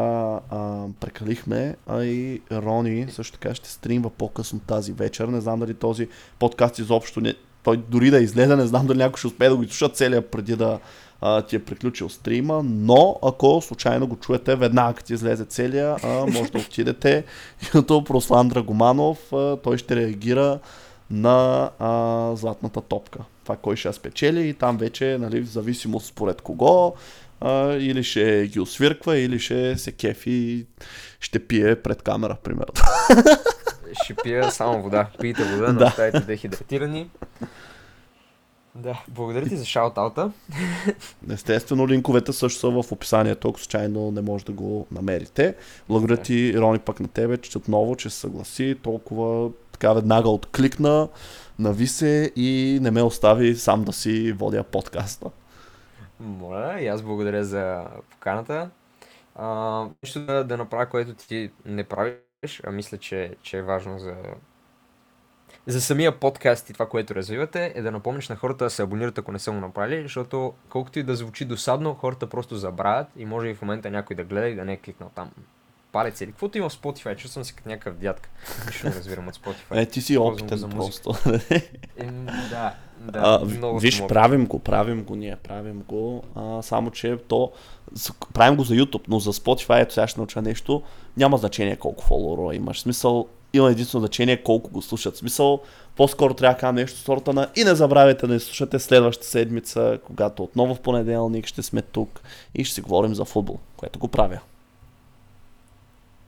а, 0.50 0.86
прекалихме, 1.00 1.76
а 1.88 2.04
и 2.04 2.42
Рони 2.52 3.08
също 3.12 3.40
така 3.40 3.56
ще 3.56 3.70
стримва 3.70 4.10
по-късно 4.10 4.60
тази 4.60 4.94
вечер. 4.94 5.28
Не 5.28 5.42
знам 5.42 5.60
дали 5.60 5.74
този 5.74 6.08
подкаст 6.40 6.80
изобщо 6.80 7.22
не, 7.22 7.34
той 7.68 7.78
дори 7.78 8.12
да 8.12 8.20
излезе, 8.20 8.56
не 8.56 8.68
знам 8.68 8.88
дали 8.88 8.98
някой 8.98 9.18
ще 9.18 9.28
успее 9.28 9.50
да 9.50 9.56
го 9.56 9.64
изслуша 9.64 9.90
целия 9.90 10.22
преди 10.22 10.56
да 10.56 10.80
а, 11.22 11.42
ти 11.42 11.56
е 11.56 11.60
приключил 11.60 12.10
стрима, 12.10 12.64
но 12.64 13.20
ако 13.24 13.62
случайно 13.62 14.08
го 14.08 14.16
чуете 14.16 14.56
веднага 14.56 14.94
като 14.94 15.14
излезе 15.14 15.46
целия, 15.46 15.96
а, 16.04 16.08
може 16.08 16.52
да 16.52 16.58
отидете 16.58 17.24
YouTube 17.64 18.10
Руслан 18.10 18.48
Драгоманов, 18.48 19.34
а, 19.34 19.58
той 19.58 19.78
ще 19.78 19.96
реагира 19.96 20.60
на 21.12 21.70
а, 21.80 22.32
златната 22.36 22.82
топка. 22.82 23.20
Това 23.44 23.56
кой 23.56 23.76
ще 23.76 23.88
я 23.88 23.94
спечели 23.94 24.48
и 24.48 24.54
там 24.54 24.78
вече, 24.78 25.18
нали, 25.20 25.42
в 25.42 25.48
зависимост 25.48 26.06
според 26.06 26.42
кого, 26.42 26.94
а, 27.42 27.74
или 27.74 28.04
ще 28.04 28.48
ги 28.48 28.60
освирква, 28.60 29.18
или 29.18 29.40
ще 29.40 29.78
се 29.78 29.92
кефи 29.92 30.32
и 30.32 30.66
ще 31.20 31.48
пие 31.48 31.76
пред 31.76 32.02
камера, 32.02 32.38
примерно. 32.44 32.74
Ще 34.04 34.14
пия 34.24 34.52
само 34.52 34.84
вода. 34.84 35.08
Пийте 35.20 35.44
вода, 35.44 35.66
Да. 35.66 35.74
не 35.74 35.86
оставайте 35.86 36.20
дехидратирани. 36.20 37.10
Да, 38.76 39.04
благодаря 39.08 39.46
ти 39.46 39.58
за 39.58 39.66
шаутаута. 39.66 40.32
Естествено, 41.32 41.88
линковете 41.88 42.34
също 42.34 42.60
са 42.60 42.70
в 42.70 42.92
описанието, 42.92 43.50
ако 43.50 43.60
случайно 43.60 44.12
не 44.12 44.22
може 44.22 44.46
да 44.46 44.52
го 44.52 44.88
намерите. 44.92 45.56
Благодаря 45.90 46.18
ти, 46.18 46.54
Рони, 46.58 46.80
пък 46.80 47.00
на 47.00 47.08
тебе, 47.08 47.38
че 47.38 47.58
отново, 47.58 47.96
че 47.96 48.10
се 48.10 48.20
съгласи, 48.20 48.76
толкова 48.84 49.50
така 49.72 49.94
веднага 49.94 50.30
откликна, 50.30 51.08
нави 51.60 51.88
се 51.88 52.32
и 52.36 52.80
не 52.82 52.92
ме 52.92 53.02
остави 53.02 53.56
сам 53.56 53.84
да 53.84 53.94
си 53.94 54.32
водя 54.32 54.64
подкаста. 54.64 55.28
Моля, 56.20 56.82
и 56.82 56.88
аз 56.88 57.02
благодаря 57.02 57.44
за 57.44 57.86
поканата. 58.10 58.70
А, 59.36 59.86
нещо 60.04 60.20
да, 60.20 60.44
да 60.44 60.58
направя, 60.58 60.86
което 60.86 61.14
ти 61.14 61.52
не 61.66 61.84
правиш, 61.84 62.62
а 62.64 62.72
мисля, 62.72 62.98
че, 62.98 63.36
че 63.42 63.58
е 63.58 63.62
важно 63.62 64.00
за 64.00 64.16
за 65.68 65.82
самия 65.82 66.20
подкаст 66.20 66.70
и 66.70 66.74
това, 66.74 66.90
което 66.90 67.16
развивате, 67.16 67.74
е 67.76 67.82
да 67.82 67.92
напомниш 67.92 68.30
на 68.30 68.36
хората 68.36 68.64
да 68.64 68.70
се 68.70 68.84
абонират, 68.84 69.18
ако 69.18 69.32
не 69.32 69.40
са 69.40 69.52
го 69.52 69.58
направили, 69.58 70.02
защото 70.02 70.54
колкото 70.70 71.00
и 71.00 71.04
да 71.04 71.16
звучи 71.16 71.46
досадно, 71.46 71.94
хората 71.94 72.28
просто 72.28 72.56
забравят 72.56 73.08
и 73.18 73.26
може 73.26 73.48
и 73.48 73.54
в 73.54 73.62
момента 73.62 73.92
някой 73.92 74.16
да 74.16 74.24
гледа 74.24 74.48
и 74.48 74.56
да 74.56 74.66
не 74.66 74.74
е 74.74 74.78
кликнал 74.78 75.12
там 75.16 75.32
палец 75.92 76.22
или 76.22 76.32
каквото 76.32 76.58
има 76.58 76.70
в 76.70 76.74
Spotify, 76.74 77.16
чувствам 77.16 77.46
се 77.46 77.54
като 77.54 77.70
някакъв 77.70 77.98
дядка. 77.98 78.30
Нищо 78.66 78.88
не 78.88 78.96
разбирам 78.96 79.28
от 79.28 79.36
Spotify. 79.36 79.82
Е, 79.82 79.86
ти 79.86 80.02
си 80.02 80.16
Ползвам 80.16 80.34
опитен 80.34 80.58
за 80.58 80.70
просто. 80.70 81.14
Ем, 81.98 82.26
да, 82.26 82.76
да, 83.02 83.40
а, 83.42 83.46
много 83.46 83.80
виж, 83.80 83.96
опитен. 83.96 84.08
правим 84.08 84.46
го, 84.46 84.60
правим 84.60 85.04
го 85.04 85.16
ние, 85.16 85.36
правим 85.36 85.84
го, 85.88 86.24
а, 86.36 86.62
само 86.62 86.92
че 86.92 87.18
то, 87.28 87.52
правим 88.34 88.56
го 88.56 88.64
за 88.64 88.74
YouTube, 88.74 89.04
но 89.08 89.20
за 89.20 89.34
Spotify, 89.34 89.82
ето 89.82 89.94
сега 89.94 90.08
ще 90.08 90.20
науча 90.20 90.42
нещо, 90.42 90.82
няма 91.18 91.38
значение 91.38 91.76
колко 91.76 92.04
фолловера 92.04 92.56
имаш. 92.56 92.82
Смисъл, 92.82 93.28
има 93.54 93.72
единствено 93.72 94.02
значение 94.02 94.44
колко 94.44 94.70
го 94.70 94.82
слушат. 94.82 95.18
Смисъл, 95.18 95.62
по-скоро 95.96 96.34
трябва 96.34 96.54
да 96.54 96.60
кажа 96.60 96.74
нещо 96.74 97.00
сорта 97.00 97.34
на 97.34 97.48
и 97.56 97.64
не 97.64 97.76
забравяйте 97.76 98.28
да 98.28 98.34
ни 98.34 98.40
слушате 98.40 98.80
следващата 98.80 99.28
седмица, 99.28 100.00
когато 100.06 100.44
отново 100.44 100.76
в 100.76 100.80
понеделник 100.80 101.48
ще 101.48 101.64
сме 101.64 101.82
тук 101.82 102.22
и 102.56 102.64
ще 102.64 102.76
си 102.76 102.82
говорим 102.82 103.16
за 103.16 103.26
футбол, 103.26 103.60
което 103.78 104.00
го 104.00 104.08
правя. 104.08 104.40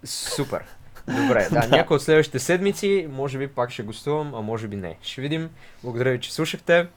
Супер. 0.03 0.63
Добре, 1.09 1.47
да, 1.51 1.67
някой 1.71 1.95
от 1.95 2.01
следващите 2.01 2.39
седмици, 2.39 3.07
може 3.11 3.37
би 3.37 3.47
пак 3.47 3.71
ще 3.71 3.83
гостувам, 3.83 4.35
а 4.35 4.41
може 4.41 4.67
би 4.67 4.75
не. 4.75 4.97
Ще 5.01 5.21
видим. 5.21 5.49
Благодаря 5.83 6.11
ви, 6.11 6.19
че 6.19 6.33
слушахте. 6.33 6.87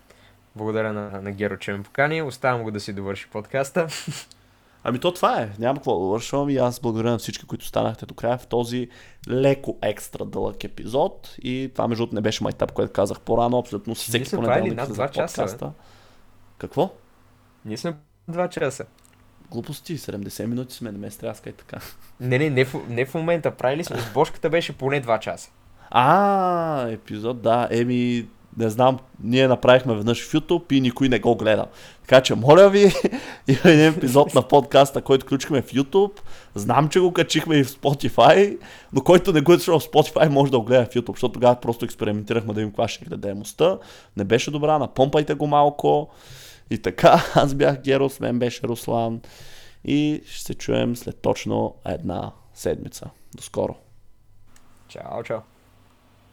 Благодаря 0.56 0.92
на, 0.92 1.22
на 1.22 1.32
Геро, 1.32 1.56
че 1.56 1.72
ме 1.72 1.82
покани. 1.82 2.22
Оставям 2.22 2.62
го 2.62 2.70
да 2.70 2.80
си 2.80 2.92
довърши 2.92 3.28
подкаста. 3.32 3.86
Ами 4.84 4.98
то 4.98 5.12
това 5.12 5.40
е. 5.40 5.50
Няма 5.58 5.78
какво 5.78 6.00
да 6.00 6.06
вършвам 6.06 6.50
и 6.50 6.56
аз 6.56 6.80
благодаря 6.80 7.10
на 7.10 7.18
всички, 7.18 7.46
които 7.46 7.66
станахте 7.66 8.06
до 8.06 8.14
края 8.14 8.38
в 8.38 8.46
този 8.46 8.88
леко 9.28 9.78
екстра 9.82 10.24
дълъг 10.24 10.64
епизод. 10.64 11.36
И 11.42 11.70
това 11.72 11.88
между 11.88 12.02
другото 12.02 12.14
не 12.14 12.20
беше 12.20 12.44
майтап, 12.44 12.72
което 12.72 12.92
казах 12.92 13.20
по-рано. 13.20 13.58
Абсолютно 13.58 13.94
всеки 13.94 14.30
понеделник 14.30 14.84
за 14.84 14.92
два 14.92 15.08
часа, 15.08 15.42
бе. 15.42 15.46
подкаста. 15.46 15.72
Какво? 16.58 16.90
Ние 17.64 17.76
сме 17.76 17.94
два 18.28 18.48
часа. 18.48 18.84
Глупости, 19.52 19.98
70 19.98 20.46
минути 20.46 20.74
сме, 20.74 20.92
не 20.92 20.98
ме 20.98 21.10
стряскай 21.10 21.52
така. 21.52 21.80
Не, 22.20 22.38
не, 22.38 22.50
не 22.50 22.64
в, 22.64 22.74
не 22.88 23.06
в 23.06 23.14
момента. 23.14 23.50
Правили 23.50 23.84
сме. 23.84 23.98
С 23.98 24.12
Бошката 24.14 24.50
беше 24.50 24.72
поне 24.72 25.00
два 25.00 25.18
часа. 25.18 25.50
А, 25.90 26.88
епизод, 26.88 27.42
да. 27.42 27.68
Еми, 27.70 28.26
не 28.56 28.70
знам, 28.70 28.98
ние 29.22 29.48
направихме 29.48 29.94
веднъж 29.94 30.28
в 30.28 30.32
YouTube 30.32 30.72
и 30.72 30.80
никой 30.80 31.08
не 31.08 31.18
го 31.18 31.36
гледа. 31.36 31.66
Така 32.02 32.20
че, 32.20 32.34
моля 32.34 32.70
ви, 32.70 32.92
има 33.48 33.60
един 33.64 33.86
епизод 33.86 34.34
на 34.34 34.42
подкаста, 34.42 35.02
който 35.02 35.26
включихме 35.26 35.62
в 35.62 35.72
YouTube. 35.72 36.20
Знам, 36.54 36.88
че 36.88 37.00
го 37.00 37.12
качихме 37.12 37.56
и 37.56 37.64
в 37.64 37.68
Spotify, 37.68 38.58
но 38.92 39.00
който 39.00 39.32
не 39.32 39.40
го 39.40 39.52
е 39.52 39.58
слушал 39.58 39.80
в 39.80 39.92
Spotify, 39.92 40.28
може 40.28 40.52
да 40.52 40.58
го 40.58 40.64
гледа 40.64 40.84
в 40.84 40.94
YouTube, 40.94 41.12
защото 41.12 41.32
тогава 41.32 41.56
просто 41.56 41.84
експериментирахме 41.84 42.54
да 42.54 42.60
видим 42.60 42.70
каква 42.70 42.88
ще 42.88 43.04
гледаемостта. 43.04 43.78
Не 44.16 44.24
беше 44.24 44.50
добра, 44.50 44.78
напомпайте 44.78 45.34
го 45.34 45.46
малко. 45.46 46.10
И 46.72 46.78
така, 46.78 47.24
аз 47.34 47.54
бях 47.54 47.82
Геро, 47.82 48.08
с 48.08 48.20
мен 48.20 48.38
беше 48.38 48.62
Руслан. 48.62 49.20
И 49.84 50.22
ще 50.26 50.42
се 50.42 50.54
чуем 50.54 50.96
след 50.96 51.20
точно 51.22 51.74
една 51.86 52.32
седмица. 52.54 53.10
До 53.34 53.42
скоро. 53.42 53.74
Чао, 54.88 55.22
чао. 55.22 55.40